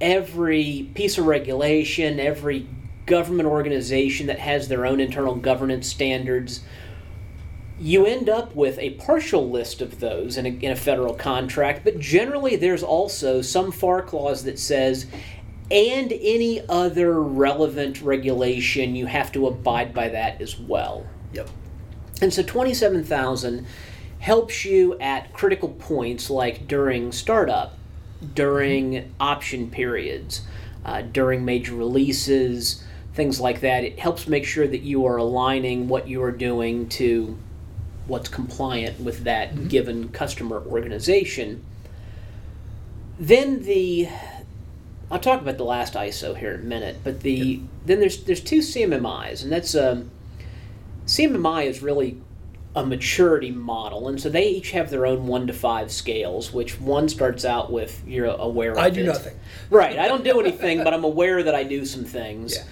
every 0.00 0.90
piece 0.94 1.18
of 1.18 1.26
regulation, 1.26 2.20
every 2.20 2.68
government 3.06 3.48
organization 3.48 4.26
that 4.26 4.38
has 4.38 4.68
their 4.68 4.86
own 4.86 5.00
internal 5.00 5.34
governance 5.34 5.88
standards, 5.88 6.60
you 7.78 8.06
end 8.06 8.28
up 8.28 8.54
with 8.54 8.78
a 8.78 8.90
partial 8.90 9.50
list 9.50 9.82
of 9.82 10.00
those 10.00 10.36
in 10.36 10.46
a, 10.46 10.48
in 10.48 10.72
a 10.72 10.76
federal 10.76 11.14
contract, 11.14 11.84
but 11.84 11.98
generally 11.98 12.56
there's 12.56 12.82
also 12.82 13.42
some 13.42 13.70
FAR 13.70 14.02
clause 14.02 14.44
that 14.44 14.58
says, 14.58 15.06
and 15.70 16.12
any 16.12 16.66
other 16.68 17.20
relevant 17.20 18.00
regulation, 18.00 18.94
you 18.94 19.06
have 19.06 19.32
to 19.32 19.46
abide 19.46 19.92
by 19.92 20.08
that 20.08 20.40
as 20.40 20.58
well. 20.58 21.06
Yep. 21.32 21.50
And 22.20 22.32
so 22.32 22.42
27,000 22.42 23.66
helps 24.20 24.64
you 24.64 24.98
at 24.98 25.32
critical 25.32 25.68
points 25.68 26.30
like 26.30 26.66
during 26.66 27.12
startup, 27.12 27.76
during 28.34 29.12
option 29.20 29.70
periods, 29.70 30.42
uh, 30.84 31.02
during 31.02 31.44
major 31.44 31.74
releases, 31.74 32.82
things 33.14 33.40
like 33.40 33.60
that. 33.60 33.84
It 33.84 33.98
helps 33.98 34.26
make 34.26 34.44
sure 34.44 34.66
that 34.66 34.82
you 34.82 35.04
are 35.06 35.16
aligning 35.16 35.88
what 35.88 36.08
you 36.08 36.22
are 36.22 36.32
doing 36.32 36.88
to 36.90 37.36
what's 38.06 38.28
compliant 38.28 39.00
with 39.00 39.24
that 39.24 39.68
given 39.68 40.08
customer 40.10 40.62
organization. 40.66 41.64
Then 43.18 43.64
the 43.64 44.08
I'll 45.10 45.18
talk 45.18 45.40
about 45.40 45.56
the 45.56 45.64
last 45.64 45.94
ISO 45.94 46.36
here 46.36 46.54
in 46.54 46.60
a 46.60 46.64
minute, 46.64 46.98
but 47.04 47.20
the 47.20 47.60
then 47.84 48.00
there's 48.00 48.24
there's 48.24 48.40
two 48.40 48.58
CMMIs, 48.58 49.42
and 49.42 49.52
that's 49.52 49.74
um, 49.74 50.10
CMMI 51.06 51.66
is 51.66 51.82
really 51.82 52.20
a 52.74 52.84
maturity 52.84 53.50
model, 53.50 54.08
and 54.08 54.20
so 54.20 54.28
they 54.28 54.48
each 54.50 54.72
have 54.72 54.90
their 54.90 55.06
own 55.06 55.26
one 55.26 55.46
to 55.46 55.52
five 55.52 55.90
scales. 55.90 56.52
Which 56.52 56.78
one 56.78 57.08
starts 57.08 57.44
out 57.44 57.72
with 57.72 58.02
you're 58.06 58.26
aware 58.26 58.72
of. 58.72 58.78
I 58.78 58.90
do 58.90 59.00
it. 59.00 59.06
nothing. 59.06 59.36
Right, 59.70 59.98
I 59.98 60.08
don't 60.08 60.24
do 60.24 60.38
anything, 60.40 60.84
but 60.84 60.92
I'm 60.92 61.04
aware 61.04 61.42
that 61.42 61.54
I 61.54 61.62
do 61.62 61.86
some 61.86 62.04
things. 62.04 62.54
Yeah. 62.54 62.64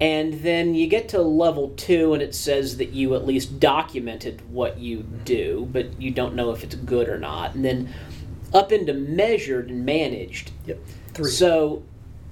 And 0.00 0.34
then 0.40 0.74
you 0.74 0.88
get 0.88 1.10
to 1.10 1.22
level 1.22 1.68
two, 1.76 2.12
and 2.12 2.20
it 2.20 2.34
says 2.34 2.78
that 2.78 2.88
you 2.88 3.14
at 3.14 3.24
least 3.24 3.60
documented 3.60 4.42
what 4.50 4.78
you 4.78 4.98
mm-hmm. 4.98 5.22
do, 5.22 5.68
but 5.70 6.00
you 6.00 6.10
don't 6.10 6.34
know 6.34 6.50
if 6.50 6.64
it's 6.64 6.74
good 6.74 7.08
or 7.08 7.18
not. 7.18 7.54
And 7.54 7.64
then 7.64 7.94
up 8.52 8.72
into 8.72 8.94
measured 8.94 9.70
and 9.70 9.86
managed. 9.86 10.50
Yep. 10.66 10.80
Three. 11.14 11.30
So 11.30 11.84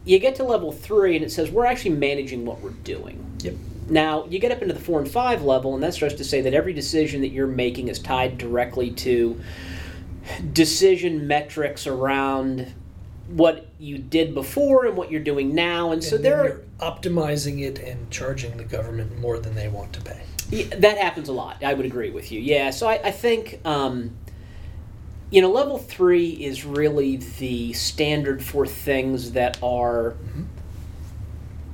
you 0.05 0.19
get 0.19 0.35
to 0.37 0.43
level 0.43 0.73
three, 0.73 1.15
and 1.15 1.25
it 1.25 1.31
says 1.31 1.51
we're 1.51 1.67
actually 1.67 1.93
managing 1.93 2.45
what 2.45 2.61
we're 2.61 2.71
doing. 2.71 3.25
yep. 3.41 3.55
Now 3.91 4.25
you 4.27 4.39
get 4.39 4.53
up 4.53 4.63
into 4.63 4.73
the 4.73 4.81
four 4.81 5.01
and 5.01 5.11
five 5.11 5.43
level, 5.43 5.75
and 5.75 5.83
that 5.83 5.95
starts 5.95 6.15
to 6.15 6.25
say 6.25 6.41
that 6.43 6.55
every 6.55 6.73
decision 6.73 7.21
that 7.23 7.29
you're 7.29 7.47
making 7.47 7.89
is 7.89 7.99
tied 7.99 8.39
directly 8.39 8.93
to 8.93 9.41
decision 10.53 11.27
metrics 11.27 11.87
around 11.87 12.73
what 13.29 13.67
you 13.79 13.99
did 13.99 14.35
before 14.35 14.87
and 14.87 14.97
what 14.97 15.11
you're 15.11 15.23
doing 15.23 15.55
now, 15.55 15.93
and 15.93 16.03
so 16.03 16.17
and 16.17 16.25
there 16.25 16.45
you're 16.45 16.63
optimizing 16.79 17.63
it 17.63 17.79
and 17.79 18.11
charging 18.11 18.57
the 18.57 18.65
government 18.65 19.19
more 19.19 19.39
than 19.39 19.55
they 19.55 19.69
want 19.69 19.93
to 19.93 20.01
pay. 20.01 20.21
Yeah, 20.51 20.77
that 20.79 20.99
happens 20.99 21.29
a 21.29 21.33
lot. 21.33 21.63
I 21.63 21.75
would 21.75 21.87
agree 21.87 22.11
with 22.11 22.33
you. 22.33 22.41
Yeah, 22.41 22.71
so 22.71 22.89
I, 22.89 23.01
I 23.05 23.11
think 23.11 23.61
um, 23.65 24.17
you 25.31 25.43
know 25.43 25.51
level 25.51 25.79
three 25.79 26.31
is 26.31 26.65
really 26.65 27.17
the 27.17 27.73
standard 27.73 28.43
for 28.43 28.67
things 28.67 29.33
that 29.33 29.59
are 29.63 30.17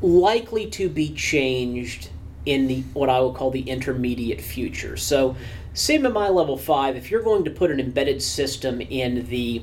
likely 0.02 0.66
to 0.70 0.88
be 0.88 1.10
changed 1.14 2.10
in 2.44 2.66
the 2.68 2.82
what 2.92 3.08
I 3.08 3.18
will 3.20 3.32
call 3.32 3.50
the 3.50 3.62
intermediate 3.62 4.40
future. 4.40 4.96
So 4.96 5.36
CMMI 5.74 6.32
level 6.32 6.56
five, 6.56 6.96
if 6.96 7.10
you're 7.10 7.22
going 7.22 7.44
to 7.44 7.50
put 7.50 7.70
an 7.70 7.80
embedded 7.80 8.22
system 8.22 8.80
in 8.80 9.26
the 9.28 9.62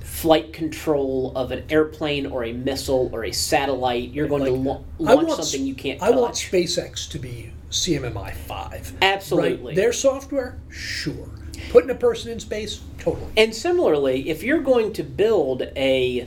flight 0.00 0.52
control 0.52 1.32
of 1.34 1.50
an 1.50 1.64
airplane 1.70 2.26
or 2.26 2.44
a 2.44 2.52
missile 2.52 3.08
or 3.12 3.24
a 3.24 3.32
satellite, 3.32 4.10
you're 4.10 4.28
going 4.28 4.44
to 4.44 4.50
Like, 4.52 4.66
lo- 4.66 4.84
I 5.08 5.14
launch 5.14 5.28
want- 5.28 5.44
something 5.44 5.66
you 5.66 5.74
can't 5.74 6.02
I 6.02 6.10
want. 6.10 6.34
SpaceX 6.34 7.08
to 7.10 7.18
be 7.18 7.52
CMMI 7.70 8.34
five. 8.34 8.92
Absolutely. 9.02 9.66
Right? 9.68 9.76
Their 9.76 9.92
software, 9.92 10.58
sure. 10.70 11.28
Putting 11.70 11.90
a 11.90 11.94
person 11.94 12.32
in 12.32 12.40
space, 12.40 12.80
totally. 12.98 13.26
And 13.36 13.54
similarly, 13.54 14.28
if 14.28 14.42
you're 14.42 14.60
going 14.60 14.92
to 14.94 15.02
build 15.02 15.62
a 15.76 16.26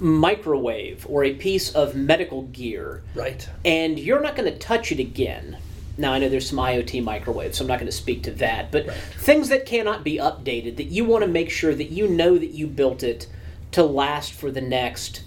microwave 0.00 1.06
or 1.08 1.24
a 1.24 1.34
piece 1.34 1.70
of 1.72 1.94
medical 1.94 2.42
gear 2.42 3.02
Right. 3.14 3.48
and 3.64 3.98
you're 3.98 4.20
not 4.20 4.34
going 4.34 4.50
to 4.50 4.58
touch 4.58 4.90
it 4.92 4.98
again. 4.98 5.58
Now, 5.98 6.12
I 6.14 6.18
know 6.18 6.28
there's 6.30 6.48
some 6.48 6.58
IoT 6.58 7.04
microwaves, 7.04 7.58
so 7.58 7.64
I'm 7.64 7.68
not 7.68 7.78
going 7.78 7.90
to 7.90 7.96
speak 7.96 8.22
to 8.22 8.30
that, 8.32 8.72
but 8.72 8.86
Right. 8.86 8.96
things 9.18 9.50
that 9.50 9.66
cannot 9.66 10.02
be 10.02 10.16
updated, 10.16 10.76
that 10.76 10.86
you 10.86 11.04
want 11.04 11.22
to 11.22 11.28
make 11.28 11.50
sure 11.50 11.74
that 11.74 11.90
you 11.90 12.08
know 12.08 12.38
that 12.38 12.50
you 12.50 12.66
built 12.66 13.02
it 13.02 13.26
to 13.72 13.84
last 13.84 14.32
for 14.32 14.50
the 14.50 14.62
next 14.62 15.22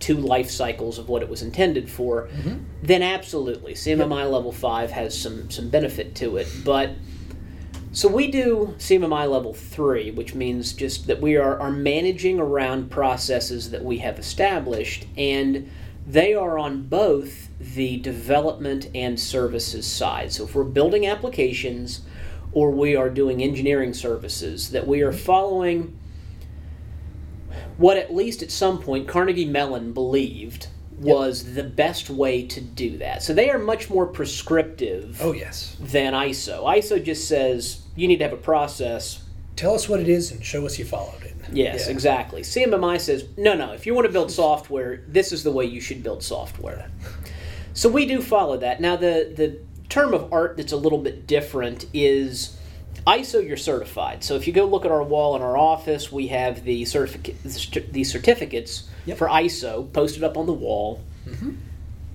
two 0.00 0.16
life 0.16 0.50
cycles 0.50 0.98
of 0.98 1.08
what 1.08 1.22
it 1.22 1.28
was 1.28 1.42
intended 1.42 1.90
for, 1.90 2.28
mm-hmm. 2.28 2.58
then 2.82 3.02
absolutely, 3.02 3.74
CMMI 3.74 4.30
level 4.30 4.52
5 4.52 4.90
has 4.90 5.18
some, 5.18 5.50
some 5.50 5.68
benefit 5.68 6.14
to 6.16 6.36
it. 6.38 6.48
But 6.64 6.90
so 7.94 8.08
we 8.08 8.28
do 8.28 8.74
CMMI 8.78 9.30
level 9.30 9.54
three, 9.54 10.10
which 10.10 10.34
means 10.34 10.72
just 10.72 11.06
that 11.06 11.20
we 11.20 11.36
are, 11.36 11.58
are 11.58 11.70
managing 11.70 12.40
around 12.40 12.90
processes 12.90 13.70
that 13.70 13.84
we 13.84 13.98
have 13.98 14.18
established, 14.18 15.06
and 15.16 15.70
they 16.06 16.34
are 16.34 16.58
on 16.58 16.82
both 16.82 17.48
the 17.58 17.98
development 17.98 18.90
and 18.94 19.18
services 19.18 19.86
side. 19.86 20.32
So 20.32 20.44
if 20.44 20.54
we're 20.54 20.64
building 20.64 21.06
applications 21.06 22.02
or 22.52 22.70
we 22.70 22.94
are 22.94 23.08
doing 23.08 23.42
engineering 23.42 23.94
services, 23.94 24.70
that 24.72 24.86
we 24.86 25.02
are 25.02 25.12
following 25.12 25.98
what 27.78 27.96
at 27.96 28.14
least 28.14 28.42
at 28.42 28.50
some 28.50 28.80
point 28.80 29.08
Carnegie 29.08 29.44
Mellon 29.46 29.92
believed 29.92 30.68
was 30.98 31.54
the 31.54 31.64
best 31.64 32.08
way 32.08 32.46
to 32.46 32.60
do 32.60 32.98
that. 32.98 33.22
So 33.22 33.34
they 33.34 33.50
are 33.50 33.58
much 33.58 33.90
more 33.90 34.06
prescriptive 34.06 35.18
Oh 35.20 35.32
yes. 35.32 35.76
than 35.80 36.12
ISO. 36.12 36.64
ISO 36.64 37.02
just 37.02 37.26
says 37.28 37.83
you 37.96 38.08
need 38.08 38.18
to 38.18 38.24
have 38.24 38.32
a 38.32 38.36
process. 38.36 39.22
Tell 39.56 39.74
us 39.74 39.88
what 39.88 40.00
it 40.00 40.08
is 40.08 40.32
and 40.32 40.44
show 40.44 40.66
us 40.66 40.78
you 40.78 40.84
followed 40.84 41.22
it. 41.22 41.34
Yes, 41.52 41.84
Yeah. 41.86 41.92
exactly. 41.92 42.42
CMMI 42.42 42.98
says 43.00 43.24
no, 43.36 43.54
no. 43.54 43.72
If 43.72 43.86
you 43.86 43.94
want 43.94 44.06
to 44.06 44.12
build 44.12 44.30
software, 44.32 45.02
this 45.06 45.30
is 45.32 45.44
the 45.44 45.52
way 45.52 45.64
you 45.64 45.80
should 45.80 46.02
build 46.02 46.22
software. 46.22 46.90
So 47.74 47.88
we 47.88 48.06
do 48.06 48.20
follow 48.22 48.56
that. 48.58 48.80
Now 48.80 48.96
the 48.96 49.32
the 49.34 49.58
term 49.88 50.14
of 50.14 50.32
art 50.32 50.56
that's 50.56 50.72
a 50.72 50.76
little 50.76 50.98
bit 50.98 51.26
different 51.26 51.86
is 51.92 52.56
ISO. 53.06 53.46
You're 53.46 53.56
certified. 53.58 54.24
So 54.24 54.34
if 54.36 54.46
you 54.46 54.52
go 54.52 54.64
look 54.64 54.84
at 54.84 54.90
our 54.90 55.02
wall 55.02 55.36
in 55.36 55.42
our 55.42 55.56
office, 55.56 56.10
we 56.10 56.28
have 56.28 56.64
the 56.64 56.84
certificate 56.86 57.36
the 57.92 58.04
certificates 58.04 58.84
Yep. 59.06 59.18
for 59.18 59.28
ISO 59.28 59.92
posted 59.92 60.24
up 60.24 60.36
on 60.38 60.46
the 60.46 60.52
wall. 60.54 61.02
Mm-hmm. 61.28 61.50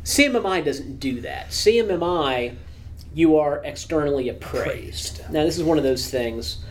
CMMI 0.04 0.66
doesn't 0.66 1.00
do 1.00 1.22
that. 1.22 1.50
CMMI, 1.52 2.56
you 3.14 3.38
are 3.38 3.62
externally 3.64 4.30
appraised. 4.30 5.18
Praised. 5.18 5.32
Now, 5.34 5.44
this 5.44 5.58
is 5.58 5.64
one 5.64 5.78
of 5.78 5.84
those 5.84 6.10
things. 6.10 6.64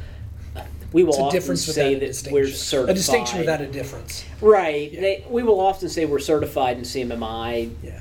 Uh, 0.55 0.63
we 0.93 1.05
will 1.05 1.21
often 1.21 1.57
say 1.57 1.95
that 1.97 2.29
we're 2.31 2.47
certified. 2.49 2.91
A 2.91 2.95
distinction 2.95 3.39
without 3.41 3.61
a 3.61 3.67
difference. 3.67 4.25
Right. 4.41 4.91
They, 4.93 5.25
we 5.29 5.43
will 5.43 5.61
often 5.61 5.89
say 5.89 6.05
we're 6.07 6.19
certified 6.19 6.79
in 6.79 6.85
CMMI 6.85 7.71
Yeah. 7.83 8.01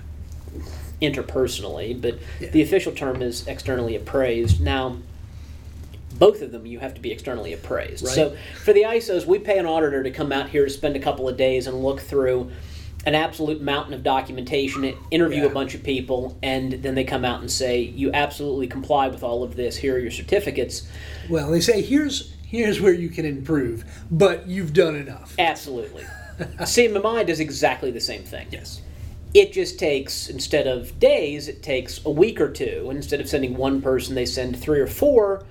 interpersonally, 1.02 2.00
but 2.00 2.20
Yeah. 2.40 2.50
the 2.52 2.62
official 2.62 2.92
term 2.92 3.22
is 3.22 3.48
externally 3.48 3.96
appraised. 3.96 4.62
Now, 4.62 4.98
both 6.18 6.42
of 6.42 6.52
them 6.52 6.66
you 6.66 6.80
have 6.80 6.94
to 6.96 7.02
be 7.02 7.12
externally 7.12 7.54
appraised. 7.54 8.06
Right. 8.06 8.16
So 8.16 8.36
for 8.64 8.74
the 8.74 8.84
ISOs, 8.84 9.26
we 9.26 9.38
pay 9.40 9.58
an 9.60 9.66
auditor 9.66 10.02
to 10.04 10.10
come 10.12 10.32
out 10.32 10.50
here 10.50 10.66
to 10.66 10.72
spend 10.72 10.96
a 10.96 11.00
couple 11.00 11.28
of 11.30 11.38
days 11.38 11.68
and 11.68 11.84
look 11.84 12.00
through 12.00 12.52
an 13.08 13.16
absolute 13.16 13.62
mountain 13.62 13.94
of 13.94 14.04
documentation, 14.04 14.94
interview 15.12 15.44
Yeah. 15.44 15.48
a 15.48 15.54
bunch 15.54 15.74
of 15.74 15.82
people, 15.82 16.38
and 16.44 16.74
then 16.74 16.94
they 16.94 17.06
come 17.06 17.24
out 17.24 17.40
and 17.40 17.50
say, 17.50 17.80
You 17.80 18.12
absolutely 18.14 18.68
comply 18.68 19.08
with 19.08 19.24
all 19.24 19.44
of 19.44 19.56
this. 19.56 19.78
Here 19.78 19.96
are 19.96 20.00
your 20.00 20.12
certificates. 20.12 20.86
Well, 21.30 21.50
they 21.50 21.62
say 21.62 21.82
here's 21.82 22.34
here's 22.46 22.82
where 22.82 22.94
you 22.94 23.08
can 23.08 23.26
improve, 23.26 23.86
but 24.12 24.46
you've 24.46 24.74
done 24.74 24.96
enough. 24.96 25.34
Absolutely. 25.40 26.04
CMMI 26.60 27.26
does 27.26 27.40
exactly 27.40 27.92
the 27.92 28.02
same 28.02 28.24
thing. 28.24 28.48
Yes. 28.52 28.82
It 29.34 29.54
just 29.54 29.80
takes, 29.80 30.30
instead 30.30 30.68
of 30.68 31.00
days, 31.00 31.48
it 31.48 31.64
takes 31.64 32.04
a 32.06 32.10
week 32.10 32.42
or 32.42 32.50
two. 32.52 32.90
Instead 32.92 33.22
of 33.22 33.30
sending 33.30 33.56
one 33.56 33.82
person, 33.82 34.16
they 34.16 34.26
send 34.26 34.60
three 34.60 34.80
or 34.82 34.88
four. 34.88 35.46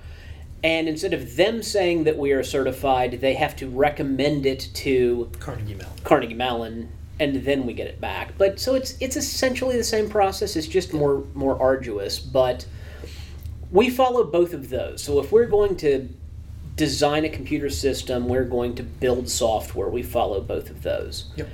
And 0.63 0.87
instead 0.87 1.13
of 1.13 1.35
them 1.35 1.61
saying 1.63 2.03
that 2.05 2.17
we 2.17 2.31
are 2.33 2.43
certified, 2.43 3.19
they 3.21 3.33
have 3.35 3.55
to 3.57 3.67
recommend 3.67 4.45
it 4.45 4.69
to 4.75 5.31
Carnegie 5.39 5.75
Mellon. 5.75 5.93
Carnegie 6.03 6.33
Mellon, 6.33 6.89
and 7.19 7.35
then 7.43 7.65
we 7.65 7.73
get 7.73 7.87
it 7.87 7.99
back. 7.99 8.37
But 8.37 8.59
so 8.59 8.75
it's 8.75 8.95
it's 8.99 9.15
essentially 9.15 9.77
the 9.77 9.83
same 9.83 10.09
process. 10.09 10.55
It's 10.55 10.67
just 10.67 10.93
more 10.93 11.23
more 11.33 11.59
arduous. 11.61 12.19
But 12.19 12.65
we 13.71 13.89
follow 13.89 14.23
both 14.23 14.53
of 14.53 14.69
those. 14.69 15.03
So 15.03 15.19
if 15.19 15.31
we're 15.31 15.47
going 15.47 15.75
to 15.77 16.09
design 16.75 17.25
a 17.25 17.29
computer 17.29 17.69
system, 17.69 18.27
we're 18.27 18.45
going 18.45 18.75
to 18.75 18.83
build 18.83 19.29
software. 19.29 19.89
We 19.89 20.03
follow 20.03 20.39
both 20.41 20.69
of 20.69 20.83
those. 20.83 21.25
Yep. 21.35 21.49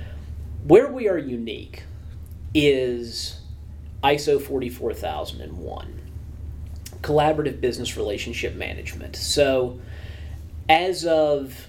Where 0.64 0.90
we 0.90 1.08
are 1.08 1.18
unique 1.18 1.82
is 2.54 3.40
ISO 4.02 4.40
44001, 4.40 6.00
collaborative 7.00 7.60
business 7.60 7.96
relationship 7.96 8.54
management. 8.54 9.16
So, 9.16 9.80
as 10.68 11.04
of 11.04 11.68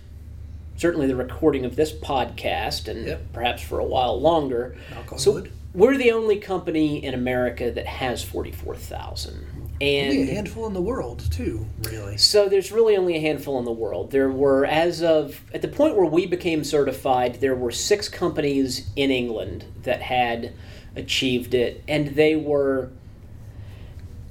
certainly 0.78 1.08
the 1.08 1.16
recording 1.16 1.66
of 1.66 1.76
this 1.76 1.92
podcast, 1.92 2.88
and 2.88 3.06
Yep. 3.08 3.22
perhaps 3.34 3.62
for 3.62 3.80
a 3.80 3.86
while 3.86 4.20
longer, 4.20 4.76
so 5.18 5.32
wood. 5.34 5.52
we're 5.74 5.98
the 5.98 6.12
only 6.12 6.38
company 6.38 7.04
in 7.04 7.14
America 7.14 7.72
that 7.72 7.86
has 7.86 8.24
44,000. 8.24 9.46
Maybe 9.82 10.22
a 10.32 10.34
handful 10.34 10.66
in 10.68 10.74
the 10.74 10.82
world 10.82 11.22
too, 11.32 11.66
really. 11.84 12.16
so 12.18 12.48
there's 12.48 12.72
really 12.72 12.96
only 12.96 13.16
a 13.18 13.20
handful 13.20 13.60
in 13.60 13.66
the 13.66 13.72
world. 13.74 14.12
There 14.12 14.30
were, 14.30 14.66
as 14.66 15.02
of 15.04 15.42
at 15.54 15.62
the 15.62 15.68
point 15.68 15.96
where 15.98 16.06
we 16.06 16.26
became 16.26 16.64
certified, 16.64 17.36
there 17.42 17.56
were 17.56 17.72
six 17.72 18.08
companies 18.08 18.88
in 18.96 19.12
England 19.12 19.66
that 19.84 20.02
had 20.04 20.54
achieved 20.96 21.54
it, 21.54 21.84
and 21.90 22.08
they 22.16 22.38
were 22.38 22.90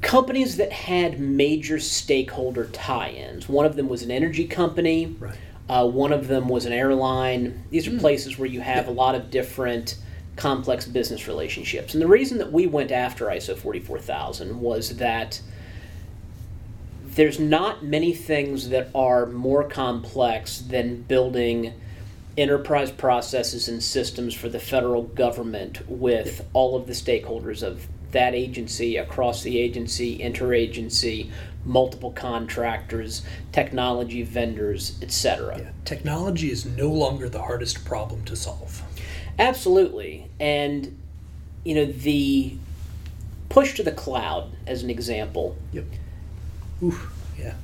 companies 0.00 0.56
that 0.56 0.72
had 0.72 1.18
major 1.20 1.78
stakeholder 1.78 2.66
tie-ins. 2.66 3.48
One 3.48 3.66
of 3.66 3.76
them 3.76 3.88
was 3.88 4.02
an 4.02 4.10
energy 4.10 4.46
company. 4.46 5.14
Right. 5.18 5.34
Uh, 5.68 5.86
one 5.86 6.12
of 6.12 6.28
them 6.28 6.48
was 6.48 6.66
an 6.66 6.72
airline. 6.72 7.64
These 7.70 7.88
are 7.88 7.98
places 7.98 8.38
where 8.38 8.48
you 8.48 8.60
have 8.60 8.86
a 8.86 8.90
lot 8.90 9.14
of 9.14 9.30
different 9.30 9.96
complex 10.36 10.86
business 10.86 11.26
relationships. 11.26 11.94
And 11.94 12.02
the 12.02 12.08
reason 12.08 12.38
that 12.38 12.52
we 12.52 12.66
went 12.66 12.90
after 12.90 13.26
ISO 13.26 13.56
44000 13.56 14.60
was 14.60 14.96
that 14.96 15.40
there's 17.04 17.38
not 17.38 17.84
many 17.84 18.12
things 18.12 18.70
that 18.70 18.90
are 18.94 19.26
more 19.26 19.64
complex 19.64 20.58
than 20.58 21.02
building 21.02 21.72
enterprise 22.36 22.90
processes 22.90 23.68
and 23.68 23.82
systems 23.82 24.34
for 24.34 24.48
the 24.48 24.58
federal 24.58 25.04
government 25.04 25.88
with 25.88 26.44
all 26.52 26.76
of 26.76 26.88
the 26.88 26.92
stakeholders 26.92 27.62
of 27.62 27.86
that 28.10 28.34
agency, 28.34 28.96
across 28.96 29.42
the 29.42 29.58
agency, 29.58 30.18
interagency, 30.18 31.30
multiple 31.64 32.12
contractors, 32.12 33.22
technology 33.52 34.22
vendors, 34.22 34.98
etc. 35.02 35.58
Yeah. 35.58 35.70
Technology 35.84 36.50
is 36.50 36.64
no 36.66 36.88
longer 36.88 37.28
the 37.28 37.40
hardest 37.40 37.84
problem 37.84 38.24
to 38.26 38.36
solve. 38.36 38.82
Absolutely. 39.38 40.28
And, 40.38 40.96
you 41.64 41.74
know, 41.74 41.86
the 41.86 42.56
push 43.48 43.74
to 43.74 43.82
the 43.82 43.92
cloud, 43.92 44.50
as 44.66 44.82
an 44.82 44.90
example, 44.90 45.56
Yep. 45.72 45.84
Oof. 46.82 47.12
Yeah. 47.38 47.54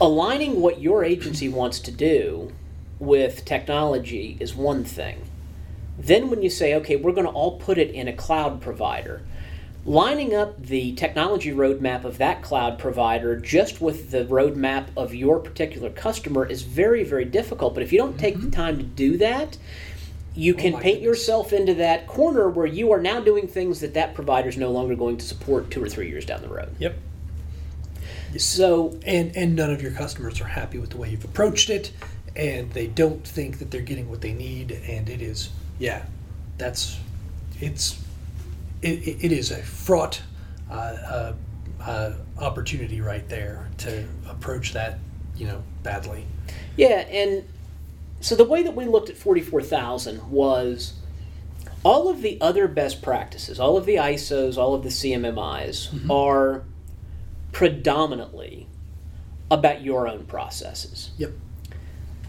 aligning 0.00 0.60
what 0.60 0.80
your 0.80 1.04
agency 1.04 1.48
wants 1.48 1.80
to 1.80 1.90
do 1.90 2.52
with 2.98 3.44
technology 3.44 4.36
is 4.40 4.54
one 4.54 4.84
thing. 4.84 5.22
Then, 5.98 6.30
when 6.30 6.42
you 6.42 6.50
say, 6.50 6.74
okay, 6.74 6.94
we're 6.96 7.12
going 7.12 7.26
to 7.26 7.32
all 7.32 7.58
put 7.58 7.76
it 7.76 7.90
in 7.90 8.06
a 8.06 8.12
cloud 8.12 8.60
provider, 8.60 9.22
lining 9.88 10.34
up 10.34 10.62
the 10.62 10.92
technology 10.96 11.50
roadmap 11.50 12.04
of 12.04 12.18
that 12.18 12.42
cloud 12.42 12.78
provider 12.78 13.36
just 13.36 13.80
with 13.80 14.10
the 14.10 14.22
roadmap 14.26 14.86
of 14.98 15.14
your 15.14 15.38
particular 15.38 15.88
customer 15.88 16.44
is 16.44 16.60
very, 16.60 17.02
very 17.02 17.24
difficult. 17.24 17.72
But 17.72 17.82
if 17.82 17.90
you 17.90 17.98
don't 17.98 18.18
take 18.18 18.34
the 18.34 18.42
mm-hmm. 18.42 18.50
time 18.50 18.76
to 18.76 18.82
do 18.82 19.16
that, 19.16 19.56
you 20.34 20.54
oh 20.54 20.58
can 20.58 20.72
my 20.74 20.82
paint 20.82 21.00
goodness. 21.00 21.18
yourself 21.20 21.54
into 21.54 21.72
that 21.74 22.06
corner 22.06 22.50
where 22.50 22.66
you 22.66 22.92
are 22.92 23.00
now 23.00 23.18
doing 23.20 23.48
things 23.48 23.80
that 23.80 23.94
that 23.94 24.14
provider 24.14 24.50
is 24.50 24.58
no 24.58 24.70
longer 24.70 24.94
going 24.94 25.16
to 25.16 25.24
support 25.24 25.70
two 25.70 25.82
or 25.82 25.88
three 25.88 26.10
years 26.10 26.26
down 26.26 26.42
the 26.42 26.48
road. 26.48 26.68
Yep. 26.78 26.98
So, 28.36 28.98
And 29.06 29.34
and 29.34 29.56
none 29.56 29.70
of 29.70 29.80
your 29.80 29.92
customers 29.92 30.38
are 30.42 30.48
happy 30.48 30.78
with 30.78 30.90
the 30.90 30.98
way 30.98 31.08
you've 31.08 31.24
approached 31.24 31.70
it, 31.70 31.92
and 32.36 32.70
they 32.72 32.86
don't 32.86 33.26
think 33.26 33.58
that 33.58 33.70
they're 33.70 33.80
getting 33.80 34.10
what 34.10 34.20
they 34.20 34.34
need, 34.34 34.70
and 34.70 35.08
it 35.08 35.22
is 35.22 35.48
yeah, 35.78 36.04
that's 36.58 36.98
it's 37.58 37.98
it, 38.82 39.24
it, 39.24 39.32
is 39.32 39.50
a 39.50 39.62
fraught 39.62 40.22
uh, 40.70 40.74
uh, 40.74 41.32
uh, 41.80 42.12
opportunity 42.38 43.00
right 43.00 43.28
there 43.28 43.68
to 43.78 44.06
approach 44.28 44.72
that 44.72 44.98
you 45.36 45.46
know 45.46 45.62
badly. 45.82 46.24
Yeah, 46.76 47.00
and 47.10 47.44
so 48.20 48.34
the 48.34 48.44
way 48.44 48.62
that 48.62 48.74
we 48.74 48.84
looked 48.84 49.10
at 49.10 49.16
44,000 49.16 50.30
was 50.30 50.94
all 51.84 52.08
of 52.08 52.22
the 52.22 52.40
other 52.40 52.66
best 52.66 53.02
practices, 53.02 53.60
all 53.60 53.76
of 53.76 53.86
the 53.86 53.96
ISOs, 53.96 54.56
all 54.56 54.74
of 54.74 54.82
the 54.82 54.88
CMMIs 54.88 56.10
are 56.10 56.64
predominantly 57.52 58.66
about 59.50 59.82
your 59.82 60.08
own 60.08 60.24
processes. 60.26 61.10
Yep. 61.18 61.32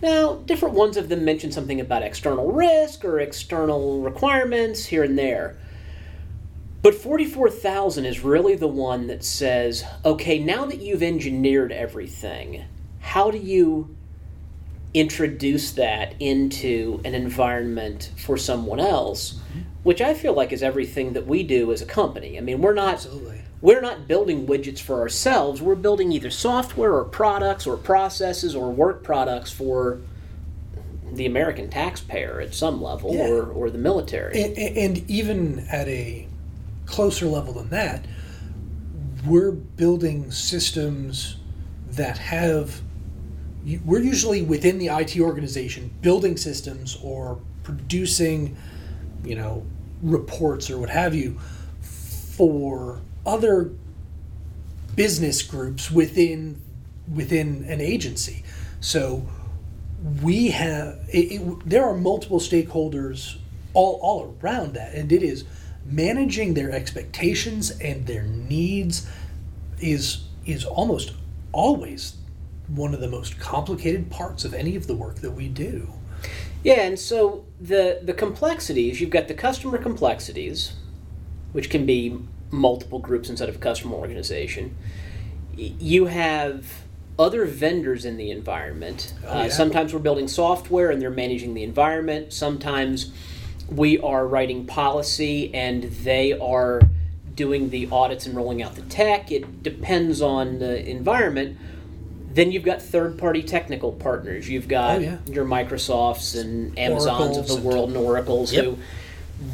Now, 0.01 0.35
different 0.35 0.75
ones 0.75 0.95
of 0.95 1.09
them 1.09 1.25
mention 1.25 1.51
something 1.51 1.81
about 1.81 2.03
external 2.03 2.51
risk 2.51 3.03
or 3.03 3.19
external 3.19 3.99
requirements 3.99 4.85
here 4.85 5.03
and 5.03 5.17
there. 5.17 5.57
But 6.81 6.95
44,000 6.95 8.05
is 8.05 8.21
really 8.23 8.55
the 8.55 8.67
one 8.67 9.07
that 9.07 9.23
says, 9.23 9.83
okay, 10.05 10.39
now 10.39 10.65
that 10.65 10.79
you've 10.79 11.03
engineered 11.03 11.71
everything, 11.73 12.63
how 13.01 13.31
do 13.31 13.37
you 13.37 13.95
introduce 14.93 15.71
that 15.73 16.15
into 16.19 17.01
an 17.03 17.13
environment 17.15 18.11
for 18.17 18.37
someone 18.37 18.79
else? 18.79 19.33
Mm-hmm. 19.33 19.59
Which 19.83 20.01
I 20.01 20.13
feel 20.13 20.33
like 20.33 20.51
is 20.53 20.63
everything 20.63 21.13
that 21.13 21.27
we 21.27 21.43
do 21.43 21.71
as 21.71 21.81
a 21.81 21.85
company. 21.85 22.37
I 22.37 22.41
mean, 22.41 22.61
we're 22.61 22.73
not 22.73 22.95
Absolutely. 22.95 23.41
we're 23.61 23.81
not 23.81 24.07
building 24.07 24.45
widgets 24.47 24.79
for 24.79 24.99
ourselves. 24.99 25.61
We're 25.61 25.75
building 25.75 26.11
either 26.11 26.29
software 26.29 26.93
or 26.93 27.03
products 27.05 27.65
or 27.67 27.77
processes 27.77 28.55
or 28.55 28.71
work 28.71 29.03
products 29.03 29.51
for 29.51 29.99
the 31.11 31.25
American 31.25 31.69
taxpayer 31.69 32.39
at 32.39 32.53
some 32.53 32.81
level 32.81 33.13
Yeah. 33.15 33.27
or, 33.29 33.45
or 33.47 33.69
the 33.69 33.77
military. 33.77 34.41
And, 34.43 34.57
and 34.57 35.09
even 35.09 35.59
at 35.71 35.87
a 35.87 36.27
closer 36.89 37.25
level 37.27 37.53
than 37.53 37.69
that, 37.69 38.05
we're 39.25 39.51
building 39.51 40.31
systems 40.31 41.37
that 41.91 42.17
have. 42.17 42.81
We're 43.85 44.01
usually 44.01 44.41
within 44.41 44.79
the 44.79 44.87
IT 44.87 45.19
organization 45.19 45.91
building 46.01 46.37
systems 46.37 46.97
or 47.03 47.39
producing, 47.63 48.57
you 49.23 49.35
know, 49.35 49.65
reports 50.01 50.69
or 50.69 50.77
what 50.77 50.89
have 50.89 51.13
you 51.13 51.37
for 51.81 53.01
other 53.25 53.71
business 54.95 55.41
groups 55.41 55.91
within 55.91 56.61
within 57.13 57.65
an 57.67 57.81
agency. 57.81 58.43
So 58.79 59.27
we 60.21 60.49
have 60.49 60.99
it, 61.11 61.33
it, 61.33 61.69
there 61.69 61.83
are 61.85 61.95
multiple 61.95 62.39
stakeholders 62.39 63.37
all 63.73 63.99
all 64.01 64.37
around 64.41 64.73
that, 64.75 64.93
and 64.93 65.11
it 65.11 65.21
is 65.21 65.43
managing 65.91 66.53
their 66.53 66.71
expectations 66.71 67.71
and 67.71 68.05
their 68.05 68.23
needs 68.23 69.07
is 69.79 70.23
is 70.45 70.65
almost 70.65 71.13
always 71.51 72.15
one 72.67 72.93
of 72.93 72.99
the 72.99 73.07
most 73.07 73.39
complicated 73.39 74.09
parts 74.09 74.45
of 74.45 74.53
any 74.53 74.75
of 74.75 74.87
the 74.87 74.95
work 74.95 75.15
that 75.15 75.31
we 75.31 75.47
do. 75.47 75.91
Yeah, 76.63 76.81
and 76.81 76.99
so 76.99 77.45
the 77.59 77.99
the 78.03 78.13
complexities, 78.13 78.99
you've 78.99 79.09
got 79.09 79.27
the 79.27 79.33
customer 79.33 79.77
complexities, 79.77 80.73
which 81.51 81.69
can 81.69 81.85
be 81.85 82.19
multiple 82.51 82.99
groups 82.99 83.29
inside 83.29 83.49
of 83.49 83.55
a 83.55 83.59
customer 83.59 83.95
organization. 83.95 84.75
You 85.55 86.05
have 86.05 86.65
other 87.17 87.45
vendors 87.45 88.05
in 88.05 88.17
the 88.17 88.31
environment. 88.31 89.13
Oh, 89.25 89.29
uh. 89.29 89.49
Sometimes 89.49 89.93
we're 89.93 89.99
building 89.99 90.27
software 90.27 90.89
and 90.89 91.01
they're 91.01 91.09
managing 91.09 91.53
the 91.53 91.63
environment. 91.63 92.33
Sometimes 92.33 93.11
we 93.71 93.99
are 93.99 94.25
writing 94.27 94.65
policy 94.65 95.53
and 95.53 95.83
they 95.83 96.33
are 96.33 96.81
doing 97.35 97.69
the 97.69 97.87
audits 97.91 98.25
and 98.25 98.35
rolling 98.35 98.61
out 98.61 98.75
the 98.75 98.81
tech. 98.83 99.31
It 99.31 99.63
depends 99.63 100.21
on 100.21 100.59
the 100.59 100.87
environment. 100.89 101.57
Then 102.33 102.51
you've 102.51 102.63
got 102.63 102.81
third-party 102.81 103.43
technical 103.43 103.91
partners. 103.91 104.49
You've 104.49 104.67
got 104.67 104.97
Oh, 104.97 104.99
yeah. 104.99 105.17
your 105.27 105.45
Microsofts 105.45 106.39
and 106.39 106.77
Amazons 106.77 107.07
of 107.07 107.19
Oracles 107.37 107.47
the 107.47 107.55
and- 107.55 107.63
world 107.63 107.89
and 107.89 107.97
Oracles 107.97 108.53
Yep. 108.53 108.63
who 108.65 108.77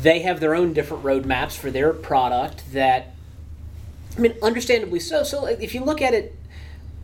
they 0.02 0.20
have 0.20 0.40
their 0.40 0.56
own 0.56 0.74
different 0.74 1.04
roadmaps 1.04 1.54
for 1.54 1.70
their 1.70 1.94
product 1.94 2.64
that 2.74 3.14
I 4.18 4.22
mean 4.22 4.34
understandably 4.42 5.00
so. 5.00 5.24
So 5.24 5.46
if 5.46 5.76
you 5.76 5.84
look 5.84 6.02
at 6.02 6.14
it 6.14 6.36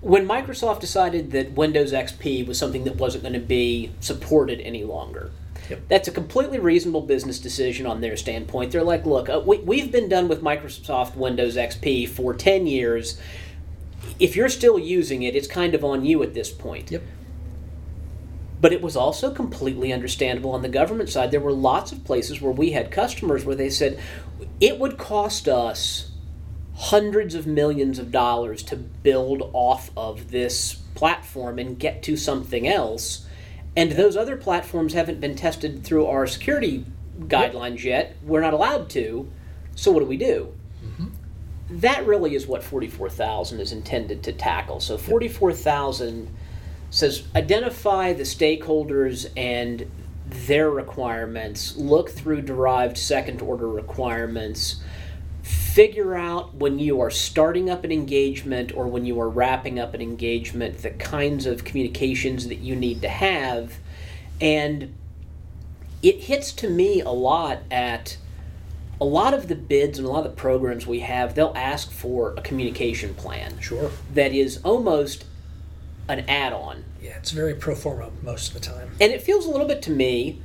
when 0.02 0.28
Microsoft 0.28 0.80
decided 0.80 1.32
that 1.32 1.52
Windows 1.52 1.94
XP 1.94 2.48
was 2.48 2.58
something 2.58 2.86
that 2.86 2.96
wasn't 2.96 3.24
going 3.24 3.34
to 3.34 3.40
be 3.40 3.92
supported 4.00 4.60
any 4.62 4.84
longer. 4.84 5.30
Yep. 5.70 5.82
That's 5.88 6.08
a 6.08 6.12
completely 6.12 6.60
reasonable 6.60 7.02
business 7.02 7.40
decision 7.40 7.86
on 7.86 8.02
their 8.02 8.18
standpoint. 8.18 8.72
They're 8.72 8.84
like, 8.84 9.06
look, 9.06 9.30
uh, 9.30 9.42
we, 9.46 9.60
we've 9.60 9.92
been 9.92 10.10
done 10.10 10.28
with 10.28 10.42
Microsoft 10.42 11.16
Windows 11.16 11.56
XP 11.56 12.10
for 12.10 12.34
10 12.34 12.68
years. 12.68 13.20
If 14.20 14.36
you're 14.36 14.50
still 14.50 14.78
using 14.78 15.24
it, 15.24 15.36
it's 15.36 15.48
kind 15.48 15.74
of 15.76 15.84
on 15.84 16.06
you 16.06 16.22
at 16.24 16.34
this 16.34 16.52
point. 16.52 16.92
Yep. 16.92 17.04
But 18.60 18.74
it 18.74 18.82
was 18.82 18.96
also 18.96 19.34
completely 19.34 19.92
understandable 19.92 20.52
on 20.52 20.62
the 20.62 20.70
government 20.70 21.10
side. 21.10 21.32
There 21.32 21.40
were 21.40 21.54
lots 21.54 21.92
of 21.92 22.04
places 22.04 22.42
where 22.42 22.52
we 22.52 22.72
had 22.72 22.92
customers 22.92 23.44
where 23.44 23.56
they 23.56 23.70
said 23.70 24.00
it 24.60 24.80
would 24.80 24.98
cost 24.98 25.48
us 25.48 26.12
hundreds 26.76 27.36
of 27.36 27.46
millions 27.46 28.00
of 28.00 28.12
dollars 28.12 28.64
to 28.64 28.76
build 28.76 29.50
off 29.54 29.92
of 29.96 30.32
this 30.32 30.76
platform 30.96 31.60
and 31.60 31.78
get 31.78 32.04
to 32.04 32.18
something 32.18 32.68
else. 32.68 33.28
And 33.76 33.94
those 33.94 34.18
other 34.18 34.36
platforms 34.36 34.94
haven't 34.94 35.22
been 35.22 35.36
tested 35.36 35.84
through 35.84 36.06
our 36.08 36.28
security 36.28 36.86
guidelines 37.20 37.84
yet. 37.84 38.18
We're 38.24 38.42
not 38.42 38.54
allowed 38.54 38.90
to. 38.92 39.32
So 39.76 39.92
what 39.92 40.02
do 40.02 40.06
we 40.06 40.18
do? 40.18 40.54
Mm-hmm. 40.84 41.08
That 41.80 42.06
really 42.06 42.36
is 42.36 42.48
what 42.48 42.64
44,000 42.64 43.60
is 43.60 43.72
intended 43.72 44.24
to 44.24 44.34
tackle. 44.34 44.82
So 44.82 44.98
44,000 44.98 46.30
says 46.90 47.24
identify 47.34 48.12
the 48.12 48.24
stakeholders 48.24 49.32
and 49.38 49.90
their 50.28 50.70
requirements, 50.70 51.76
look 51.78 52.10
through 52.10 52.42
derived 52.42 52.98
second 52.98 53.42
order 53.42 53.70
requirements, 53.70 54.82
figure 55.42 56.16
out 56.16 56.54
when 56.56 56.80
you 56.80 57.02
are 57.02 57.10
starting 57.10 57.70
up 57.70 57.84
an 57.84 57.92
engagement 57.92 58.76
or 58.76 58.88
when 58.88 59.06
you 59.06 59.20
are 59.20 59.30
wrapping 59.30 59.80
up 59.80 59.94
an 59.94 60.02
engagement 60.02 60.80
the 60.82 60.90
kinds 60.92 61.46
of 61.46 61.64
communications 61.64 62.48
that 62.48 62.60
you 62.60 62.76
need 62.76 63.02
to 63.02 63.10
have. 63.10 63.78
And 64.40 64.94
it 66.04 66.22
hits 66.24 66.52
to 66.54 66.70
me 66.70 67.02
a 67.02 67.10
lot 67.10 67.60
at 67.70 68.18
a 69.00 69.06
lot 69.06 69.34
of 69.34 69.48
the 69.48 69.56
bids 69.56 69.98
and 69.98 70.08
a 70.08 70.12
lot 70.12 70.26
of 70.26 70.32
the 70.36 70.38
programs 70.38 70.86
we 70.86 71.00
have, 71.00 71.34
they'll 71.34 71.54
ask 71.56 71.92
for 71.92 72.34
a 72.38 72.42
communication 72.42 73.16
plan 73.16 73.60
Sure. 73.60 73.90
that 74.14 74.32
is 74.32 74.60
almost 74.64 75.26
an 76.08 76.20
add 76.28 76.54
on. 76.54 76.84
Yeah, 77.02 77.18
it's 77.18 77.32
very 77.32 77.56
pro 77.56 77.74
forma 77.74 78.12
most 78.22 78.50
of 78.50 78.54
the 78.54 78.60
time. 78.60 78.92
And 79.00 79.12
it 79.12 79.22
feels 79.24 79.46
a 79.48 79.50
little 79.50 79.68
bit 79.68 79.82
to 79.84 79.92
me, 79.92 80.40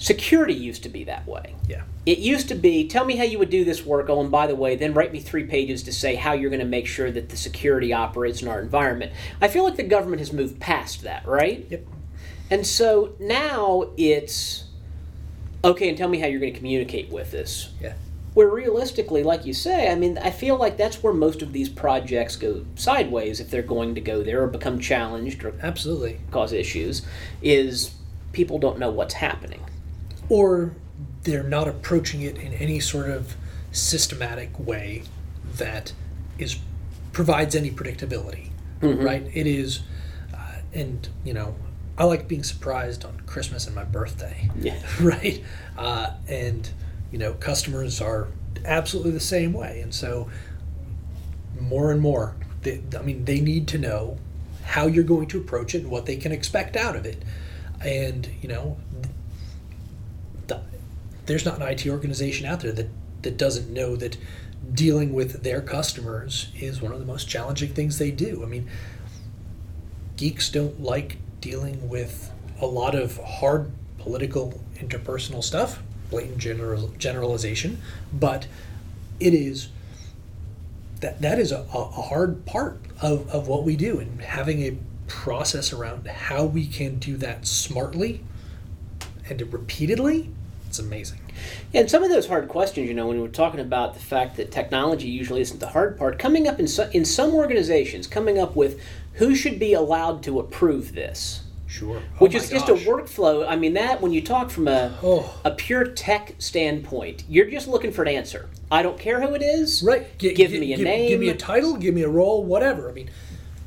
security 0.00 0.54
used 0.54 0.82
to 0.82 0.88
be 0.88 1.04
that 1.04 1.28
way. 1.28 1.54
Yeah. 1.68 1.82
It 2.06 2.18
used 2.18 2.48
to 2.48 2.54
be, 2.54 2.88
tell 2.88 3.04
me 3.04 3.16
how 3.16 3.24
you 3.24 3.38
would 3.38 3.50
do 3.50 3.64
this 3.64 3.84
work. 3.84 4.08
Oh, 4.08 4.20
and 4.20 4.30
by 4.30 4.46
the 4.46 4.56
way, 4.56 4.74
then 4.74 4.94
write 4.94 5.12
me 5.12 5.20
three 5.20 5.44
pages 5.44 5.82
to 5.84 5.92
say 5.92 6.14
how 6.14 6.32
you're 6.32 6.50
going 6.50 6.60
to 6.60 6.66
make 6.66 6.86
sure 6.86 7.10
that 7.10 7.28
the 7.28 7.36
security 7.36 7.92
operates 7.92 8.40
in 8.40 8.48
our 8.48 8.60
environment. 8.60 9.12
I 9.42 9.48
feel 9.48 9.62
like 9.62 9.76
the 9.76 9.82
government 9.82 10.20
has 10.20 10.32
moved 10.32 10.58
past 10.58 11.02
that, 11.02 11.26
right? 11.26 11.66
Yep. 11.70 11.86
And 12.50 12.66
so 12.66 13.14
now 13.20 13.90
it's, 13.98 14.64
okay, 15.62 15.90
and 15.90 15.98
tell 15.98 16.08
me 16.08 16.18
how 16.18 16.26
you're 16.26 16.40
going 16.40 16.54
to 16.54 16.58
communicate 16.58 17.10
with 17.10 17.30
this. 17.30 17.70
Yeah. 17.80 17.92
Where 18.32 18.48
realistically, 18.48 19.22
like 19.22 19.44
you 19.44 19.52
say, 19.52 19.92
I 19.92 19.96
mean, 19.96 20.16
I 20.16 20.30
feel 20.30 20.56
like 20.56 20.78
that's 20.78 21.02
where 21.02 21.12
most 21.12 21.42
of 21.42 21.52
these 21.52 21.68
projects 21.68 22.36
go 22.36 22.64
sideways 22.74 23.38
if 23.38 23.50
they're 23.50 23.60
going 23.60 23.94
to 23.96 24.00
go 24.00 24.22
there 24.22 24.42
or 24.42 24.46
become 24.46 24.80
challenged 24.80 25.44
or 25.44 25.52
Absolutely. 25.62 26.20
cause 26.30 26.52
issues, 26.52 27.02
is 27.42 27.94
people 28.32 28.58
don't 28.58 28.78
know 28.78 28.90
what's 28.90 29.14
happening. 29.14 29.60
Or 30.30 30.74
they're 31.24 31.42
not 31.42 31.68
approaching 31.68 32.22
it 32.22 32.38
in 32.38 32.54
any 32.54 32.80
sort 32.80 33.10
of 33.10 33.36
systematic 33.72 34.58
way 34.58 35.02
that 35.56 35.92
is 36.38 36.58
provides 37.12 37.54
any 37.54 37.70
predictability. 37.70 38.48
Right? 39.04 39.30
It 39.34 39.46
is, 39.46 39.80
uh, 40.34 40.52
and 40.72 41.08
you 41.24 41.34
know, 41.34 41.54
I 41.98 42.04
like 42.04 42.28
being 42.28 42.44
surprised 42.44 43.04
on 43.04 43.20
Christmas 43.26 43.66
and 43.66 43.74
my 43.74 43.84
birthday. 43.84 44.50
Yeah. 44.58 44.80
right? 45.00 45.44
Uh, 45.76 46.12
and 46.28 46.70
you 47.12 47.18
know, 47.18 47.34
customers 47.34 48.00
are 48.00 48.28
absolutely 48.64 49.10
the 49.12 49.20
same 49.20 49.52
way, 49.52 49.80
and 49.80 49.94
so 49.94 50.30
more 51.60 51.92
and 51.92 52.00
more, 52.00 52.36
they, 52.62 52.82
I 52.98 53.02
mean, 53.02 53.24
they 53.26 53.40
need 53.40 53.68
to 53.68 53.78
know 53.78 54.16
how 54.64 54.86
you're 54.86 55.04
going 55.04 55.26
to 55.28 55.38
approach 55.38 55.74
it 55.74 55.82
and 55.82 55.90
what 55.90 56.06
they 56.06 56.16
can 56.16 56.32
expect 56.32 56.76
out 56.76 56.96
of 56.96 57.04
it, 57.04 57.22
and 57.84 58.28
you 58.40 58.48
know, 58.48 58.78
there's 61.30 61.44
not 61.44 61.60
an 61.60 61.68
IT 61.68 61.86
organization 61.86 62.44
out 62.44 62.60
there 62.60 62.72
that 62.72 62.88
that 63.22 63.36
doesn't 63.36 63.70
know 63.70 63.96
that 63.96 64.16
dealing 64.72 65.12
with 65.12 65.42
their 65.42 65.60
customers 65.60 66.50
is 66.58 66.82
one 66.82 66.92
of 66.92 66.98
the 66.98 67.06
most 67.06 67.28
challenging 67.28 67.72
things 67.72 67.98
they 67.98 68.10
do. 68.10 68.42
I 68.42 68.46
mean, 68.46 68.68
geeks 70.16 70.50
don't 70.50 70.80
like 70.82 71.18
dealing 71.40 71.88
with 71.88 72.32
a 72.60 72.66
lot 72.66 72.94
of 72.94 73.18
hard 73.18 73.70
political 73.98 74.60
interpersonal 74.76 75.42
stuff, 75.42 75.82
blatant 76.10 76.38
general, 76.38 76.88
generalization, 76.98 77.80
but 78.12 78.46
it 79.18 79.34
is 79.34 79.68
that 81.00 81.20
that 81.22 81.38
is 81.38 81.52
a, 81.52 81.60
a 81.60 81.84
hard 81.84 82.44
part 82.44 82.80
of, 83.00 83.28
of 83.30 83.48
what 83.48 83.64
we 83.64 83.76
do 83.76 83.98
and 83.98 84.20
having 84.20 84.62
a 84.62 84.76
process 85.06 85.72
around 85.72 86.06
how 86.06 86.44
we 86.44 86.66
can 86.66 86.98
do 86.98 87.16
that 87.16 87.46
smartly 87.46 88.22
and 89.28 89.40
repeatedly 89.52 90.30
amazing 90.80 91.18
And 91.72 91.88
some 91.90 92.02
of 92.02 92.10
those 92.10 92.26
hard 92.26 92.48
questions, 92.48 92.88
you 92.88 92.94
know, 92.94 93.06
when 93.06 93.20
we're 93.20 93.28
talking 93.28 93.60
about 93.60 93.94
the 93.94 94.00
fact 94.00 94.36
that 94.36 94.50
technology 94.50 95.08
usually 95.08 95.40
isn't 95.40 95.60
the 95.60 95.68
hard 95.68 95.96
part, 95.96 96.18
coming 96.18 96.48
up 96.48 96.58
in, 96.58 96.66
so, 96.68 96.90
in 96.92 97.04
some 97.04 97.34
organizations, 97.34 98.06
coming 98.06 98.38
up 98.38 98.56
with 98.56 98.80
who 99.14 99.34
should 99.34 99.58
be 99.58 99.72
allowed 99.72 100.22
to 100.24 100.38
approve 100.40 100.94
this, 100.94 101.42
sure 101.66 101.98
oh 101.98 102.18
which 102.18 102.34
is 102.34 102.50
just 102.50 102.68
a 102.68 102.74
workflow. 102.74 103.46
I 103.48 103.56
mean, 103.56 103.74
that 103.74 104.00
when 104.00 104.12
you 104.12 104.20
talk 104.22 104.50
from 104.50 104.66
a, 104.68 104.94
Oh. 105.02 105.32
a 105.44 105.50
pure 105.52 105.84
tech 105.86 106.34
standpoint, 106.38 107.24
you're 107.28 107.48
just 107.50 107.68
looking 107.68 107.92
for 107.92 108.02
an 108.02 108.08
answer. 108.08 108.48
I 108.70 108.82
don't 108.82 108.98
care 108.98 109.20
who 109.20 109.34
it 109.34 109.42
is. 109.42 109.82
right 109.82 110.06
Gi- 110.18 110.34
Give 110.34 110.50
gi- 110.50 110.60
me 110.60 110.72
a 110.72 110.76
name. 110.76 111.08
give 111.08 111.20
me 111.20 111.28
a 111.28 111.36
title 111.36 111.76
give 111.76 111.94
me 111.94 112.02
a 112.02 112.08
role 112.08 112.44
whatever 112.44 112.88
i 112.88 112.92
mean 112.92 113.10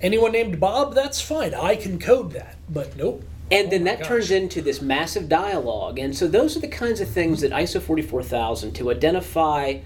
anyone 0.02 0.32
named 0.32 0.60
bob 0.60 0.94
that's 0.96 1.20
fine 1.20 1.54
i 1.54 1.76
can 1.76 2.00
code 2.00 2.32
that 2.32 2.56
but 2.70 2.96
nope 2.96 3.22
And 3.54 3.68
Oh 3.68 3.72
then 3.72 3.84
my 3.84 3.92
that 3.92 4.00
gosh. 4.00 4.08
turns 4.08 4.32
into 4.32 4.62
this 4.62 4.82
massive 4.82 5.30
dialogue. 5.30 6.00
And 6.00 6.16
so 6.16 6.28
those 6.28 6.58
are 6.58 6.60
the 6.60 6.68
kinds 6.68 7.02
of 7.02 7.10
things 7.10 7.42
that 7.42 7.52
ISO 7.52 7.82
44000 7.82 8.74
to 8.74 8.92
identify 8.92 9.80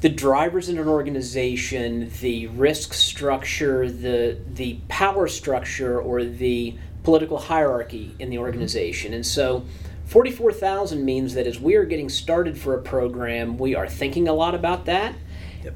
the 0.00 0.08
drivers 0.10 0.68
in 0.68 0.78
an 0.78 0.86
organization, 0.86 2.10
the 2.20 2.46
risk 2.48 2.92
structure, 2.92 3.90
the 3.90 4.36
the 4.52 4.78
power 4.88 5.26
structure 5.28 5.98
or 5.98 6.24
the 6.24 6.76
political 7.04 7.38
hierarchy 7.38 8.14
in 8.18 8.28
the 8.28 8.36
mm-hmm. 8.36 8.44
organization. 8.44 9.14
And 9.14 9.24
so 9.24 9.64
44,000 10.06 11.04
means 11.04 11.34
that 11.34 11.46
as 11.46 11.58
we 11.58 11.76
are 11.76 11.84
getting 11.84 12.08
started 12.08 12.58
for 12.58 12.74
a 12.74 12.82
program, 12.82 13.56
we 13.56 13.74
are 13.74 13.88
thinking 13.88 14.28
a 14.28 14.34
lot 14.34 14.54
about 14.54 14.84
that. 14.84 15.14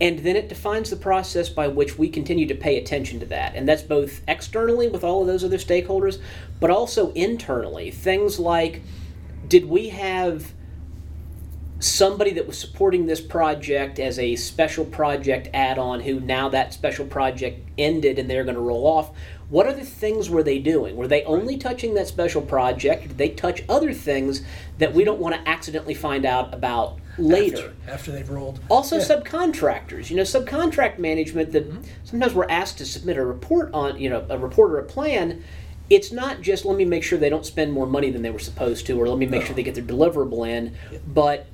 And 0.01 0.20
then 0.20 0.36
it 0.36 0.49
defines 0.49 0.91
the 0.91 0.97
process 0.97 1.49
by 1.49 1.68
which 1.68 1.99
we 1.99 2.09
continue 2.09 2.47
to 2.47 2.55
pay 2.55 2.78
attention 2.78 3.20
to 3.20 3.26
that. 3.26 3.55
And 3.55 3.68
that's 3.68 3.82
both 3.82 4.20
externally 4.28 4.89
with 4.89 5.05
all 5.05 5.22
of 5.22 5.26
those 5.26 5.45
other 5.45 5.59
stakeholders, 5.59 6.20
but 6.61 6.70
also 6.70 7.12
internally. 7.12 7.91
Things 7.91 8.39
like 8.39 8.82
did 9.49 9.64
we 9.64 9.89
have 9.89 10.53
somebody 11.80 12.32
that 12.32 12.47
was 12.47 12.59
supporting 12.59 13.07
this 13.07 13.20
project 13.20 13.99
as 13.99 14.18
a 14.18 14.36
special 14.36 14.84
project 14.84 15.49
add-on 15.55 16.01
who 16.01 16.20
now 16.20 16.49
that 16.49 16.74
special 16.74 17.07
project 17.07 17.66
ended 17.78 18.18
and 18.18 18.28
they're 18.28 18.45
going 18.45 18.57
to 18.57 18.61
roll 18.61 18.86
off? 18.86 19.11
What 19.49 19.66
other 19.66 19.84
things 19.84 20.28
were 20.28 20.43
they 20.43 20.59
doing? 20.59 20.97
Were 20.97 21.09
they 21.09 21.22
only 21.24 21.57
touching 21.57 21.95
that 21.95 22.09
special 22.09 22.43
project? 22.43 23.09
Did 23.09 23.18
they 23.18 23.30
touch 23.30 23.62
other 23.68 23.95
things 23.95 24.43
that 24.78 24.93
we 24.93 25.05
don't 25.05 25.20
want 25.20 25.34
to 25.34 25.49
accidentally 25.49 25.95
find 25.95 26.26
out 26.26 26.53
about 26.53 26.99
later. 27.19 27.57
After, 27.57 27.93
after 27.93 28.12
they've 28.12 28.29
rolled. 28.29 28.61
Also 28.69 28.97
Yeah. 28.97 29.05
subcontractors. 29.05 30.11
You 30.11 30.16
know 30.16 30.23
subcontract 30.23 30.99
management 30.99 31.53
that 31.53 31.69
mm-hmm. 31.69 31.83
sometimes 32.05 32.35
we're 32.35 32.49
asked 32.49 32.79
to 32.79 32.87
submit 32.87 33.16
a 33.16 33.25
report 33.25 33.71
on 33.73 33.99
you 33.99 34.09
know 34.09 34.25
a 34.29 34.39
report 34.39 34.73
or 34.73 34.79
a 34.79 34.85
plan 34.85 35.43
it's 35.91 36.12
not 36.12 36.43
just 36.43 36.64
let 36.64 36.77
me 36.77 36.85
make 36.85 37.03
sure 37.03 37.19
they 37.19 37.31
don't 37.31 37.47
spend 37.47 37.73
more 37.73 37.87
money 37.87 38.11
than 38.11 38.23
they 38.23 38.31
were 38.31 38.39
supposed 38.39 38.87
to 38.87 39.01
or 39.01 39.09
let 39.09 39.19
me 39.19 39.27
make 39.27 39.43
sure 39.43 39.55
they 39.55 39.62
get 39.62 39.75
their 39.75 39.85
deliverable 39.85 40.47
in 40.47 40.75
but 41.07 41.47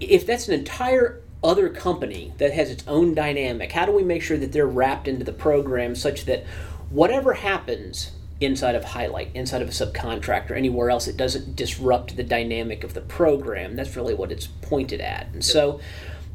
if 0.00 0.26
that's 0.26 0.48
an 0.48 0.54
entire 0.54 1.20
other 1.42 1.68
company 1.68 2.32
that 2.38 2.52
has 2.52 2.70
its 2.70 2.82
own 2.86 3.14
dynamic 3.14 3.72
how 3.72 3.84
do 3.84 3.92
we 3.92 4.02
make 4.02 4.22
sure 4.22 4.38
that 4.38 4.52
they're 4.52 4.66
wrapped 4.66 5.06
into 5.06 5.24
the 5.24 5.32
program 5.32 5.94
such 5.94 6.24
that 6.24 6.44
whatever 6.88 7.34
happens 7.34 8.12
inside 8.40 8.74
of 8.74 8.84
highlight 8.84 9.30
inside 9.34 9.62
of 9.62 9.68
a 9.68 9.72
subcontractor 9.72 10.52
anywhere 10.52 10.90
else 10.90 11.06
it 11.06 11.16
doesn't 11.16 11.54
disrupt 11.54 12.16
the 12.16 12.22
dynamic 12.22 12.82
of 12.84 12.94
the 12.94 13.00
program 13.00 13.76
that's 13.76 13.96
really 13.96 14.14
what 14.14 14.32
it's 14.32 14.46
pointed 14.46 15.00
at 15.00 15.26
and 15.32 15.44
so 15.44 15.80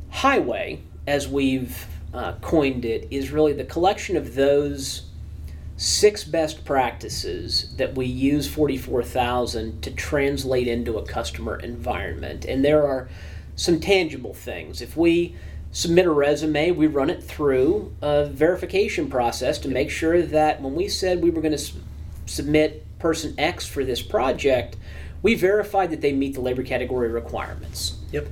highway 0.09 0.79
as 1.05 1.27
we've 1.27 1.85
uh, 2.13 2.33
coined 2.41 2.85
it 2.85 3.07
is 3.11 3.31
really 3.31 3.53
the 3.53 3.65
collection 3.65 4.15
of 4.15 4.35
those 4.35 5.09
six 5.79 6.25
best 6.25 6.65
practices 6.65 7.73
that 7.77 7.95
we 7.95 8.05
use 8.05 8.49
44,000 8.49 9.81
to 9.81 9.91
translate 9.91 10.67
into 10.67 10.97
a 10.97 11.05
customer 11.05 11.57
environment. 11.57 12.43
And 12.43 12.65
there 12.65 12.85
are 12.85 13.07
some 13.55 13.79
tangible 13.79 14.33
things. 14.33 14.81
If 14.81 14.97
we 14.97 15.37
submit 15.71 16.05
a 16.05 16.11
resume, 16.11 16.71
we 16.71 16.87
run 16.87 17.09
it 17.09 17.23
through 17.23 17.95
a 18.01 18.25
verification 18.25 19.09
process 19.09 19.57
to 19.59 19.69
make 19.69 19.89
sure 19.89 20.21
that 20.21 20.61
when 20.61 20.75
we 20.75 20.89
said 20.89 21.23
we 21.23 21.29
were 21.29 21.41
going 21.41 21.55
to 21.55 21.73
submit 22.29 22.85
person 22.99 23.33
X 23.37 23.65
for 23.65 23.83
this 23.83 24.01
project, 24.01 24.77
we 25.21 25.35
verify 25.35 25.87
that 25.87 26.01
they 26.01 26.13
meet 26.13 26.33
the 26.33 26.41
labor 26.41 26.63
category 26.63 27.09
requirements 27.09 27.97
yep 28.11 28.27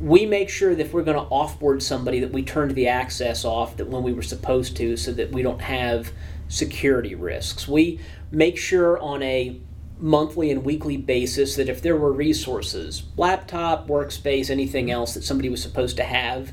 we 0.00 0.26
make 0.26 0.48
sure 0.48 0.74
that 0.74 0.86
if 0.86 0.92
we're 0.92 1.04
going 1.04 1.16
to 1.16 1.30
offboard 1.30 1.80
somebody 1.80 2.18
that 2.20 2.32
we 2.32 2.42
turned 2.42 2.74
the 2.74 2.88
access 2.88 3.44
off 3.44 3.76
that 3.76 3.86
when 3.86 4.02
we 4.02 4.12
were 4.12 4.22
supposed 4.22 4.76
to 4.76 4.96
so 4.96 5.12
that 5.12 5.30
we 5.30 5.40
don't 5.40 5.60
have 5.60 6.10
security 6.48 7.14
risks 7.14 7.68
we 7.68 8.00
make 8.30 8.56
sure 8.56 8.98
on 8.98 9.22
a 9.22 9.60
monthly 10.00 10.50
and 10.50 10.64
weekly 10.64 10.96
basis 10.96 11.56
that 11.56 11.68
if 11.68 11.82
there 11.82 11.96
were 11.96 12.12
resources 12.12 13.04
laptop 13.16 13.86
workspace 13.86 14.50
anything 14.50 14.90
else 14.90 15.14
that 15.14 15.22
somebody 15.22 15.48
was 15.48 15.62
supposed 15.62 15.96
to 15.96 16.04
have 16.04 16.52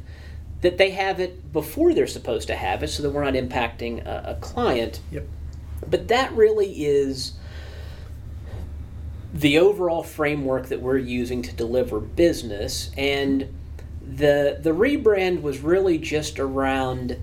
that 0.65 0.79
they 0.79 0.89
have 0.89 1.19
it 1.19 1.53
before 1.53 1.93
they're 1.93 2.07
supposed 2.07 2.47
to 2.47 2.55
have 2.55 2.81
it, 2.81 2.87
so 2.87 3.03
that 3.03 3.11
we're 3.11 3.23
not 3.23 3.35
impacting 3.35 4.03
a, 4.03 4.31
a 4.31 4.35
client. 4.41 4.99
Yep. 5.11 5.27
But 5.89 6.07
that 6.09 6.31
really 6.33 6.85
is 6.85 7.33
the 9.33 9.57
overall 9.59 10.03
framework 10.03 10.67
that 10.67 10.81
we're 10.81 10.97
using 10.97 11.41
to 11.41 11.53
deliver 11.53 11.99
business 11.99 12.89
and 12.97 13.53
the 14.01 14.57
the 14.61 14.69
rebrand 14.71 15.41
was 15.41 15.59
really 15.59 15.97
just 15.97 16.39
around 16.39 17.17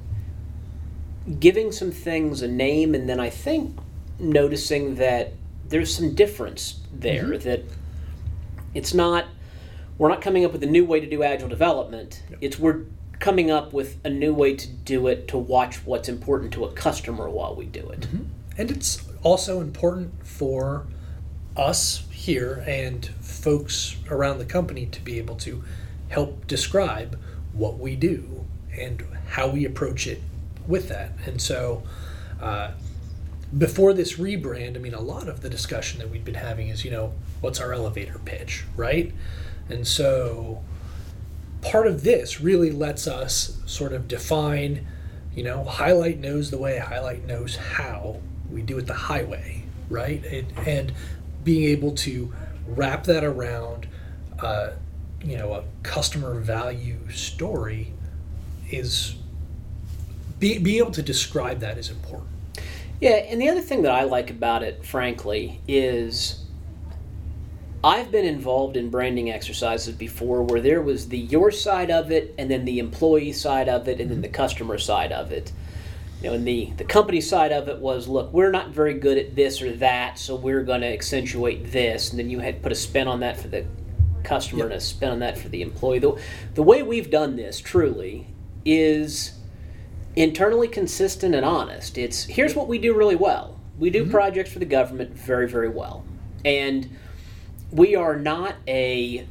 giving 1.38 1.72
some 1.72 1.90
things 1.90 2.42
a 2.42 2.48
name 2.48 2.94
and 2.94 3.08
then 3.08 3.18
I 3.20 3.30
think 3.30 3.78
noticing 4.18 4.96
that 4.96 5.32
there's 5.68 5.94
some 5.94 6.14
difference 6.14 6.80
there 6.92 7.28
Mhm. 7.28 7.42
that 7.44 7.64
it's 8.74 8.92
not 8.92 9.26
we're 9.96 10.08
not 10.08 10.20
coming 10.20 10.44
up 10.44 10.52
with 10.52 10.62
a 10.64 10.66
new 10.66 10.84
way 10.84 11.00
to 11.00 11.06
do 11.06 11.22
agile 11.22 11.48
development 11.48 12.22
Yep. 12.30 12.38
it's 12.42 12.58
we're 12.58 12.80
coming 13.20 13.50
up 13.50 13.72
with 13.72 13.98
a 14.04 14.10
new 14.10 14.34
way 14.34 14.54
to 14.54 14.68
do 14.68 15.06
it 15.06 15.28
to 15.28 15.38
watch 15.38 15.86
what's 15.86 16.08
important 16.08 16.52
to 16.54 16.64
a 16.64 16.72
customer 16.72 17.30
while 17.30 17.54
we 17.54 17.64
do 17.64 17.88
it 17.88 18.06
And 18.58 18.70
it's 18.70 19.02
also 19.22 19.60
important 19.60 20.26
for 20.26 20.86
us 21.56 22.04
here 22.10 22.64
and 22.66 23.04
folks 23.20 23.96
around 24.10 24.38
the 24.38 24.44
company 24.44 24.86
to 24.86 25.00
be 25.00 25.18
able 25.18 25.36
to 25.36 25.62
help 26.08 26.46
describe 26.46 27.18
what 27.52 27.78
we 27.78 27.96
do 27.96 28.44
and 28.78 29.04
how 29.28 29.48
we 29.48 29.64
approach 29.64 30.06
it 30.06 30.22
with 30.66 30.88
that. 30.88 31.12
And 31.26 31.40
so, 31.40 31.82
uh, 32.40 32.72
before 33.56 33.92
this 33.92 34.14
rebrand, 34.18 34.76
I 34.76 34.78
mean, 34.78 34.94
a 34.94 35.00
lot 35.00 35.28
of 35.28 35.42
the 35.42 35.50
discussion 35.50 35.98
that 35.98 36.10
we've 36.10 36.24
been 36.24 36.34
having 36.34 36.68
is, 36.68 36.84
you 36.84 36.90
know, 36.90 37.12
what's 37.40 37.60
our 37.60 37.72
elevator 37.72 38.18
pitch, 38.24 38.64
right? 38.76 39.12
And 39.68 39.86
so, 39.86 40.62
part 41.60 41.86
of 41.86 42.02
this 42.02 42.40
really 42.40 42.70
lets 42.70 43.06
us 43.06 43.58
sort 43.66 43.92
of 43.92 44.08
define, 44.08 44.86
you 45.34 45.42
know, 45.42 45.64
highlight 45.64 46.18
knows 46.18 46.50
the 46.50 46.58
way, 46.58 46.78
highlight 46.78 47.26
knows 47.26 47.56
how 47.56 48.20
we 48.52 48.62
do 48.62 48.78
it 48.78 48.86
the 48.86 48.94
highway, 48.94 49.64
right? 49.88 50.24
It, 50.24 50.46
and 50.66 50.92
being 51.44 51.64
able 51.64 51.92
to 51.96 52.32
wrap 52.66 53.04
that 53.04 53.24
around, 53.24 53.86
uh, 54.38 54.70
you 55.24 55.36
know, 55.36 55.54
a 55.54 55.64
customer 55.82 56.34
value 56.40 56.98
story 57.10 57.92
is 58.70 59.16
be, 60.38 60.58
being 60.58 60.78
able 60.78 60.92
to 60.92 61.02
describe 61.02 61.60
that 61.60 61.78
is 61.78 61.90
important. 61.90 62.28
Yeah, 63.00 63.10
and 63.10 63.40
the 63.40 63.48
other 63.48 63.60
thing 63.60 63.82
that 63.82 63.92
I 63.92 64.04
like 64.04 64.30
about 64.30 64.62
it, 64.62 64.84
frankly, 64.84 65.60
is 65.66 66.44
I've 67.84 68.12
been 68.12 68.24
involved 68.24 68.76
in 68.76 68.90
branding 68.90 69.30
exercises 69.30 69.94
before 69.94 70.42
where 70.42 70.60
there 70.60 70.80
was 70.80 71.08
the 71.08 71.18
your 71.18 71.50
side 71.50 71.90
of 71.90 72.12
it, 72.12 72.34
and 72.38 72.50
then 72.50 72.64
the 72.64 72.78
employee 72.78 73.32
side 73.32 73.68
of 73.68 73.88
it, 73.88 74.00
and 74.00 74.10
then 74.10 74.20
the 74.22 74.28
customer 74.28 74.78
side 74.78 75.10
of 75.10 75.32
it. 75.32 75.50
You 76.22 76.28
know, 76.28 76.36
and 76.36 76.46
the, 76.46 76.72
the 76.76 76.84
company 76.84 77.20
side 77.20 77.50
of 77.50 77.68
it 77.68 77.78
was, 77.78 78.06
look, 78.06 78.32
we're 78.32 78.52
not 78.52 78.70
very 78.70 78.94
good 78.94 79.18
at 79.18 79.34
this 79.34 79.60
or 79.60 79.72
that, 79.72 80.20
so 80.20 80.36
we're 80.36 80.62
going 80.62 80.82
to 80.82 80.86
accentuate 80.86 81.72
this. 81.72 82.10
And 82.10 82.18
then 82.18 82.30
you 82.30 82.38
had 82.38 82.62
put 82.62 82.70
a 82.70 82.76
spin 82.76 83.08
on 83.08 83.20
that 83.20 83.36
for 83.36 83.48
the 83.48 83.66
customer 84.22 84.66
and 84.66 84.74
a 84.74 84.80
spin 84.80 85.10
on 85.10 85.18
that 85.18 85.36
for 85.36 85.48
the 85.48 85.62
employee. 85.62 85.98
The, 85.98 86.16
the 86.54 86.62
way 86.62 86.84
we've 86.84 87.10
done 87.10 87.34
this, 87.34 87.58
truly, 87.58 88.28
is 88.64 89.32
internally 90.14 90.68
consistent 90.68 91.34
and 91.34 91.44
honest. 91.44 91.98
It's 91.98 92.22
here's 92.24 92.54
what 92.54 92.68
we 92.68 92.78
do 92.78 92.94
really 92.94 93.16
well. 93.16 93.58
We 93.78 93.90
do 93.90 94.02
mm-hmm. 94.02 94.12
projects 94.12 94.52
for 94.52 94.60
the 94.60 94.64
government 94.64 95.10
very, 95.10 95.48
very 95.48 95.68
well. 95.68 96.04
And 96.44 96.96
we 97.72 97.96
are 97.96 98.16
not 98.16 98.54
a 98.68 99.26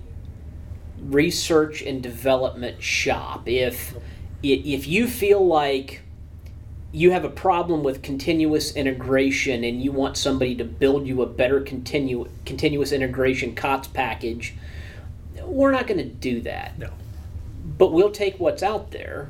research 0.99 1.81
and 1.81 2.03
development 2.03 2.83
shop. 2.83 3.47
If 3.47 3.95
if 4.43 4.87
you 4.87 5.07
feel 5.07 5.45
like 5.45 6.01
you 6.91 7.11
have 7.11 7.23
a 7.23 7.29
problem 7.29 7.83
with 7.83 8.01
continuous 8.01 8.75
integration 8.75 9.63
and 9.63 9.81
you 9.81 9.91
want 9.91 10.17
somebody 10.17 10.55
to 10.55 10.63
build 10.65 11.07
you 11.07 11.21
a 11.21 11.25
better 11.25 11.61
continu- 11.61 12.29
continuous 12.45 12.91
integration 12.91 13.55
COTS 13.55 13.87
package, 13.89 14.55
we're 15.43 15.71
not 15.71 15.87
going 15.87 15.97
to 15.97 16.05
do 16.05 16.41
that 16.41 16.77
No. 16.77 16.89
but 17.77 17.91
we'll 17.91 18.11
take 18.11 18.39
what's 18.39 18.63
out 18.63 18.91
there 18.91 19.29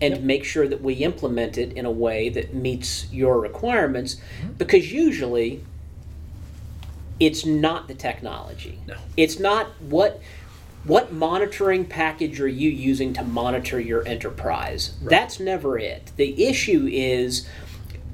and 0.00 0.24
make 0.24 0.44
sure 0.44 0.68
that 0.68 0.82
we 0.82 0.94
implement 0.94 1.56
it 1.58 1.72
in 1.72 1.86
a 1.86 1.90
way 1.90 2.28
that 2.28 2.54
meets 2.54 3.12
your 3.12 3.40
requirements 3.40 4.16
mm-hmm. 4.16 4.52
because 4.52 4.92
usually 4.92 5.64
it's 7.20 7.44
not 7.46 7.88
the 7.88 7.94
technology 7.94 8.78
No. 8.86 8.96
it's 9.16 9.38
not 9.38 9.68
what 9.80 10.20
what 10.84 11.12
monitoring 11.12 11.84
package 11.84 12.40
are 12.40 12.48
you 12.48 12.70
using 12.70 13.12
to 13.12 13.22
monitor 13.22 13.80
your 13.80 14.06
enterprise 14.06 14.96
that's 15.02 15.40
never 15.40 15.78
it 15.78 16.12
the 16.16 16.46
issue 16.46 16.88
is 16.90 17.48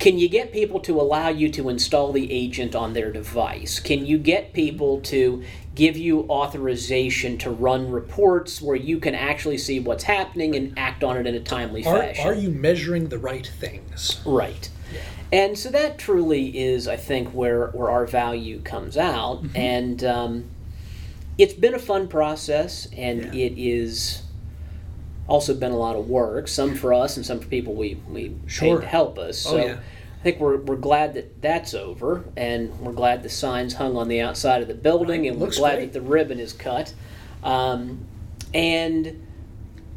can 0.01 0.18
you 0.18 0.31
get 0.31 0.51
people 0.51 0.81
to 0.81 0.99
allow 0.99 1.29
you 1.29 1.51
to 1.51 1.68
install 1.68 2.11
the 2.11 2.33
agent 2.33 2.75
on 2.75 2.95
their 2.95 3.12
device? 3.12 3.79
Can 3.79 4.07
you 4.07 4.16
get 4.16 4.55
people 4.55 5.03
to 5.03 5.45
give 5.75 5.99
you 5.99 6.23
authorization 6.23 7.37
to 7.37 7.51
run 7.51 7.91
reports 7.91 8.62
where 8.62 8.77
you 8.77 8.99
can 8.99 9.14
actually 9.14 9.59
see 9.59 9.79
what's 9.79 10.05
happening 10.05 10.57
and 10.57 10.77
act 10.79 11.05
on 11.05 11.18
it 11.18 11.27
in 11.27 11.35
a 11.35 11.41
timely 11.41 11.85
Are, 11.85 11.99
fashion? 11.99 12.27
are 12.27 12.35
you 12.35 12.49
measuring 12.49 13.11
the 13.11 13.18
right 13.18 13.47
things? 13.47 14.23
Right. 14.25 14.71
And 15.33 15.57
so 15.57 15.68
that 15.68 15.99
truly 15.99 16.59
is, 16.59 16.89
I 16.89 16.97
think, 16.97 17.29
where, 17.35 17.68
where 17.68 17.91
our 17.91 18.07
value 18.07 18.62
comes 18.62 18.97
out. 18.97 19.43
Mm-hmm. 19.43 19.57
And 19.57 20.05
um, 20.05 20.45
it's 21.43 21.55
been 21.55 21.74
a 21.74 21.78
fun 21.78 22.07
process, 22.09 22.86
and 22.97 23.34
Yeah. 23.34 23.47
it 23.47 23.55
is 23.57 24.22
also 25.26 25.55
been 25.55 25.72
a 25.72 25.76
lot 25.78 25.97
of 25.97 26.09
work, 26.09 26.49
some 26.49 26.74
for 26.74 26.93
us 26.93 27.16
and 27.16 27.24
some 27.24 27.38
for 27.41 27.47
people 27.47 27.72
we, 27.74 27.97
we 28.11 28.34
Sure. 28.47 28.76
paid 28.76 28.82
to 28.82 28.86
help 28.88 29.18
us. 29.18 29.47
Oh, 29.47 29.51
So 29.53 29.57
yeah. 29.64 29.72
I 29.74 30.22
think 30.22 30.38
we're, 30.41 30.59
we're 30.59 30.76
glad 30.76 31.14
that 31.14 31.41
that's 31.41 31.72
over, 31.72 32.24
and 32.36 32.78
we're 32.80 32.93
glad 32.93 33.22
the 33.22 33.28
sign's 33.30 33.74
hung 33.74 33.97
on 33.97 34.09
the 34.09 34.20
outside 34.20 34.61
of 34.61 34.68
the 34.68 34.74
building, 34.74 35.26
and 35.26 35.41
we're 35.41 35.51
glad 35.51 35.76
great. 35.76 35.93
that 35.93 35.99
the 35.99 36.05
ribbon 36.07 36.38
is 36.41 36.53
cut. 36.53 36.93
Um, 37.43 38.01
and 38.53 39.26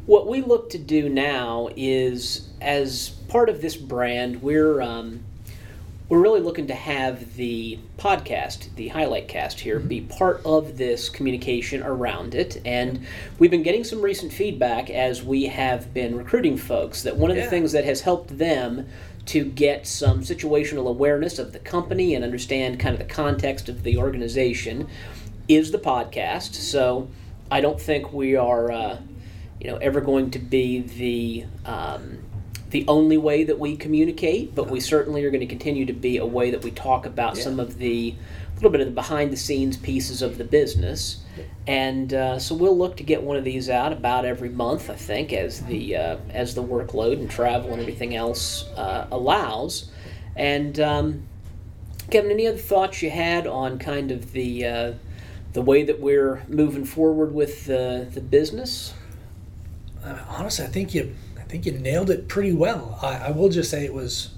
what 0.06 0.26
we 0.26 0.40
look 0.40 0.70
to 0.70 0.78
do 0.78 1.08
now 1.10 1.68
is, 1.76 2.48
as 2.62 3.10
part 3.28 3.48
of 3.50 3.60
this 3.60 3.76
brand, 3.76 4.40
we're 4.40 4.80
um, 4.80 5.24
we're 6.08 6.20
really 6.20 6.40
looking 6.40 6.66
to 6.66 6.74
have 6.74 7.34
the 7.36 7.78
podcast, 7.96 8.74
the 8.74 8.88
highlight 8.88 9.26
cast 9.26 9.58
here, 9.58 9.78
be 9.78 10.02
part 10.02 10.42
of 10.44 10.76
this 10.76 11.08
communication 11.08 11.82
around 11.82 12.34
it. 12.34 12.60
And 12.66 13.06
we've 13.38 13.50
been 13.50 13.62
getting 13.62 13.84
some 13.84 14.02
recent 14.02 14.30
feedback 14.30 14.90
as 14.90 15.22
we 15.22 15.44
have 15.46 15.94
been 15.94 16.16
recruiting 16.16 16.58
folks 16.58 17.02
that 17.04 17.16
one 17.16 17.30
of 17.30 17.36
the 17.36 17.46
things 17.46 17.72
that 17.72 17.84
has 17.84 18.02
helped 18.02 18.36
them 18.36 18.86
to 19.26 19.44
get 19.44 19.86
some 19.86 20.20
situational 20.20 20.88
awareness 20.88 21.38
of 21.38 21.52
the 21.52 21.58
company 21.58 22.14
and 22.14 22.22
understand 22.22 22.78
kind 22.78 22.92
of 22.92 22.98
the 22.98 23.12
context 23.12 23.70
of 23.70 23.82
the 23.82 23.96
organization 23.96 24.86
is 25.48 25.70
the 25.70 25.78
podcast. 25.78 26.54
So 26.54 27.08
I 27.50 27.62
don't 27.62 27.80
think 27.80 28.12
we 28.12 28.36
are, 28.36 28.70
uh, 28.70 28.98
you 29.58 29.70
know, 29.70 29.78
ever 29.78 30.02
going 30.02 30.30
to 30.32 30.38
be 30.38 30.80
the 30.80 31.46
um, 31.64 32.18
the 32.74 32.84
only 32.88 33.16
way 33.16 33.44
that 33.44 33.56
we 33.56 33.76
communicate, 33.76 34.52
but 34.52 34.68
we 34.68 34.80
certainly 34.80 35.24
are 35.24 35.30
going 35.30 35.40
to 35.40 35.46
continue 35.46 35.86
to 35.86 35.92
be 35.92 36.16
a 36.16 36.26
way 36.26 36.50
that 36.50 36.64
we 36.64 36.72
talk 36.72 37.06
about 37.06 37.36
some 37.36 37.60
of 37.60 37.78
the 37.78 38.12
little 38.56 38.70
bit 38.70 38.80
of 38.80 38.88
the 38.88 38.92
behind 38.92 39.32
the 39.32 39.36
scenes 39.36 39.76
pieces 39.76 40.22
of 40.22 40.38
the 40.38 40.44
business. 40.44 41.22
And 41.68 42.12
uh, 42.12 42.40
so 42.40 42.52
we'll 42.52 42.76
look 42.76 42.96
to 42.96 43.04
get 43.04 43.22
one 43.22 43.36
of 43.36 43.44
these 43.44 43.70
out 43.70 43.92
about 43.92 44.24
every 44.24 44.48
month, 44.48 44.90
I 44.90 44.96
think, 44.96 45.32
as 45.32 45.60
the 45.66 45.94
uh, 45.94 46.16
as 46.30 46.56
the 46.56 46.64
workload 46.64 47.20
and 47.20 47.30
travel 47.30 47.70
and 47.70 47.80
everything 47.80 48.16
else 48.16 48.64
uh, 48.76 49.06
allows. 49.12 49.92
And 50.34 50.80
um, 50.80 51.22
Kevin, 52.10 52.32
any 52.32 52.48
other 52.48 52.58
thoughts 52.58 53.02
you 53.02 53.10
had 53.10 53.46
on 53.46 53.78
kind 53.78 54.10
of 54.10 54.32
the 54.32 54.66
uh, 54.66 54.92
the 55.52 55.62
way 55.62 55.84
that 55.84 56.00
we're 56.00 56.42
moving 56.48 56.84
forward 56.84 57.32
with 57.32 57.66
the 57.66 58.08
the 58.12 58.20
business? 58.20 58.94
Uh, 60.02 60.18
honestly, 60.28 60.64
I 60.64 60.68
think 60.68 60.92
you, 60.92 61.14
I 61.33 61.33
think 61.54 61.66
you 61.66 61.72
nailed 61.80 62.10
it 62.10 62.26
pretty 62.26 62.52
well. 62.52 62.98
I, 63.00 63.28
I 63.28 63.30
will 63.30 63.48
just 63.48 63.70
say 63.70 63.84
it 63.84 63.94
was 63.94 64.30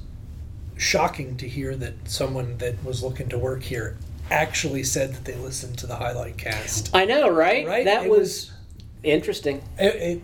shocking 0.76 1.38
to 1.38 1.48
hear 1.48 1.74
that 1.74 1.94
someone 2.10 2.58
that 2.58 2.84
was 2.84 3.02
looking 3.02 3.30
to 3.30 3.38
work 3.38 3.62
here 3.62 3.96
actually 4.30 4.84
said 4.84 5.14
that 5.14 5.24
they 5.24 5.34
listened 5.34 5.78
to 5.78 5.86
the 5.86 5.96
highlight 5.96 6.36
cast. 6.36 6.94
I 6.94 7.06
know, 7.06 7.30
right? 7.30 7.66
Right? 7.66 7.86
That 7.86 8.10
was, 8.10 8.18
was- 8.18 8.52
interesting. 9.02 9.62
It, 9.78 10.20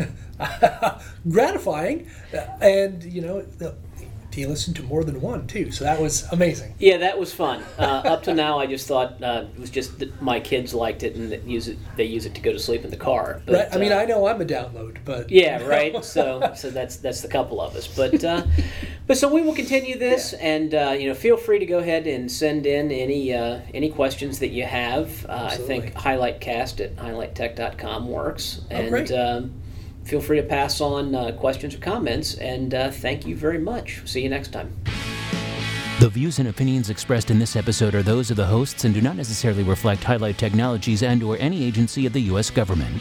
it 0.00 1.00
gratifying, 1.30 2.10
and 2.60 3.04
you 3.04 3.22
know, 3.22 3.42
the, 3.42 3.76
he 4.36 4.46
listened 4.46 4.76
to 4.76 4.82
more 4.84 5.02
than 5.02 5.20
one 5.20 5.46
too, 5.46 5.70
so 5.72 5.84
that 5.84 6.00
was 6.00 6.22
amazing. 6.32 6.74
Yeah, 6.78 6.98
that 6.98 7.18
was 7.18 7.32
fun. 7.34 7.62
Uh, 7.78 7.82
up 7.82 8.22
to 8.24 8.34
now, 8.34 8.58
I 8.58 8.66
just 8.66 8.86
thought 8.86 9.22
uh, 9.22 9.46
it 9.54 9.60
was 9.60 9.70
just 9.70 9.98
that 9.98 10.22
my 10.22 10.38
kids 10.40 10.72
liked 10.72 11.02
it 11.02 11.16
and 11.16 11.32
that 11.32 11.44
use 11.44 11.66
it. 11.68 11.78
They 11.96 12.04
use 12.04 12.26
it 12.26 12.34
to 12.36 12.40
go 12.40 12.52
to 12.52 12.58
sleep 12.58 12.84
in 12.84 12.90
the 12.90 12.96
car. 12.96 13.42
But, 13.46 13.54
right? 13.54 13.68
I 13.72 13.78
mean, 13.78 13.92
uh, 13.92 13.96
I 13.96 14.04
know 14.04 14.26
I'm 14.28 14.40
a 14.40 14.44
download, 14.44 14.98
but 15.04 15.30
Yeah, 15.36 15.62
right. 15.66 16.04
So, 16.04 16.52
so 16.56 16.70
that's 16.70 16.96
that's 16.96 17.22
the 17.22 17.28
couple 17.28 17.60
of 17.60 17.74
us. 17.74 17.88
But, 17.88 18.22
uh, 18.22 18.44
but 19.06 19.16
so 19.18 19.32
we 19.32 19.42
will 19.42 19.54
continue 19.54 19.98
this, 19.98 20.32
and 20.34 20.74
uh, 20.74 20.94
you 20.98 21.08
know, 21.08 21.14
feel 21.14 21.36
free 21.36 21.58
to 21.58 21.66
go 21.66 21.78
ahead 21.78 22.06
and 22.06 22.30
send 22.30 22.66
in 22.66 22.92
any 22.92 23.32
uh, 23.34 23.60
any 23.74 23.90
questions 23.90 24.38
that 24.40 24.48
you 24.50 24.64
have. 24.64 25.24
Uh, 25.28 25.48
I 25.52 25.56
think 25.56 25.94
highlightcast 25.94 26.80
at 26.84 26.96
highlighttech.com 26.96 28.08
works, 28.08 28.60
and 28.70 28.86
Oh, 28.86 28.90
great. 28.90 29.12
um, 29.12 29.52
feel 30.06 30.20
free 30.20 30.36
to 30.36 30.46
pass 30.46 30.80
on 30.80 31.14
uh, 31.14 31.32
questions 31.32 31.74
or 31.74 31.78
comments. 31.78 32.34
And 32.34 32.72
uh, 32.72 32.90
thank 32.90 33.26
you 33.26 33.36
very 33.36 33.58
much. 33.58 34.02
See 34.06 34.22
you 34.22 34.28
next 34.28 34.52
time. 34.52 34.72
The 35.98 36.10
views 36.10 36.38
and 36.38 36.48
opinions 36.48 36.90
expressed 36.90 37.30
in 37.30 37.38
this 37.38 37.56
episode 37.56 37.94
are 37.94 38.02
those 38.02 38.30
of 38.30 38.36
the 38.36 38.44
hosts 38.44 38.84
and 38.84 38.92
do 38.92 39.00
not 39.00 39.16
necessarily 39.16 39.62
reflect 39.62 40.04
Highlight 40.04 40.36
Technologies 40.36 41.02
and 41.02 41.22
or 41.22 41.36
any 41.38 41.64
agency 41.64 42.06
of 42.06 42.12
the 42.12 42.20
U.S. 42.22 42.50
government. 42.50 43.00